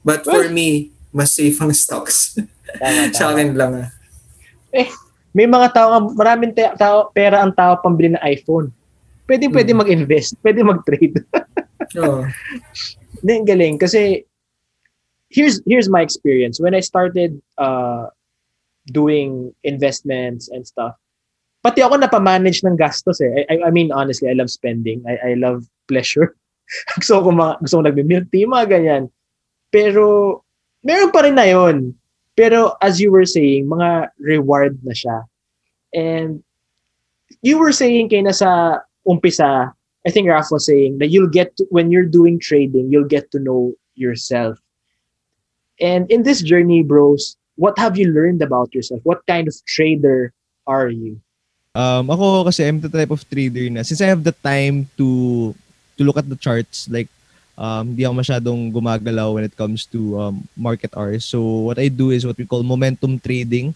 But 0.02 0.24
for 0.24 0.48
me, 0.48 0.92
mas 1.12 1.36
safe 1.36 1.56
ang 1.60 1.72
stocks. 1.72 2.40
Tama, 2.80 3.12
Sa 3.18 3.32
akin 3.32 3.56
lang 3.56 3.72
ah. 3.84 3.90
May 5.36 5.48
mga 5.48 5.76
tao, 5.76 6.00
maraming 6.16 6.56
te- 6.56 6.76
tao, 6.80 7.12
pera 7.12 7.44
ang 7.44 7.52
tao 7.52 7.76
pambili 7.80 8.16
ng 8.16 8.24
iPhone. 8.24 8.72
Pwede, 9.28 9.52
pwede 9.52 9.76
Mm. 9.76 9.80
mag-invest. 9.84 10.38
Pwede 10.44 10.64
mag-trade. 10.64 11.20
Oo. 12.00 12.24
Hindi, 13.20 13.32
ang 13.36 13.48
galing. 13.48 13.76
Kasi, 13.76 14.24
here's 15.28 15.60
here's 15.68 15.90
my 15.92 16.00
experience. 16.00 16.62
When 16.62 16.72
I 16.72 16.80
started 16.80 17.36
uh, 17.58 18.08
doing 18.88 19.52
investments 19.66 20.48
and 20.48 20.64
stuff, 20.64 20.96
pati 21.60 21.82
ako 21.82 21.98
napamanage 22.00 22.62
ng 22.64 22.78
gastos 22.78 23.20
eh. 23.20 23.44
I, 23.50 23.60
I, 23.60 23.68
I 23.68 23.72
mean, 23.74 23.90
honestly, 23.92 24.30
I 24.30 24.38
love 24.38 24.54
spending. 24.54 25.02
I, 25.04 25.34
I 25.34 25.40
love 25.40 25.66
pleasure. 25.90 26.38
gusto 27.00 27.22
ko 27.22 27.30
mga, 27.32 27.54
gusto 27.62 27.76
ko 27.80 27.84
nagme-milk 27.86 28.26
tea, 28.32 28.50
mga 28.50 28.68
ganyan. 28.70 29.04
Pero, 29.70 30.42
meron 30.86 31.12
pa 31.12 31.26
rin 31.26 31.36
na 31.36 31.48
yun. 31.48 31.94
Pero, 32.36 32.76
as 32.82 33.00
you 33.00 33.12
were 33.12 33.26
saying, 33.26 33.68
mga 33.70 34.12
reward 34.20 34.78
na 34.84 34.94
siya. 34.94 35.24
And, 35.96 36.44
you 37.42 37.58
were 37.58 37.72
saying 37.72 38.10
kay 38.10 38.26
sa 38.32 38.82
umpisa, 39.08 39.72
I 40.06 40.10
think 40.10 40.30
Raf 40.30 40.50
was 40.52 40.66
saying 40.66 41.00
that 41.00 41.10
you'll 41.10 41.32
get 41.32 41.56
to, 41.58 41.66
when 41.70 41.90
you're 41.90 42.06
doing 42.06 42.40
trading, 42.40 42.92
you'll 42.92 43.10
get 43.10 43.32
to 43.32 43.40
know 43.40 43.74
yourself. 43.96 44.60
And 45.82 46.10
in 46.10 46.24
this 46.24 46.42
journey, 46.42 46.84
bros, 46.84 47.36
what 47.56 47.78
have 47.80 47.98
you 47.98 48.12
learned 48.12 48.42
about 48.42 48.74
yourself? 48.74 49.02
What 49.04 49.26
kind 49.28 49.48
of 49.48 49.56
trader 49.66 50.32
are 50.68 50.90
you? 50.90 51.20
Um, 51.76 52.08
ako 52.08 52.48
kasi 52.48 52.64
I'm 52.64 52.80
the 52.80 52.88
type 52.88 53.12
of 53.12 53.28
trader 53.28 53.68
na 53.68 53.84
since 53.84 54.00
I 54.00 54.08
have 54.08 54.24
the 54.24 54.32
time 54.32 54.88
to 54.96 55.52
to 55.98 56.04
look 56.04 56.20
at 56.20 56.28
the 56.28 56.38
charts 56.38 56.88
like 56.92 57.08
um, 57.58 57.96
hindi 57.96 58.04
ako 58.04 58.16
masyadong 58.20 58.60
gumagalaw 58.72 59.36
when 59.36 59.48
it 59.48 59.56
comes 59.56 59.88
to 59.88 60.20
um, 60.20 60.36
market 60.56 60.92
hours. 60.96 61.26
So 61.26 61.42
what 61.72 61.80
I 61.80 61.88
do 61.88 62.12
is 62.12 62.28
what 62.28 62.38
we 62.38 62.46
call 62.46 62.64
momentum 62.64 63.20
trading. 63.20 63.74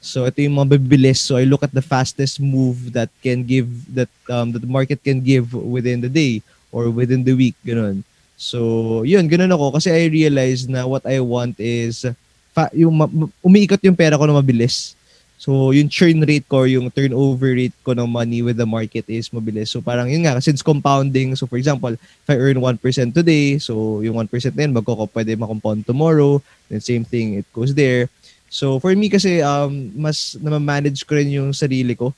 So 0.00 0.22
ito 0.26 0.42
yung 0.42 0.58
mga 0.58 0.78
bibilis. 0.78 1.18
So 1.18 1.36
I 1.36 1.44
look 1.44 1.66
at 1.66 1.74
the 1.74 1.82
fastest 1.82 2.38
move 2.38 2.94
that 2.94 3.10
can 3.22 3.42
give 3.42 3.66
that 3.94 4.10
um, 4.30 4.54
that 4.54 4.62
the 4.62 4.70
market 4.70 5.02
can 5.02 5.18
give 5.18 5.50
within 5.52 6.00
the 6.00 6.10
day 6.10 6.42
or 6.70 6.90
within 6.90 7.26
the 7.26 7.34
week, 7.34 7.58
ganun. 7.66 8.06
So 8.36 9.02
yun, 9.02 9.26
ganun 9.26 9.50
ako 9.50 9.80
kasi 9.80 9.90
I 9.90 10.12
realize 10.12 10.68
na 10.68 10.86
what 10.86 11.02
I 11.08 11.18
want 11.18 11.58
is 11.58 12.06
fa- 12.54 12.72
yung 12.76 12.94
ma- 12.94 13.10
umiikot 13.42 13.82
yung 13.82 13.96
pera 13.98 14.20
ko 14.20 14.28
na 14.28 14.36
mabilis. 14.36 14.94
So, 15.36 15.68
yung 15.76 15.92
churn 15.92 16.24
rate 16.24 16.48
ko, 16.48 16.64
yung 16.64 16.88
turnover 16.88 17.52
rate 17.52 17.76
ko 17.84 17.92
ng 17.92 18.08
money 18.08 18.40
with 18.40 18.56
the 18.56 18.64
market 18.64 19.04
is 19.04 19.28
mabilis. 19.28 19.68
So, 19.68 19.84
parang 19.84 20.08
yun 20.08 20.24
nga, 20.24 20.40
since 20.40 20.64
compounding, 20.64 21.36
so 21.36 21.44
for 21.44 21.60
example, 21.60 21.92
if 21.92 22.28
I 22.28 22.40
earn 22.40 22.56
1% 22.56 22.80
today, 23.12 23.60
so 23.60 24.00
yung 24.00 24.16
1% 24.16 24.32
na 24.56 24.64
yun, 24.64 24.72
magkoko 24.72 25.12
pwede 25.12 25.36
makompound 25.36 25.84
tomorrow, 25.84 26.40
then 26.72 26.80
same 26.80 27.04
thing, 27.04 27.44
it 27.44 27.46
goes 27.52 27.76
there. 27.76 28.08
So, 28.48 28.80
for 28.80 28.96
me 28.96 29.12
kasi, 29.12 29.44
um, 29.44 29.92
mas 29.92 30.40
na-manage 30.40 31.04
ko 31.04 31.20
rin 31.20 31.28
yung 31.28 31.52
sarili 31.52 31.92
ko 31.92 32.16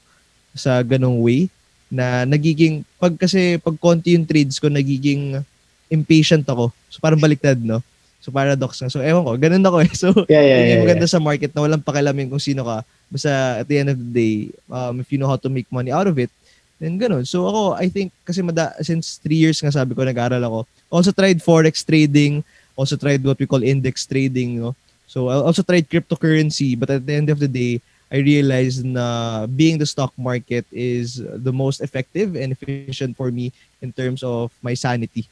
sa 0.54 0.78
ganong 0.86 1.18
way 1.18 1.50
na 1.90 2.22
nagiging, 2.22 2.86
pag 3.02 3.18
kasi, 3.18 3.58
pag 3.58 3.74
konti 3.82 4.14
yung 4.14 4.30
trades 4.30 4.62
ko, 4.62 4.70
nagiging 4.70 5.42
impatient 5.90 6.46
ako. 6.46 6.70
So, 6.86 7.02
parang 7.02 7.18
baliktad, 7.18 7.58
no? 7.58 7.82
So, 8.28 8.36
paradox 8.36 8.76
nga. 8.76 8.92
So, 8.92 9.00
ewan 9.00 9.24
ko, 9.24 9.40
ganun 9.40 9.64
ako 9.64 9.76
eh. 9.80 9.88
So, 10.04 10.12
Yeah, 10.28 10.44
yeah, 10.44 10.60
yeah. 10.60 10.68
yung 10.76 10.84
maganda 10.84 11.08
yeah. 11.08 11.14
sa 11.16 11.24
market 11.24 11.48
na 11.56 11.64
walang 11.64 11.80
pakialamin 11.80 12.28
kung 12.28 12.36
sino 12.36 12.60
ka. 12.60 12.84
Basta 13.08 13.64
at 13.64 13.66
the 13.72 13.80
end 13.80 13.88
of 13.88 13.96
the 13.96 14.10
day, 14.12 14.34
um, 14.68 15.00
if 15.00 15.08
you 15.08 15.16
know 15.16 15.32
how 15.32 15.40
to 15.40 15.48
make 15.48 15.64
money 15.72 15.88
out 15.88 16.04
of 16.04 16.12
it, 16.20 16.28
then 16.76 17.00
ganun. 17.00 17.24
So 17.24 17.48
ako, 17.48 17.80
I 17.80 17.88
think, 17.88 18.12
kasi 18.28 18.44
mada, 18.44 18.76
since 18.84 19.16
three 19.16 19.40
years 19.40 19.64
nga 19.64 19.72
sabi 19.72 19.96
ko, 19.96 20.04
nag-aaral 20.04 20.44
ako. 20.44 20.68
Also 20.92 21.08
tried 21.08 21.40
forex 21.40 21.80
trading, 21.80 22.44
also 22.76 23.00
tried 23.00 23.24
what 23.24 23.40
we 23.40 23.48
call 23.48 23.64
index 23.64 24.04
trading, 24.04 24.60
no? 24.60 24.76
So 25.08 25.32
I 25.32 25.40
also 25.40 25.64
tried 25.64 25.88
cryptocurrency, 25.88 26.76
but 26.76 26.92
at 26.92 27.08
the 27.08 27.16
end 27.16 27.32
of 27.32 27.40
the 27.40 27.48
day, 27.48 27.80
I 28.12 28.20
realized 28.20 28.84
na 28.84 29.48
being 29.48 29.80
the 29.80 29.88
stock 29.88 30.12
market 30.20 30.68
is 30.68 31.24
the 31.24 31.52
most 31.52 31.80
effective 31.80 32.36
and 32.36 32.52
efficient 32.52 33.16
for 33.16 33.32
me 33.32 33.56
in 33.80 33.88
terms 33.88 34.20
of 34.20 34.52
my 34.60 34.76
sanity. 34.76 35.24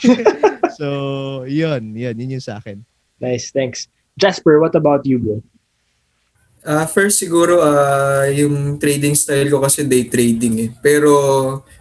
so, 0.78 1.42
yun, 1.50 1.98
yun, 1.98 2.14
yun 2.14 2.34
yung 2.38 2.44
sa 2.44 2.62
akin. 2.62 2.86
Nice, 3.18 3.50
thanks. 3.50 3.90
Jasper, 4.14 4.62
what 4.62 4.78
about 4.78 5.02
you, 5.02 5.18
bro? 5.18 5.42
Ah, 6.66 6.86
first 6.90 7.22
siguro 7.22 7.62
ah, 7.62 8.26
yung 8.28 8.76
trading 8.82 9.14
style 9.14 9.46
ko 9.46 9.62
kasi 9.62 9.86
day 9.86 10.10
trading 10.10 10.54
eh. 10.58 10.70
Pero 10.82 11.10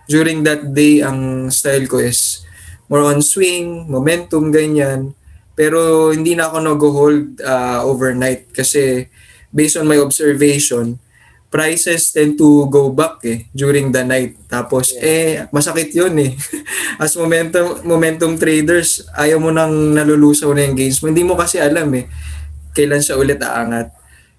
during 0.05 0.45
that 0.45 0.69
day 0.69 1.01
ang 1.01 1.49
style 1.49 1.89
ko 1.89 1.97
is 1.97 2.45
more 2.87 3.03
on 3.03 3.19
swing, 3.25 3.89
momentum 3.89 4.53
ganyan. 4.53 5.17
Pero 5.57 6.13
hindi 6.13 6.37
na 6.37 6.47
ako 6.47 6.57
nag-hold 6.61 7.41
ah, 7.41 7.83
overnight 7.89 8.53
kasi 8.53 9.09
based 9.49 9.81
on 9.81 9.89
my 9.89 9.97
observation, 9.97 11.01
prices 11.47 12.11
tend 12.11 12.35
to 12.35 12.67
go 12.67 12.91
back 12.91 13.23
eh 13.23 13.47
during 13.55 13.91
the 13.91 14.03
night. 14.03 14.35
Tapos 14.51 14.91
eh 14.99 15.47
masakit 15.51 15.95
'yun 15.95 16.15
eh. 16.19 16.31
As 17.01 17.15
momentum 17.15 17.83
momentum 17.87 18.35
traders, 18.35 19.07
ayaw 19.15 19.39
mo 19.39 19.49
nang 19.51 19.95
nalulusaw 19.95 20.51
na 20.51 20.67
yung 20.67 20.75
gains 20.75 20.99
mo. 20.99 21.11
Hindi 21.11 21.23
mo 21.23 21.39
kasi 21.39 21.59
alam 21.59 21.87
eh 21.95 22.05
kailan 22.77 23.01
siya 23.01 23.17
ulit 23.17 23.41
aangat. 23.41 23.89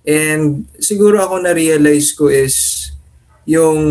And 0.07 0.71
siguro 0.79 1.19
ako 1.19 1.43
na-realize 1.43 2.15
ko 2.15 2.31
is 2.31 2.89
yung 3.45 3.83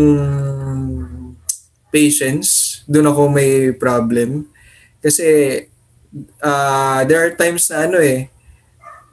patience. 1.92 2.80
Doon 2.88 3.12
ako 3.12 3.22
may 3.28 3.76
problem. 3.76 4.48
Kasi 5.04 5.60
ah, 6.40 7.04
there 7.04 7.28
are 7.28 7.32
times 7.36 7.68
na 7.68 7.86
ano 7.86 8.00
eh, 8.00 8.32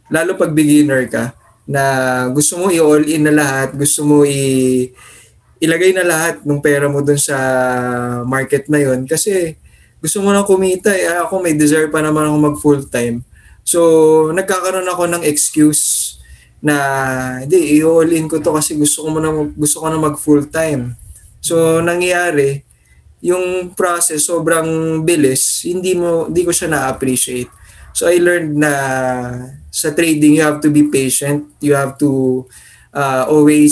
lalo 0.07 0.39
pag 0.39 0.55
beginner 0.55 1.05
ka, 1.11 1.35
na 1.65 1.83
gusto 2.29 2.61
mo 2.61 2.69
i-all 2.69 3.05
in 3.09 3.25
na 3.25 3.33
lahat, 3.33 3.73
gusto 3.73 4.05
mo 4.05 4.21
i 4.21 4.89
ilagay 5.57 5.95
na 5.97 6.05
lahat 6.05 6.45
ng 6.45 6.61
pera 6.61 6.85
mo 6.85 7.01
dun 7.01 7.17
sa 7.17 7.35
market 8.27 8.69
na 8.69 8.77
yon 8.77 9.09
kasi 9.09 9.57
gusto 10.03 10.21
mo 10.21 10.29
na 10.29 10.45
kumita 10.45 10.93
eh. 10.93 11.09
Ako 11.25 11.41
may 11.41 11.57
deserve 11.57 11.89
pa 11.89 12.03
naman 12.03 12.29
ako 12.29 12.37
mag 12.37 12.57
full 12.61 12.81
time. 12.85 13.25
So, 13.65 13.81
nagkakaroon 14.29 14.85
ako 14.85 15.09
ng 15.09 15.23
excuse 15.25 16.15
na 16.61 16.75
hindi, 17.41 17.81
i-all 17.81 18.13
in 18.13 18.29
ko 18.29 18.37
to 18.37 18.53
kasi 18.53 18.77
gusto 18.77 19.01
ko 19.01 19.17
na 19.17 19.33
gusto 19.57 19.81
ko 19.81 19.87
na 19.89 19.97
mag 19.97 20.21
full 20.21 20.45
time. 20.53 20.93
So, 21.41 21.81
nangyayari, 21.81 22.61
yung 23.25 23.73
process 23.73 24.29
sobrang 24.29 25.01
bilis, 25.01 25.65
hindi 25.65 25.97
mo 25.97 26.29
hindi 26.29 26.45
ko 26.45 26.53
siya 26.53 26.69
na-appreciate. 26.69 27.49
So 27.95 28.11
I 28.11 28.19
learned 28.19 28.59
na 28.59 28.73
sa 29.71 29.95
trading 29.95 30.35
you 30.35 30.43
have 30.43 30.59
to 30.59 30.67
be 30.67 30.91
patient, 30.91 31.47
you 31.63 31.79
have 31.79 31.95
to 32.03 32.43
uh, 32.91 33.23
always 33.31 33.71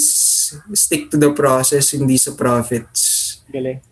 stick 0.71 1.11
to 1.11 1.19
the 1.19 1.35
process 1.35 1.91
hindi 1.91 2.15
sa 2.15 2.31
profits. 2.31 3.43
Galing. 3.51 3.83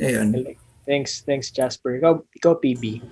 Ayun. 0.00 0.32
Galing. 0.32 0.58
Thanks, 0.88 1.22
thanks, 1.22 1.52
Jasper. 1.52 2.00
Ikaw, 2.00 2.24
ikaw 2.34 2.58
PB. 2.58 3.04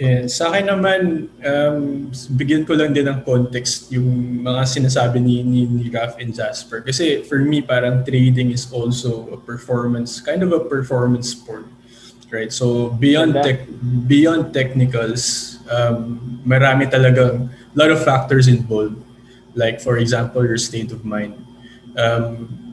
Yeah, 0.00 0.28
sa 0.28 0.52
akin 0.52 0.68
naman, 0.70 1.28
um, 1.42 2.08
bigyan 2.36 2.64
ko 2.64 2.76
lang 2.76 2.94
din 2.96 3.08
ng 3.08 3.20
context 3.26 3.90
yung 3.92 4.40
mga 4.46 4.62
sinasabi 4.64 5.20
ni, 5.20 5.42
ni, 5.42 5.66
ni 5.66 5.90
Raf 5.92 6.16
and 6.22 6.32
Jasper. 6.32 6.86
Kasi 6.86 7.26
for 7.26 7.42
me, 7.42 7.66
parang 7.66 8.06
trading 8.06 8.54
is 8.54 8.70
also 8.72 9.28
a 9.32 9.38
performance, 9.40 10.22
kind 10.22 10.40
of 10.40 10.54
a 10.54 10.62
performance 10.62 11.34
sport. 11.34 11.68
Right? 12.30 12.52
So 12.52 12.90
beyond 12.90 13.34
tech, 13.38 13.68
beyond 14.06 14.52
technicals, 14.52 15.56
um, 15.70 16.42
marami 16.42 16.90
talagang 16.90 17.50
lot 17.74 17.90
of 17.90 18.02
factors 18.02 18.48
involved. 18.48 18.98
Like 19.54 19.80
for 19.80 19.96
example, 19.96 20.44
your 20.44 20.58
state 20.58 20.92
of 20.92 21.04
mind. 21.04 21.38
Um, 21.96 22.66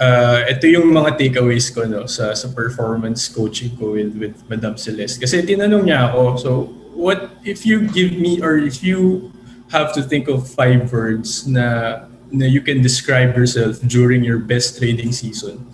uh, 0.00 0.44
ito 0.48 0.68
yung 0.68 0.92
mga 0.92 1.16
takeaways 1.16 1.72
ko 1.72 1.84
no 1.84 2.04
sa 2.06 2.32
sa 2.36 2.48
performance 2.52 3.28
coaching 3.28 3.72
ko 3.76 3.96
with 3.96 4.12
with 4.16 4.36
Madam 4.48 4.76
Celeste 4.76 5.20
kasi 5.20 5.42
tinanong 5.44 5.88
niya 5.88 6.12
ako 6.12 6.22
so 6.36 6.50
what 6.96 7.36
if 7.44 7.64
you 7.64 7.88
give 7.92 8.16
me 8.16 8.40
or 8.40 8.56
if 8.60 8.80
you 8.84 9.32
have 9.72 9.92
to 9.92 10.00
think 10.00 10.28
of 10.28 10.44
five 10.44 10.88
words 10.92 11.44
na 11.48 12.06
na 12.30 12.46
you 12.46 12.60
can 12.60 12.80
describe 12.80 13.34
yourself 13.34 13.80
during 13.84 14.22
your 14.22 14.38
best 14.38 14.78
trading 14.78 15.12
season 15.12 15.64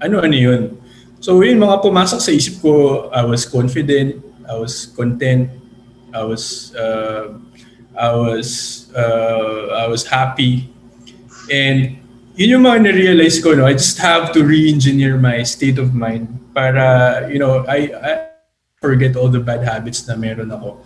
ano 0.00 0.20
ano 0.20 0.36
yun 0.36 0.76
so 1.20 1.38
yun 1.44 1.60
mga 1.60 1.84
pumasok 1.84 2.20
sa 2.20 2.32
isip 2.32 2.58
ko 2.64 3.06
I 3.14 3.22
was 3.22 3.44
confident 3.44 4.18
I 4.48 4.56
was 4.58 4.90
content 4.96 5.52
I 6.10 6.26
was 6.26 6.74
uh, 6.74 7.38
I 7.94 8.10
was 8.16 8.48
uh, 8.96 9.84
I 9.84 9.86
was 9.86 10.08
happy 10.08 10.72
and 11.52 12.00
yun 12.40 12.56
yung 12.56 12.64
mga 12.64 12.88
na-realize 12.88 13.36
ko, 13.44 13.52
no? 13.52 13.68
I 13.68 13.76
just 13.76 13.98
have 14.00 14.32
to 14.32 14.40
re-engineer 14.40 15.20
my 15.20 15.42
state 15.42 15.76
of 15.76 15.92
mind 15.92 16.40
para, 16.56 17.28
you 17.28 17.36
know, 17.36 17.68
I, 17.68 17.92
I 17.92 18.10
forget 18.80 19.12
all 19.12 19.28
the 19.28 19.44
bad 19.44 19.60
habits 19.60 20.08
na 20.08 20.16
meron 20.16 20.48
ako. 20.48 20.80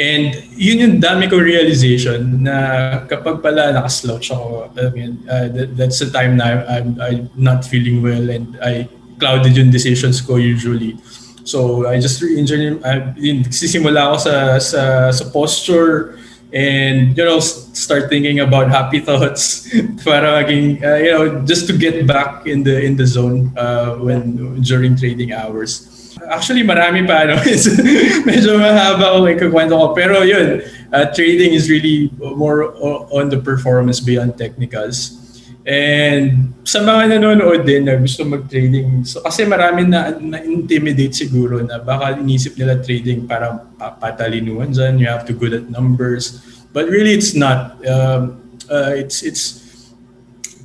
And 0.00 0.34
yun 0.56 0.82
yung 0.82 0.94
dami 0.98 1.28
kong 1.28 1.44
realization 1.44 2.42
na 2.42 3.04
kapag 3.06 3.38
pala 3.38 3.70
nakaslouch 3.70 4.32
ako, 4.32 4.72
I 4.74 4.90
mean, 4.90 5.22
uh, 5.28 5.46
that, 5.52 5.76
that's 5.76 6.02
the 6.02 6.08
time 6.08 6.40
na 6.40 6.64
I'm, 6.66 6.96
I'm 6.98 7.30
not 7.36 7.62
feeling 7.62 8.02
well 8.02 8.26
and 8.26 8.58
I 8.58 8.88
clouded 9.20 9.52
yung 9.54 9.70
decisions 9.70 10.24
ko 10.24 10.40
usually. 10.40 10.96
So 11.44 11.86
I 11.86 12.00
just 12.00 12.20
re-engineer, 12.22 12.80
I, 12.84 13.12
yun, 13.16 13.44
sisimula 13.44 14.12
ako 14.12 14.16
sa, 14.18 14.34
sa, 14.58 14.82
sa 15.12 15.24
posture, 15.28 16.16
and 16.52 17.16
you 17.16 17.24
know 17.24 17.38
start 17.38 18.10
thinking 18.10 18.40
about 18.40 18.70
happy 18.70 18.98
thoughts 19.06 19.70
para 20.04 20.42
maging 20.42 20.82
uh, 20.82 20.98
you 20.98 21.10
know 21.14 21.24
just 21.46 21.66
to 21.70 21.74
get 21.76 22.06
back 22.06 22.46
in 22.46 22.62
the 22.62 22.82
in 22.82 22.96
the 22.96 23.06
zone 23.06 23.54
uh, 23.56 23.94
when 24.02 24.58
during 24.62 24.96
trading 24.96 25.32
hours. 25.32 25.86
Actually 26.26 26.66
marami 26.66 27.06
pa 27.06 27.24
ano 27.26 27.38
medyo 28.28 28.58
mahaba 28.58 29.14
ko 29.14 29.30
ikukwento 29.30 29.74
ko. 29.78 29.86
Pero 29.94 30.26
yun 30.26 30.60
uh, 30.90 31.06
trading 31.14 31.54
is 31.54 31.70
really 31.70 32.10
more 32.18 32.74
on 33.14 33.30
the 33.30 33.38
performance 33.38 34.02
beyond 34.02 34.34
technicals 34.34 35.19
and 35.66 36.56
sa 36.64 36.80
mga 36.80 37.16
nanonood 37.16 37.68
din 37.68 37.84
na 37.84 37.96
gusto 38.00 38.24
mag-trading, 38.24 39.04
so 39.04 39.20
kasi 39.20 39.44
marami 39.44 39.84
na, 39.84 40.14
na-intimidate 40.16 41.12
siguro 41.12 41.60
na 41.60 41.80
baka 41.82 42.16
inisip 42.16 42.56
nila 42.56 42.80
trading 42.80 43.28
parang 43.28 43.74
pa- 43.76 43.96
patalinuhan 43.96 44.72
dyan, 44.72 44.96
you 44.96 45.08
have 45.08 45.26
to 45.28 45.36
good 45.36 45.52
at 45.52 45.66
numbers. 45.68 46.40
But 46.70 46.86
really 46.86 47.12
it's 47.12 47.34
not. 47.34 47.76
Um, 47.82 48.40
uh, 48.70 48.94
it's 48.94 49.26
it's 49.26 49.60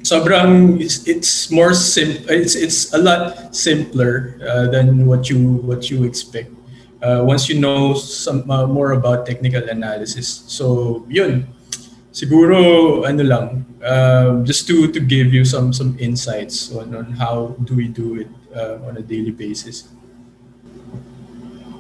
sobrang 0.06 0.78
it's, 0.78 1.02
it's 1.10 1.50
more 1.50 1.74
sim 1.74 2.22
it's 2.30 2.54
it's 2.54 2.94
a 2.94 3.00
lot 3.02 3.56
simpler 3.56 4.38
uh, 4.46 4.70
than 4.70 5.10
what 5.10 5.30
you 5.34 5.58
what 5.66 5.90
you 5.90 6.06
expect 6.06 6.54
uh, 7.02 7.26
once 7.26 7.50
you 7.50 7.58
know 7.58 7.98
some 7.98 8.46
uh, 8.46 8.70
more 8.70 8.94
about 8.94 9.26
technical 9.26 9.66
analysis 9.66 10.46
so 10.46 11.02
yun 11.10 11.50
siguro 12.16 13.04
ano 13.04 13.24
lang 13.28 13.48
um, 13.84 14.48
just 14.48 14.64
to 14.64 14.88
to 14.88 15.04
give 15.04 15.36
you 15.36 15.44
some 15.44 15.76
some 15.76 16.00
insights 16.00 16.72
on, 16.72 16.96
on 16.96 17.12
how 17.20 17.52
do 17.68 17.76
we 17.76 17.92
do 17.92 18.24
it 18.24 18.32
uh, 18.56 18.80
on 18.88 18.96
a 18.96 19.04
daily 19.04 19.36
basis 19.36 19.92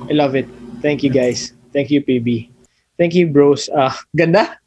I 0.10 0.14
love 0.14 0.36
it. 0.36 0.48
Thank 0.82 1.04
you 1.04 1.10
guys. 1.10 1.54
Thank 1.74 1.90
you 1.90 2.04
PB. 2.04 2.50
Thank 2.98 3.16
you 3.16 3.28
bros. 3.28 3.70
Uh, 3.70 3.94
ganda. 4.16 4.58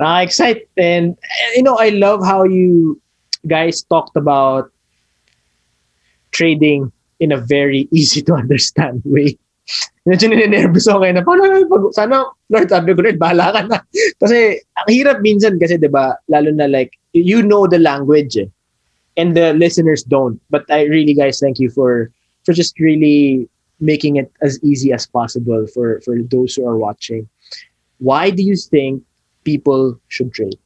Nakaka-excite. 0.00 0.68
And 0.76 1.16
you 1.54 1.62
know, 1.62 1.76
I 1.78 1.90
love 1.90 2.24
how 2.24 2.44
you 2.44 3.00
guys 3.46 3.82
talked 3.82 4.16
about 4.16 4.70
trading 6.32 6.92
in 7.20 7.32
a 7.32 7.38
very 7.38 7.88
easy 7.92 8.22
to 8.22 8.34
understand 8.42 9.02
way. 9.04 9.38
Medyo 10.08 10.32
ninenervous 10.32 10.88
ako 10.88 11.04
ngayon 11.04 11.16
na 11.20 11.24
paano 11.26 11.42
pag, 11.68 11.84
sana 11.94 12.16
Lord 12.50 12.68
sabi 12.72 12.96
ko 12.96 13.04
Lord 13.04 13.20
bahala 13.20 13.52
ka 13.54 13.60
na. 13.68 13.78
kasi 14.22 14.58
ang 14.80 14.88
hirap 14.90 15.18
minsan 15.22 15.60
kasi 15.60 15.78
'di 15.78 15.92
ba 15.92 16.16
lalo 16.26 16.50
na 16.50 16.66
like 16.66 16.96
you 17.12 17.44
know 17.44 17.68
the 17.68 17.78
language 17.78 18.34
eh, 18.40 18.48
and 19.20 19.36
the 19.36 19.54
listeners 19.54 20.02
don't. 20.02 20.40
But 20.50 20.66
I 20.72 20.88
really 20.88 21.14
guys 21.14 21.38
thank 21.38 21.60
you 21.62 21.70
for 21.70 22.10
for 22.48 22.56
just 22.56 22.80
really 22.80 23.46
making 23.80 24.16
it 24.16 24.32
as 24.42 24.58
easy 24.64 24.90
as 24.90 25.06
possible 25.06 25.68
for 25.70 26.00
for 26.02 26.18
those 26.20 26.56
who 26.56 26.66
are 26.66 26.80
watching. 26.80 27.28
Why 28.00 28.32
do 28.32 28.42
you 28.42 28.56
think 28.56 29.04
people 29.44 30.00
should 30.08 30.32
trade? 30.32 30.58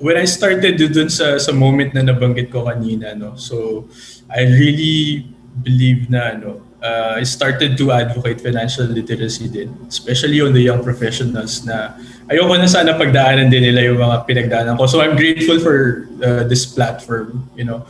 when 0.00 0.16
I 0.16 0.24
started 0.24 0.80
dun 0.80 1.12
sa 1.12 1.36
sa 1.36 1.52
moment 1.52 1.92
na 1.92 2.02
nabanggit 2.02 2.48
ko 2.50 2.66
kanina 2.66 3.12
no 3.14 3.36
so 3.36 3.86
I 4.32 4.48
really 4.48 5.28
believe 5.60 6.08
na 6.08 6.34
ano 6.34 6.64
uh, 6.84 7.16
I 7.16 7.24
started 7.24 7.80
to 7.80 7.90
advocate 7.96 8.44
financial 8.44 8.84
literacy 8.84 9.48
din 9.48 9.72
especially 9.88 10.44
on 10.44 10.52
the 10.52 10.60
young 10.60 10.84
professionals 10.84 11.64
na 11.64 11.96
ayoko 12.28 12.60
na 12.60 12.68
sana 12.68 12.92
pagdaanan 12.94 13.48
din 13.48 13.64
nila 13.64 13.88
yung 13.88 13.98
mga 13.98 14.28
pinagdaanan 14.28 14.76
ko. 14.76 14.84
So 14.84 15.00
I'm 15.00 15.16
grateful 15.16 15.56
for 15.58 16.04
uh, 16.20 16.44
this 16.44 16.68
platform 16.68 17.48
you 17.56 17.64
know 17.64 17.82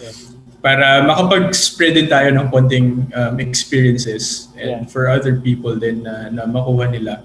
para 0.64 1.04
makapag-spread 1.04 1.92
din 1.92 2.08
tayo 2.08 2.32
ng 2.32 2.48
konting 2.48 3.04
um, 3.12 3.36
experiences 3.36 4.48
and 4.56 4.64
Yeah. 4.64 4.80
for 4.88 5.12
other 5.12 5.36
people 5.36 5.76
din 5.76 6.00
na, 6.00 6.32
na 6.32 6.48
makuha 6.48 6.88
nila 6.88 7.20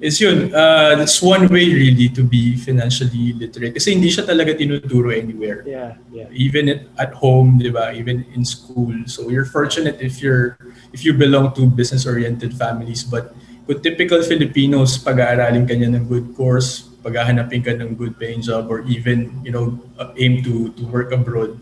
is 0.00 0.20
yun, 0.20 0.54
uh, 0.54 0.94
that's 0.94 1.20
one 1.20 1.48
way 1.48 1.74
really 1.74 2.08
to 2.10 2.22
be 2.22 2.56
financially 2.56 3.34
literate. 3.34 3.74
Kasi 3.74 3.94
hindi 3.94 4.08
siya 4.08 4.24
talaga 4.24 4.54
tinuturo 4.54 5.10
anywhere. 5.10 5.66
Yeah, 5.66 5.98
yeah. 6.14 6.30
Even 6.32 6.68
at, 6.68 6.80
at 6.98 7.12
home, 7.14 7.58
di 7.58 7.70
ba? 7.70 7.92
Even 7.92 8.24
in 8.34 8.44
school. 8.44 8.94
So 9.06 9.28
you're 9.28 9.44
fortunate 9.44 9.98
if 10.00 10.22
you're 10.22 10.56
if 10.94 11.04
you 11.04 11.12
belong 11.12 11.52
to 11.58 11.66
business-oriented 11.66 12.54
families. 12.54 13.04
But 13.04 13.34
kung 13.68 13.84
typical 13.84 14.24
Filipinos, 14.24 14.96
pag-aaralin 14.96 15.68
ka 15.68 15.76
niya 15.76 15.92
ng 15.92 16.08
good 16.08 16.32
course, 16.32 16.88
paghahanapin 17.04 17.60
ka 17.60 17.76
ng 17.76 17.92
good 17.94 18.16
paying 18.16 18.40
job, 18.40 18.72
or 18.72 18.80
even, 18.88 19.28
you 19.44 19.52
know, 19.52 19.76
uh, 20.00 20.16
aim 20.16 20.40
to 20.40 20.72
to 20.72 20.82
work 20.88 21.12
abroad. 21.12 21.60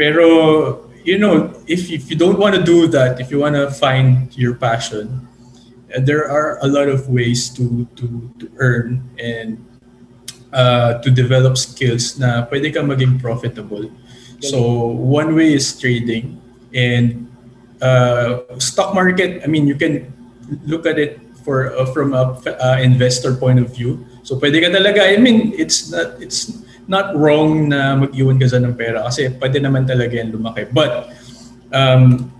Pero, 0.00 0.88
you 1.04 1.20
know, 1.20 1.52
if, 1.68 1.92
if 1.92 2.08
you 2.08 2.16
don't 2.16 2.40
want 2.40 2.56
to 2.56 2.62
do 2.64 2.88
that, 2.88 3.20
if 3.20 3.28
you 3.28 3.44
want 3.44 3.60
to 3.60 3.68
find 3.68 4.32
your 4.40 4.56
passion, 4.56 5.27
there 5.96 6.28
are 6.28 6.58
a 6.60 6.68
lot 6.68 6.88
of 6.88 7.08
ways 7.08 7.48
to 7.56 7.88
to 7.96 8.28
to 8.38 8.44
earn 8.60 9.00
and 9.16 9.56
uh, 10.52 11.00
to 11.00 11.08
develop 11.10 11.56
skills 11.56 12.18
na 12.20 12.44
pwede 12.52 12.72
ka 12.74 12.84
maging 12.84 13.20
profitable. 13.20 13.88
So 14.38 14.94
one 14.94 15.34
way 15.34 15.50
is 15.54 15.66
trading 15.74 16.38
and 16.70 17.26
uh, 17.82 18.46
stock 18.62 18.94
market. 18.94 19.42
I 19.42 19.48
mean, 19.50 19.66
you 19.66 19.74
can 19.74 20.14
look 20.62 20.86
at 20.86 20.98
it 20.98 21.18
for 21.42 21.74
uh, 21.74 21.90
from 21.90 22.14
a 22.14 22.38
uh, 22.46 22.78
investor 22.78 23.34
point 23.34 23.58
of 23.58 23.74
view. 23.74 24.06
So 24.22 24.36
pwede 24.38 24.62
ka 24.62 24.68
talaga. 24.70 25.02
I 25.02 25.18
mean, 25.18 25.56
it's 25.58 25.90
not 25.90 26.20
it's 26.22 26.54
not 26.86 27.16
wrong 27.16 27.68
na 27.68 27.96
mag-iwan 27.96 28.38
ka 28.38 28.46
dyan 28.46 28.72
ng 28.72 28.74
pera 28.78 29.04
kasi 29.08 29.28
pwede 29.42 29.58
naman 29.58 29.88
talaga 29.88 30.14
yan 30.16 30.30
lumaki. 30.30 30.70
But 30.70 31.12
um, 31.74 32.30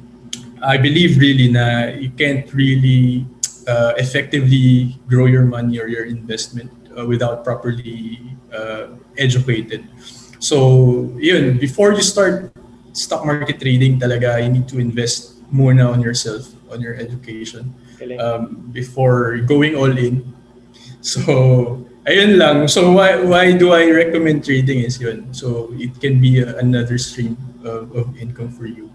I 0.62 0.78
believe 0.78 1.18
really 1.18 1.50
na 1.50 1.92
you 1.92 2.14
can't 2.14 2.46
really 2.54 3.26
uh, 3.68 3.92
effectively 4.00 4.96
grow 5.06 5.28
your 5.28 5.44
money 5.44 5.78
or 5.78 5.86
your 5.86 6.08
investment 6.08 6.72
uh, 6.96 7.04
without 7.04 7.44
properly 7.44 8.18
uh, 8.50 8.96
educated. 9.20 9.84
So, 10.40 11.12
yun, 11.20 11.58
before 11.58 11.92
you 11.92 12.02
start 12.02 12.50
stock 12.96 13.26
market 13.26 13.60
trading 13.60 14.00
talaga, 14.00 14.42
you 14.42 14.48
need 14.48 14.66
to 14.72 14.80
invest 14.80 15.36
muna 15.52 15.92
on 15.92 16.00
yourself, 16.00 16.48
on 16.72 16.80
your 16.80 16.94
education 16.96 17.74
um, 18.18 18.70
before 18.72 19.38
going 19.44 19.76
all 19.76 19.92
in. 19.92 20.24
So, 21.00 21.84
ayun 22.08 22.38
lang. 22.38 22.68
So, 22.68 22.92
why, 22.92 23.20
why 23.20 23.52
do 23.52 23.72
I 23.72 23.90
recommend 23.90 24.44
trading 24.44 24.80
is 24.80 25.00
yun. 25.00 25.34
So, 25.34 25.70
it 25.76 26.00
can 26.00 26.20
be 26.20 26.40
a, 26.40 26.56
another 26.58 26.98
stream 26.98 27.36
of, 27.64 27.94
of 27.94 28.16
income 28.16 28.50
for 28.50 28.66
you. 28.66 28.90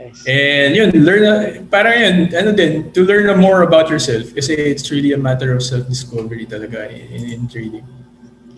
Nice. 0.00 0.24
And 0.24 0.72
yun, 0.72 0.88
learn, 1.04 1.22
na- 1.28 1.60
parang 1.68 1.92
yun, 2.00 2.16
ano 2.32 2.56
din, 2.56 2.88
to 2.96 3.04
learn 3.04 3.28
more 3.36 3.60
about 3.68 3.92
yourself 3.92 4.32
kasi 4.32 4.56
it's 4.56 4.88
really 4.88 5.12
a 5.12 5.20
matter 5.20 5.52
of 5.52 5.60
self-discovery 5.60 6.48
talaga 6.48 6.88
in, 6.88 7.04
in, 7.12 7.22
in 7.36 7.40
trading. 7.44 7.84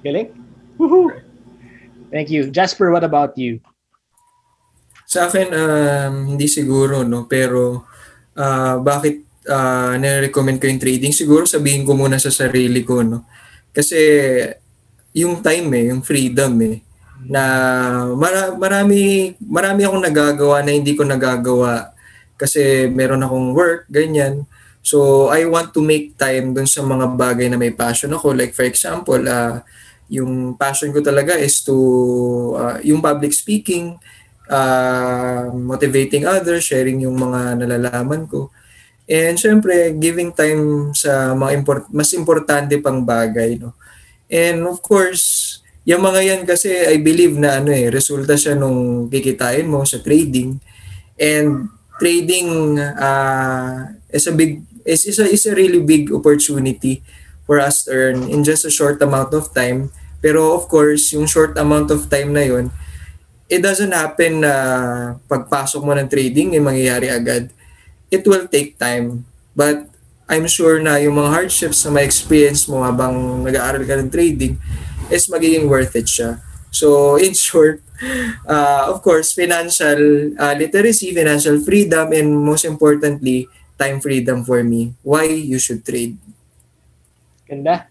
Galing. 0.07 0.30
Woohoo. 0.78 1.11
Thank 2.14 2.30
you. 2.30 2.47
Jasper, 2.55 2.95
what 2.95 3.03
about 3.03 3.34
you? 3.34 3.59
Sa 5.11 5.26
akin, 5.26 5.51
um, 5.51 6.14
hindi 6.36 6.47
siguro, 6.47 7.03
no? 7.03 7.26
Pero, 7.26 7.90
ah, 8.38 8.78
bakit 8.78 9.26
uh, 9.51 9.99
nire-recommend 9.99 10.62
ko 10.62 10.70
yung 10.70 10.80
trading? 10.80 11.11
Siguro 11.11 11.43
sabihin 11.43 11.82
ko 11.82 11.99
muna 11.99 12.22
sa 12.22 12.30
sarili 12.30 12.86
ko, 12.86 13.03
no? 13.03 13.26
Kasi, 13.74 13.99
yung 15.12 15.43
time 15.43 15.68
eh, 15.74 15.84
yung 15.90 16.07
freedom 16.07 16.55
eh, 16.62 16.80
na 17.28 17.42
mara- 18.16 18.54
marami, 18.56 19.32
marami 19.38 19.80
akong 19.86 20.02
nagagawa 20.02 20.62
na 20.62 20.74
hindi 20.74 20.94
ko 20.96 21.06
nagagawa 21.06 21.94
kasi 22.40 22.90
meron 22.90 23.22
akong 23.22 23.54
work, 23.54 23.86
ganyan. 23.86 24.48
So, 24.82 25.30
I 25.30 25.46
want 25.46 25.70
to 25.78 25.80
make 25.80 26.18
time 26.18 26.58
dun 26.58 26.66
sa 26.66 26.82
mga 26.82 27.14
bagay 27.14 27.46
na 27.46 27.60
may 27.60 27.70
passion 27.70 28.10
ako. 28.10 28.34
Like, 28.34 28.50
for 28.50 28.66
example, 28.66 29.22
ah, 29.30 29.62
yung 30.10 30.58
passion 30.58 30.90
ko 30.90 30.98
talaga 30.98 31.38
is 31.38 31.62
to, 31.62 31.76
ah, 32.58 32.82
yung 32.82 32.98
public 32.98 33.30
speaking, 33.30 33.94
uh, 34.50 35.54
motivating 35.54 36.26
others, 36.26 36.66
sharing 36.66 37.00
yung 37.06 37.14
mga 37.14 37.62
nalalaman 37.62 38.26
ko. 38.26 38.50
And 39.06 39.38
syempre, 39.38 39.94
giving 39.98 40.34
time 40.34 40.90
sa 40.94 41.34
mga 41.34 41.62
import, 41.62 41.82
mas 41.94 42.10
importante 42.14 42.74
pang 42.82 43.02
bagay. 43.02 43.58
No? 43.62 43.74
And 44.26 44.66
of 44.66 44.82
course, 44.82 45.58
yung 45.83 46.03
mga 46.03 46.20
yan 46.22 46.43
kasi 46.47 46.70
I 46.70 47.03
believe 47.03 47.35
na 47.35 47.59
ano 47.59 47.74
eh, 47.74 47.91
resulta 47.91 48.39
siya 48.39 48.55
nung 48.55 49.11
kikitain 49.11 49.66
mo 49.66 49.83
sa 49.83 49.99
trading. 49.99 50.62
And 51.18 51.70
trading 51.99 52.78
uh, 52.78 53.91
is 54.11 54.26
a 54.30 54.35
big 54.35 54.62
is, 54.87 55.07
is, 55.07 55.18
a, 55.18 55.26
is 55.26 55.47
a 55.47 55.55
really 55.55 55.83
big 55.83 56.11
opportunity 56.14 57.03
for 57.47 57.59
us 57.59 57.87
to 57.87 57.91
earn 57.91 58.30
in 58.30 58.47
just 58.47 58.62
a 58.62 58.70
short 58.70 59.03
amount 59.03 59.35
of 59.35 59.51
time. 59.51 59.91
Pero 60.22 60.55
of 60.55 60.70
course, 60.70 61.11
yung 61.14 61.26
short 61.26 61.59
amount 61.59 61.91
of 61.91 62.07
time 62.07 62.30
na 62.30 62.47
yun, 62.47 62.70
it 63.51 63.59
doesn't 63.59 63.91
happen 63.91 64.47
na 64.47 64.55
pagpasok 65.26 65.83
mo 65.83 65.99
ng 65.99 66.07
trading 66.07 66.55
ay 66.55 66.62
mangyayari 66.62 67.11
agad. 67.11 67.51
It 68.07 68.22
will 68.22 68.47
take 68.47 68.78
time. 68.78 69.26
But 69.59 69.91
I'm 70.30 70.47
sure 70.47 70.78
na 70.78 71.03
yung 71.03 71.18
mga 71.18 71.30
hardships 71.35 71.83
na 71.83 71.99
ma-experience 71.99 72.70
mo 72.70 72.87
habang 72.87 73.43
nag-aaral 73.43 73.83
ka 73.83 73.99
ng 73.99 74.14
trading 74.14 74.55
is 75.12 75.28
magiging 75.28 75.68
worth 75.68 75.92
it 75.94 76.08
siya. 76.08 76.40
So 76.72 77.20
in 77.20 77.36
short, 77.46 77.84
uh, 78.48 78.88
of 78.88 79.04
course, 79.04 79.36
financial 79.36 80.32
uh, 80.40 80.56
literacy, 80.56 81.12
financial 81.12 81.60
freedom, 81.60 82.10
and 82.16 82.32
most 82.32 82.64
importantly, 82.64 83.46
time 83.76 84.00
freedom 84.00 84.42
for 84.42 84.64
me. 84.64 84.96
Why 85.04 85.28
you 85.28 85.60
should 85.60 85.84
trade. 85.84 86.16
Ganda. 87.46 87.86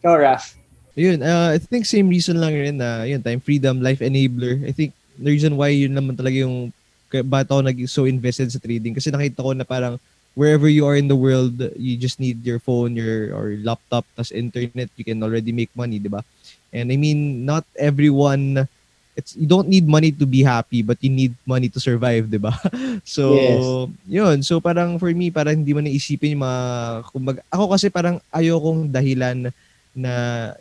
Ikaw, 0.00 0.14
Raf. 0.18 0.54
Yun, 0.94 1.24
uh, 1.24 1.56
I 1.56 1.58
think 1.58 1.88
same 1.88 2.12
reason 2.12 2.36
lang 2.36 2.52
rin 2.52 2.76
na 2.76 3.08
yun, 3.08 3.24
time 3.24 3.40
freedom, 3.40 3.80
life 3.80 4.04
enabler. 4.04 4.60
I 4.68 4.72
think 4.76 4.92
the 5.16 5.32
reason 5.32 5.56
why 5.56 5.72
yun 5.72 5.96
naman 5.96 6.14
talaga 6.14 6.36
yung 6.44 6.70
bakit 7.12 7.48
ako 7.52 7.60
nag 7.60 7.76
so 7.88 8.08
invested 8.08 8.48
sa 8.48 8.60
trading 8.60 8.96
kasi 8.96 9.12
nakita 9.12 9.44
ko 9.44 9.52
na 9.52 9.68
parang 9.68 10.00
wherever 10.32 10.68
you 10.68 10.88
are 10.88 10.96
in 10.96 11.08
the 11.08 11.16
world, 11.16 11.60
you 11.76 11.96
just 11.96 12.20
need 12.20 12.40
your 12.44 12.56
phone, 12.56 12.96
your 12.96 13.36
or 13.36 13.56
laptop, 13.60 14.04
tas 14.16 14.32
internet, 14.32 14.88
you 14.96 15.04
can 15.04 15.20
already 15.20 15.52
make 15.52 15.68
money, 15.76 16.00
di 16.00 16.08
ba? 16.08 16.24
And 16.72 16.90
I 16.90 16.96
mean, 16.96 17.44
not 17.44 17.64
everyone 17.76 18.66
it's 19.12 19.36
you 19.36 19.44
don't 19.44 19.68
need 19.68 19.84
money 19.84 20.08
to 20.08 20.24
be 20.24 20.40
happy 20.40 20.80
but 20.80 20.96
you 21.04 21.12
need 21.12 21.36
money 21.44 21.68
to 21.68 21.80
survive, 21.80 22.28
'di 22.32 22.40
ba? 22.40 22.52
So, 23.04 23.24
Yes. 23.28 23.64
'yun. 24.08 24.36
So 24.46 24.60
parang 24.62 24.96
for 24.96 25.12
me, 25.12 25.28
parang 25.28 25.60
hindi 25.60 25.72
mo 25.76 25.84
naisipin 25.84 26.32
yung 26.38 26.44
mga 26.44 26.62
kumbaga, 27.12 27.40
ako 27.52 27.64
kasi 27.76 27.86
parang 27.92 28.16
ayokong 28.32 28.88
dahilan 28.88 29.52
na 29.92 30.14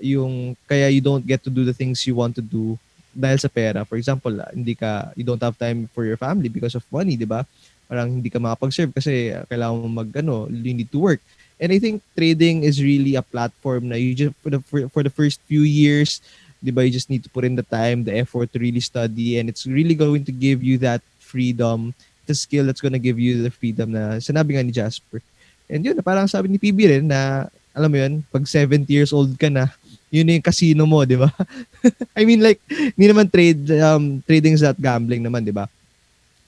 yung 0.03 0.57
kaya 0.67 0.91
you 0.91 0.99
don't 0.99 1.23
get 1.23 1.39
to 1.43 1.51
do 1.53 1.63
the 1.63 1.71
things 1.75 2.03
you 2.03 2.15
want 2.17 2.35
to 2.35 2.43
do 2.43 2.75
dahil 3.15 3.39
sa 3.39 3.47
pera. 3.51 3.83
For 3.87 3.95
example, 3.95 4.35
ah, 4.39 4.51
hindi 4.51 4.75
ka 4.75 5.11
you 5.15 5.23
don't 5.23 5.41
have 5.43 5.55
time 5.55 5.87
for 5.95 6.03
your 6.03 6.19
family 6.19 6.51
because 6.51 6.75
of 6.75 6.83
money, 6.91 7.15
'di 7.15 7.27
ba? 7.27 7.47
Parang 7.87 8.07
hindi 8.19 8.27
ka 8.31 8.39
makapag-serve 8.39 8.91
kasi 8.95 9.31
kailangan 9.51 9.79
mo 9.83 9.87
mag 10.03 10.11
ano, 10.15 10.47
you 10.51 10.75
need 10.75 10.91
to 10.91 10.99
work. 10.99 11.19
And 11.61 11.69
I 11.69 11.77
think 11.77 12.01
trading 12.17 12.65
is 12.65 12.81
really 12.81 13.13
a 13.13 13.21
platform 13.21 13.93
na 13.93 13.95
you 13.95 14.17
just 14.17 14.33
for 14.41 14.49
the 14.49 14.59
for, 14.65 14.89
for 14.89 15.01
the 15.05 15.13
first 15.13 15.37
few 15.45 15.61
years, 15.61 16.17
'di 16.57 16.73
ba, 16.73 16.81
you 16.81 16.89
just 16.89 17.13
need 17.13 17.21
to 17.21 17.29
put 17.29 17.45
in 17.45 17.53
the 17.53 17.65
time, 17.65 18.01
the 18.01 18.17
effort 18.17 18.49
to 18.49 18.57
really 18.57 18.81
study 18.81 19.37
and 19.37 19.45
it's 19.45 19.69
really 19.69 19.93
going 19.93 20.25
to 20.25 20.33
give 20.33 20.65
you 20.65 20.81
that 20.81 21.05
freedom, 21.21 21.93
the 22.25 22.33
skill 22.33 22.65
that's 22.65 22.81
gonna 22.81 23.01
give 23.01 23.21
you 23.21 23.45
the 23.45 23.53
freedom 23.53 23.93
na 23.93 24.17
sinabi 24.17 24.57
nga 24.57 24.65
ni 24.65 24.73
Jasper. 24.73 25.21
And 25.69 25.85
yun, 25.85 26.01
parang 26.01 26.25
sabi 26.25 26.49
ni 26.49 26.57
PB 26.57 26.79
rin 26.97 27.05
na, 27.07 27.47
alam 27.71 27.89
mo 27.93 27.97
yun, 28.01 28.25
pag 28.33 28.43
70 28.43 28.89
years 28.89 29.13
old 29.15 29.31
ka 29.37 29.47
na, 29.47 29.71
yun 30.11 30.27
yung 30.27 30.43
casino 30.43 30.83
mo, 30.83 31.07
di 31.07 31.15
ba? 31.15 31.31
I 32.19 32.27
mean 32.27 32.43
like, 32.43 32.59
hindi 32.67 33.07
naman 33.07 33.31
trade, 33.31 33.63
um, 33.79 34.19
trading 34.27 34.59
is 34.59 34.65
not 34.65 34.75
gambling 34.75 35.23
naman, 35.23 35.47
di 35.47 35.55
ba? 35.55 35.71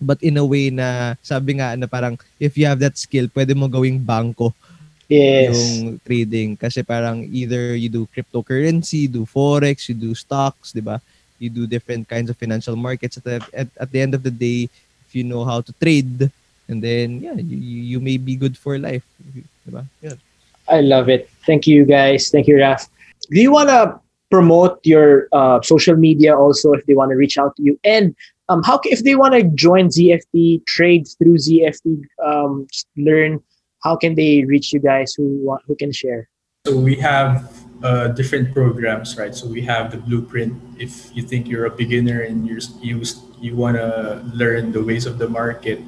But 0.03 0.19
in 0.19 0.35
a 0.35 0.43
way 0.43 0.67
na, 0.67 1.15
sabi 1.23 1.63
nga 1.63 1.79
na 1.79 1.87
parang, 1.87 2.19
if 2.35 2.59
you 2.59 2.67
have 2.67 2.83
that 2.83 2.99
skill, 2.99 3.31
pwede 3.31 3.55
mo 3.55 3.71
gawing 3.71 4.03
bangko 4.03 4.51
Yes. 5.09 5.79
yung 5.79 5.99
trading. 6.05 6.57
Kasi 6.57 6.83
parang 6.83 7.23
either 7.29 7.75
you 7.75 7.89
do 7.89 8.07
cryptocurrency, 8.09 9.11
do 9.11 9.25
forex, 9.25 9.89
you 9.89 9.95
do 9.95 10.15
stocks, 10.15 10.71
di 10.71 10.81
ba? 10.81 11.01
You 11.39 11.49
do 11.49 11.67
different 11.67 12.07
kinds 12.07 12.29
of 12.29 12.37
financial 12.37 12.75
markets. 12.75 13.17
At 13.17 13.23
the, 13.23 13.35
at, 13.53 13.67
at 13.79 13.89
the 13.91 13.99
end 13.99 14.13
of 14.15 14.23
the 14.23 14.31
day, 14.31 14.69
if 15.07 15.11
you 15.15 15.23
know 15.23 15.43
how 15.43 15.61
to 15.61 15.71
trade, 15.79 16.31
and 16.69 16.81
then, 16.81 17.19
yeah, 17.19 17.35
you, 17.35 17.57
you 17.57 17.79
you 17.95 17.99
may 17.99 18.17
be 18.17 18.35
good 18.35 18.57
for 18.57 18.79
life. 18.79 19.03
Di 19.19 19.71
ba? 19.71 19.83
Yeah. 20.01 20.15
I 20.67 20.79
love 20.79 21.09
it. 21.09 21.29
Thank 21.45 21.67
you, 21.67 21.83
guys. 21.83 22.29
Thank 22.29 22.47
you, 22.47 22.57
Raf. 22.57 22.87
Do 23.29 23.41
you 23.41 23.51
want 23.51 23.69
to 23.69 23.99
promote 24.31 24.79
your 24.83 25.27
uh, 25.31 25.61
social 25.61 25.95
media 25.95 26.35
also 26.35 26.71
if 26.73 26.85
they 26.85 26.95
want 26.95 27.11
to 27.11 27.17
reach 27.17 27.37
out 27.37 27.55
to 27.57 27.63
you? 27.63 27.79
And 27.83 28.15
um, 28.49 28.63
how 28.63 28.79
if 28.85 29.03
they 29.03 29.15
want 29.15 29.33
to 29.33 29.43
join 29.43 29.87
ZFT, 29.87 30.65
trade 30.65 31.07
through 31.17 31.37
ZFT, 31.37 32.03
um, 32.23 32.67
learn, 32.97 33.41
how 33.83 33.95
can 33.95 34.15
they 34.15 34.43
reach 34.45 34.73
you 34.73 34.79
guys 34.79 35.13
who 35.13 35.39
want, 35.43 35.61
who 35.67 35.75
can 35.75 35.91
share? 35.91 36.29
So 36.65 36.79
we 36.79 36.95
have 36.95 37.51
uh, 37.83 38.07
different 38.15 38.53
programs, 38.53 39.17
right? 39.17 39.35
So 39.35 39.47
we 39.47 39.61
have 39.63 39.91
the 39.91 39.97
blueprint. 39.97 40.55
If 40.79 41.11
you 41.13 41.21
think 41.21 41.47
you're 41.47 41.65
a 41.65 41.75
beginner 41.75 42.21
and 42.21 42.47
you're 42.47 42.63
you 42.81 43.03
you 43.41 43.55
want 43.55 43.75
to 43.75 44.23
learn 44.33 44.71
the 44.71 44.81
ways 44.81 45.05
of 45.05 45.19
the 45.19 45.27
market, 45.27 45.83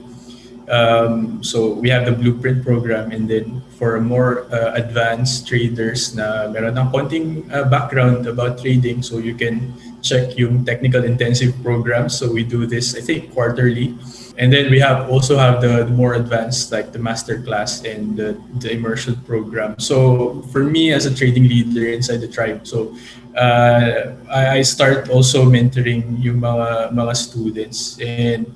um, 0.67 1.41
so 1.43 1.71
we 1.71 1.89
have 1.89 2.03
the 2.03 2.11
blueprint 2.11 2.67
program, 2.67 3.11
and 3.15 3.29
then 3.29 3.63
for 3.79 3.99
more 4.01 4.43
uh, 4.51 4.75
advanced 4.75 5.47
traders 5.47 6.15
na 6.15 6.51
meron 6.51 6.75
ng 6.75 6.91
konting 6.91 7.47
uh, 7.55 7.63
background 7.71 8.27
about 8.27 8.59
trading, 8.59 8.99
so 8.99 9.17
you 9.17 9.33
can 9.33 9.71
check 10.03 10.35
yung 10.35 10.67
technical 10.67 11.03
intensive 11.07 11.55
program. 11.63 12.11
So 12.11 12.27
we 12.27 12.43
do 12.43 12.67
this, 12.67 12.91
I 12.91 13.01
think, 13.01 13.31
quarterly. 13.31 13.95
And 14.37 14.51
then 14.51 14.69
we 14.69 14.79
have 14.79 15.09
also 15.09 15.37
have 15.37 15.61
the, 15.61 15.85
the 15.87 15.95
more 15.95 16.15
advanced 16.15 16.71
like 16.71 16.91
the 16.91 16.99
master 16.99 17.39
class 17.41 17.83
and 17.85 18.17
the, 18.17 18.35
the 18.59 18.71
immersion 18.71 19.15
program. 19.23 19.79
So 19.79 20.41
for 20.51 20.63
me 20.63 20.91
as 20.91 21.05
a 21.05 21.13
trading 21.13 21.47
leader 21.47 21.87
inside 21.87 22.17
the 22.17 22.27
tribe, 22.27 22.67
so 22.67 22.95
uh, 23.35 24.15
I, 24.31 24.59
I 24.59 24.61
start 24.61 25.09
also 25.09 25.45
mentoring 25.45 26.19
yung 26.19 26.41
mga 26.41 26.91
mga 26.91 27.15
students 27.15 27.99
and 27.99 28.47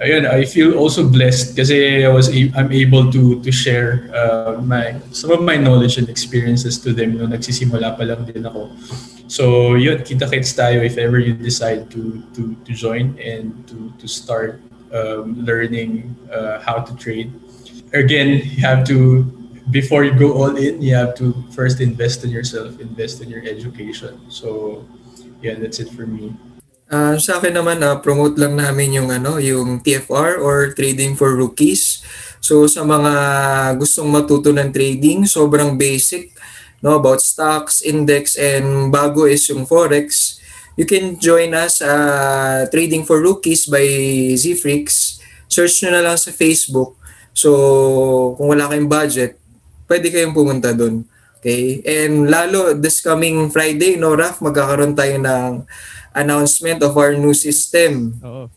ayun, 0.00 0.28
I 0.28 0.44
feel 0.44 0.76
also 0.76 1.08
blessed 1.08 1.56
kasi 1.56 2.04
I 2.04 2.12
was 2.12 2.28
a- 2.28 2.52
I'm 2.52 2.72
able 2.72 3.08
to 3.12 3.40
to 3.40 3.50
share 3.52 4.12
uh, 4.12 4.60
my 4.60 5.00
some 5.16 5.32
of 5.32 5.40
my 5.40 5.56
knowledge 5.56 5.96
and 5.96 6.08
experiences 6.08 6.76
to 6.84 6.92
them 6.92 7.16
nung 7.16 7.32
nagsisimula 7.32 7.96
pa 7.96 8.04
lang 8.04 8.28
din 8.28 8.44
ako. 8.44 8.68
So 9.26 9.74
yun, 9.74 10.04
kita-kits 10.04 10.52
tayo 10.54 10.84
if 10.84 11.00
ever 11.00 11.18
you 11.18 11.32
decide 11.32 11.88
to 11.96 12.20
to 12.36 12.52
to 12.68 12.70
join 12.76 13.16
and 13.16 13.64
to 13.72 13.90
to 13.96 14.06
start 14.06 14.60
um, 14.92 15.34
learning 15.44 16.14
uh, 16.30 16.60
how 16.60 16.82
to 16.82 16.94
trade. 16.96 17.32
Again, 17.92 18.42
you 18.44 18.62
have 18.62 18.86
to 18.90 19.24
before 19.70 20.04
you 20.04 20.14
go 20.14 20.32
all 20.34 20.54
in, 20.54 20.78
you 20.82 20.94
have 20.94 21.14
to 21.18 21.34
first 21.50 21.80
invest 21.80 22.22
in 22.22 22.30
yourself, 22.30 22.78
invest 22.78 23.20
in 23.22 23.28
your 23.28 23.42
education. 23.42 24.18
So 24.30 24.84
yeah, 25.42 25.58
that's 25.58 25.78
it 25.80 25.90
for 25.90 26.06
me. 26.06 26.34
Ah, 26.86 27.18
sa 27.18 27.42
akin 27.42 27.50
naman 27.50 27.82
na 27.82 27.98
promote 27.98 28.38
lang 28.38 28.54
namin 28.54 28.94
yung 28.94 29.10
ano, 29.10 29.42
yung 29.42 29.82
TFR 29.82 30.38
or 30.38 30.70
Trading 30.70 31.18
for 31.18 31.34
Rookies. 31.34 31.98
So 32.38 32.70
sa 32.70 32.86
mga 32.86 33.12
gustong 33.74 34.06
matuto 34.06 34.54
ng 34.54 34.70
trading, 34.70 35.26
sobrang 35.26 35.74
basic 35.74 36.30
no 36.84 37.02
about 37.02 37.18
stocks, 37.18 37.82
index 37.82 38.38
and 38.38 38.94
bago 38.94 39.26
is 39.26 39.42
yung 39.50 39.66
forex. 39.66 40.38
You 40.76 40.84
can 40.84 41.16
join 41.16 41.56
us 41.56 41.80
uh, 41.80 42.68
Trading 42.68 43.08
for 43.08 43.20
Rookies 43.24 43.64
by 43.66 43.84
Zfreaks. 44.36 45.18
Search 45.48 45.80
nyo 45.82 45.90
na 45.96 46.04
lang 46.04 46.20
sa 46.20 46.30
Facebook. 46.30 47.00
So 47.32 48.36
kung 48.36 48.52
wala 48.52 48.68
kayong 48.68 48.88
budget, 48.88 49.40
pwede 49.88 50.12
kayong 50.12 50.36
pumunta 50.36 50.76
doon. 50.76 51.08
Okay? 51.40 51.80
And 51.84 52.28
lalo 52.28 52.76
this 52.76 53.00
coming 53.00 53.48
Friday, 53.48 53.96
no, 53.96 54.12
Raf, 54.12 54.44
magkakaroon 54.44 54.92
tayo 54.92 55.16
ng 55.16 55.64
announcement 56.16 56.80
of 56.80 56.96
our 56.96 57.12
new 57.12 57.36
system 57.36 58.16
Oo. 58.24 58.48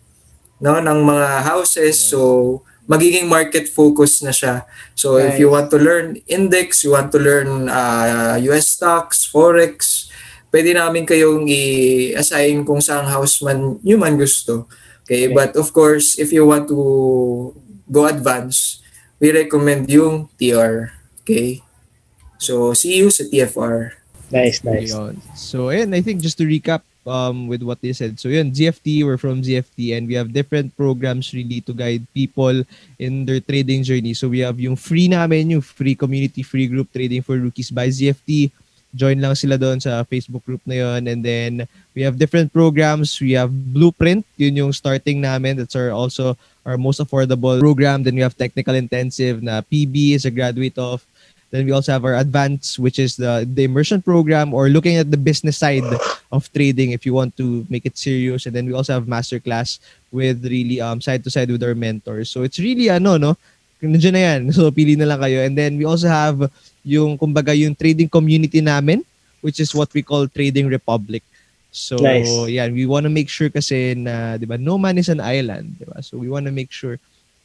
no 0.63 0.79
ng 0.79 0.99
mga 1.03 1.43
houses 1.43 1.99
so 1.99 2.63
magiging 2.87 3.27
market 3.27 3.67
focus 3.67 4.23
na 4.23 4.31
siya 4.31 4.63
so 4.95 5.19
if 5.19 5.35
you 5.37 5.51
want 5.51 5.67
to 5.67 5.77
learn 5.77 6.17
index 6.25 6.81
you 6.87 6.95
want 6.95 7.11
to 7.11 7.19
learn 7.19 7.67
uh, 7.67 8.39
US 8.49 8.73
stocks 8.73 9.27
forex 9.27 10.08
pwede 10.49 10.73
namin 10.73 11.05
kayong 11.05 11.45
i-assign 11.45 12.65
kung 12.65 12.81
saang 12.81 13.05
house 13.05 13.41
man 13.45 13.77
nyo 13.81 13.97
man 13.97 14.17
gusto 14.17 14.65
okay 15.05 15.29
Okay. 15.29 15.33
but 15.33 15.53
of 15.57 15.69
course 15.73 16.17
if 16.21 16.29
you 16.29 16.45
want 16.45 16.69
to 16.69 16.79
go 17.89 18.05
advance 18.05 18.81
we 19.17 19.33
recommend 19.33 19.89
yung 19.89 20.29
TR 20.37 20.93
okay 21.21 21.61
so 22.41 22.73
see 22.73 23.01
you 23.01 23.09
sa 23.09 23.25
TFR 23.25 23.99
Nice, 24.29 24.61
nice. 24.61 24.93
Yun. 24.93 25.17
So, 25.33 25.73
ayun, 25.73 25.89
I 25.89 26.01
think 26.05 26.21
just 26.21 26.37
to 26.37 26.45
recap 26.45 26.85
um, 27.05 27.49
with 27.49 27.65
what 27.65 27.81
they 27.81 27.93
said. 27.93 28.19
So, 28.21 28.29
yun, 28.29 28.53
GFT, 28.53 29.03
we're 29.03 29.17
from 29.17 29.41
GFT 29.41 29.97
and 29.97 30.05
we 30.05 30.13
have 30.13 30.31
different 30.31 30.75
programs 30.77 31.33
really 31.33 31.61
to 31.65 31.73
guide 31.73 32.05
people 32.13 32.61
in 33.01 33.25
their 33.25 33.41
trading 33.41 33.81
journey. 33.81 34.13
So, 34.13 34.29
we 34.29 34.45
have 34.45 34.61
yung 34.61 34.77
free 34.77 35.09
namin, 35.09 35.57
yung 35.57 35.65
free 35.65 35.97
community, 35.97 36.45
free 36.45 36.69
group 36.69 36.93
trading 36.93 37.25
for 37.25 37.37
rookies 37.41 37.73
by 37.73 37.89
GFT. 37.89 38.53
Join 38.95 39.21
lang 39.21 39.37
sila 39.37 39.57
doon 39.57 39.77
sa 39.77 40.01
Facebook 40.07 40.41
group 40.45 40.61
na 40.65 40.81
yun. 40.81 41.05
And 41.05 41.21
then, 41.21 41.69
we 41.99 42.07
have 42.07 42.15
different 42.15 42.53
programs. 42.55 43.19
We 43.19 43.35
have 43.35 43.51
Blueprint, 43.51 44.23
yun 44.39 44.55
yung 44.55 44.71
starting 44.71 45.19
namin. 45.19 45.59
That's 45.59 45.75
our 45.75 45.91
also 45.91 46.39
our 46.63 46.79
most 46.79 47.03
affordable 47.03 47.59
program. 47.59 48.07
Then 48.07 48.15
we 48.15 48.23
have 48.23 48.39
Technical 48.39 48.71
Intensive 48.75 49.43
na 49.43 49.59
PB 49.59 50.15
is 50.15 50.23
a 50.23 50.31
graduate 50.31 50.79
of. 50.79 51.03
Then 51.51 51.65
we 51.65 51.73
also 51.73 51.91
have 51.91 52.05
our 52.05 52.15
advance, 52.15 52.77
which 52.77 53.01
is 53.01 53.17
the, 53.17 53.41
the 53.41 53.65
immersion 53.65 54.01
program 54.05 54.53
or 54.53 54.69
looking 54.69 54.95
at 54.95 55.09
the 55.09 55.17
business 55.17 55.57
side 55.57 55.83
of 56.31 56.45
trading 56.53 56.91
if 56.91 57.05
you 57.05 57.13
want 57.13 57.35
to 57.37 57.65
make 57.69 57.85
it 57.85 57.97
serious. 57.97 58.45
And 58.45 58.55
then 58.55 58.67
we 58.67 58.73
also 58.73 58.93
have 58.93 59.09
masterclass 59.09 59.79
with 60.13 60.45
really 60.45 60.79
um 60.79 61.01
side 61.01 61.23
to 61.25 61.31
side 61.33 61.49
with 61.49 61.63
our 61.63 61.73
mentors. 61.73 62.29
So 62.29 62.43
it's 62.43 62.59
really 62.59 62.89
ano 62.89 63.17
no, 63.17 63.37
nandiyan 63.81 64.15
na 64.15 64.23
yan. 64.23 64.41
So 64.55 64.67
pili 64.71 64.99
na 64.99 65.07
lang 65.07 65.19
kayo. 65.23 65.43
And 65.45 65.55
then 65.55 65.79
we 65.79 65.85
also 65.87 66.11
have 66.11 66.51
yung 66.83 67.15
kumbaga 67.15 67.55
yung 67.55 67.75
trading 67.75 68.11
community 68.11 68.59
namin, 68.59 69.03
which 69.39 69.59
is 69.59 69.71
what 69.71 69.91
we 69.95 70.03
call 70.03 70.27
Trading 70.27 70.67
Republic. 70.67 71.23
So 71.71 72.01
Nice. 72.01 72.49
yeah, 72.49 72.67
we 72.67 72.89
want 72.89 73.05
to 73.05 73.13
make 73.13 73.29
sure 73.29 73.47
kasi 73.47 73.93
na 73.93 74.35
'di 74.35 74.49
ba 74.49 74.57
no 74.57 74.81
man 74.81 74.97
is 74.97 75.07
an 75.07 75.21
island, 75.21 75.77
'di 75.77 75.85
ba? 75.85 76.01
So 76.01 76.17
we 76.17 76.27
want 76.27 76.49
to 76.49 76.53
make 76.53 76.73
sure 76.73 76.97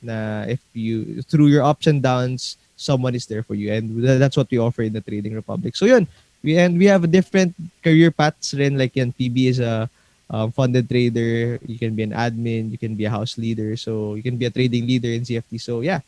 na 0.05 0.45
if 0.45 0.61
you 0.77 1.25
through 1.25 1.49
your 1.49 1.65
ups 1.65 1.89
and 1.89 2.05
downs 2.05 2.61
someone 2.77 3.17
is 3.17 3.25
there 3.25 3.41
for 3.41 3.57
you 3.57 3.73
and 3.73 3.89
tha- 4.05 4.21
that's 4.21 4.37
what 4.37 4.51
we 4.53 4.61
offer 4.61 4.85
in 4.85 4.93
the 4.93 5.01
trading 5.01 5.33
republic 5.33 5.73
so 5.73 5.89
yun 5.89 6.05
we 6.45 6.61
and 6.61 6.77
we 6.77 6.85
have 6.85 7.03
a 7.05 7.11
different 7.11 7.57
career 7.81 8.13
paths 8.13 8.53
rin 8.53 8.77
like 8.77 8.93
yan 8.93 9.17
PB 9.17 9.49
is 9.49 9.61
a 9.65 9.89
um, 10.29 10.53
funded 10.53 10.85
trader 10.85 11.57
you 11.65 11.81
can 11.81 11.97
be 11.97 12.05
an 12.05 12.13
admin 12.13 12.69
you 12.69 12.77
can 12.77 12.93
be 12.93 13.09
a 13.09 13.13
house 13.13 13.41
leader 13.41 13.77
so 13.81 14.13
you 14.13 14.23
can 14.23 14.37
be 14.37 14.45
a 14.45 14.53
trading 14.53 14.85
leader 14.85 15.09
in 15.09 15.25
CFT 15.25 15.57
so 15.57 15.81
yeah 15.81 16.05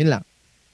yun 0.00 0.08
lang 0.08 0.24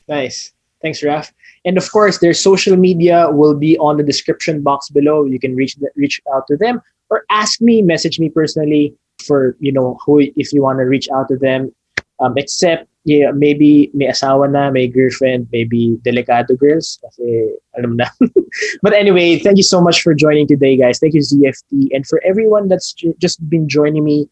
Nice. 0.09 0.53
Thanks, 0.83 1.03
Raf. 1.03 1.33
And 1.65 1.79
of 1.79 1.91
course, 1.91 2.19
their 2.19 2.35
social 2.35 2.77
media 2.77 3.29
will 3.31 3.55
be 3.55 3.79
on 3.79 3.97
the 3.97 4.03
description 4.03 4.63
box 4.63 4.89
below. 4.89 5.25
You 5.25 5.39
can 5.41 5.57
reach 5.57 5.77
reach 5.97 6.21
out 6.33 6.47
to 6.49 6.57
them 6.57 6.81
or 7.11 7.25
ask 7.31 7.61
me, 7.61 7.83
message 7.83 8.21
me 8.21 8.29
personally 8.29 8.95
for 9.25 9.57
you 9.59 9.73
know 9.73 9.99
who 10.05 10.21
if 10.21 10.53
you 10.53 10.63
want 10.63 10.79
to 10.79 10.85
reach 10.85 11.09
out 11.11 11.29
to 11.29 11.37
them. 11.37 11.75
Um, 12.21 12.39
except 12.39 12.89
yeah, 13.05 13.31
maybe 13.33 13.91
may 13.95 14.07
asawa 14.07 14.51
na, 14.51 14.71
may 14.71 14.87
girlfriend, 14.89 15.49
maybe 15.53 15.99
delicado 16.03 16.59
girls. 16.59 16.99
Kasi 17.03 17.51
alam 17.77 17.97
na. 17.97 18.07
but 18.83 18.93
anyway, 18.93 19.39
thank 19.39 19.57
you 19.57 19.67
so 19.67 19.81
much 19.81 20.03
for 20.03 20.15
joining 20.15 20.47
today, 20.47 20.77
guys. 20.77 20.99
Thank 20.99 21.15
you, 21.15 21.21
ZFT. 21.21 21.89
And 21.93 22.07
for 22.07 22.23
everyone 22.25 22.69
that's 22.69 22.93
j- 22.93 23.15
just 23.19 23.43
been 23.51 23.69
joining 23.69 24.05
me 24.05 24.29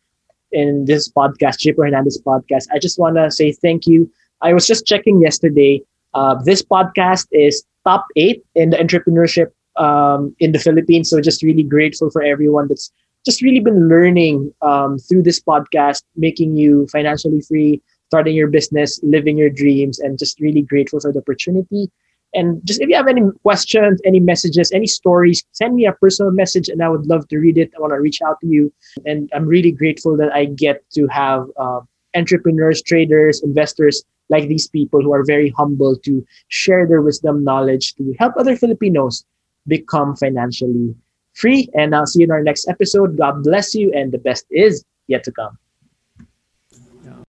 in 0.53 0.85
this 0.87 1.11
podcast, 1.11 1.59
Chip 1.59 1.77
Hernandez 1.77 2.21
podcast, 2.23 2.71
I 2.73 2.79
just 2.79 2.99
want 2.99 3.17
to 3.17 3.31
say 3.31 3.53
thank 3.53 3.87
you. 3.87 4.11
I 4.45 4.53
was 4.53 4.67
just 4.67 4.87
checking 4.87 5.23
yesterday. 5.23 5.83
Uh, 6.13 6.37
this 6.45 6.63
podcast 6.63 7.27
is 7.33 7.65
top 7.85 8.05
eight 8.15 8.45
in 8.55 8.71
the 8.71 8.77
entrepreneurship 8.77 9.51
um, 9.77 10.37
in 10.39 10.53
the 10.53 10.59
Philippines. 10.59 11.09
So 11.09 11.21
just 11.21 11.43
really 11.43 11.63
grateful 11.63 12.11
for 12.11 12.23
everyone 12.23 12.69
that's 12.69 12.93
just 13.25 13.41
really 13.41 13.61
been 13.61 13.89
learning 13.89 14.53
um, 14.61 14.99
through 14.99 15.23
this 15.23 15.41
podcast, 15.41 16.03
making 16.15 16.57
you 16.57 16.87
financially 16.93 17.41
free, 17.41 17.81
starting 18.09 18.37
your 18.37 18.49
business, 18.49 19.01
living 19.03 19.39
your 19.39 19.49
dreams, 19.49 19.99
and 19.99 20.19
just 20.19 20.39
really 20.39 20.61
grateful 20.61 21.01
for 21.01 21.11
the 21.11 21.21
opportunity. 21.21 21.91
And 22.35 22.61
just 22.67 22.83
if 22.83 22.89
you 22.91 22.97
have 22.97 23.09
any 23.09 23.23
questions, 23.45 23.99
any 24.05 24.21
messages, 24.21 24.71
any 24.73 24.87
stories, 24.87 25.43
send 25.53 25.75
me 25.75 25.87
a 25.87 25.93
personal 25.93 26.33
message 26.33 26.69
and 26.69 26.83
I 26.83 26.91
would 26.91 27.07
love 27.07 27.27
to 27.29 27.39
read 27.39 27.57
it. 27.57 27.73
I 27.77 27.81
want 27.81 27.93
to 27.93 28.01
reach 28.01 28.21
out 28.21 28.41
to 28.41 28.47
you. 28.47 28.73
And 29.07 29.31
I'm 29.33 29.47
really 29.47 29.73
grateful 29.73 30.19
that 30.19 30.35
I 30.35 30.47
get 30.47 30.83
to 30.95 31.07
have 31.07 31.47
uh, 31.57 31.81
entrepreneurs, 32.15 32.83
traders, 32.83 33.43
investors 33.43 34.05
like 34.35 34.49
these 34.49 34.69
people 34.69 35.01
who 35.01 35.13
are 35.15 35.25
very 35.25 35.51
humble 35.51 35.97
to 36.07 36.13
share 36.49 36.87
their 36.87 37.03
wisdom, 37.03 37.45
knowledge 37.45 37.95
to 37.97 38.15
help 38.19 38.35
other 38.37 38.57
Filipinos 38.57 39.25
become 39.67 40.17
financially 40.17 40.95
free. 41.35 41.69
And 41.75 41.95
I'll 41.95 42.07
see 42.07 42.21
you 42.21 42.27
in 42.27 42.31
our 42.31 42.43
next 42.43 42.69
episode. 42.69 43.17
God 43.17 43.43
bless 43.43 43.75
you, 43.75 43.93
and 43.93 44.11
the 44.11 44.19
best 44.19 44.45
is 44.51 44.85
yet 45.07 45.23
to 45.25 45.33
come. 45.33 45.59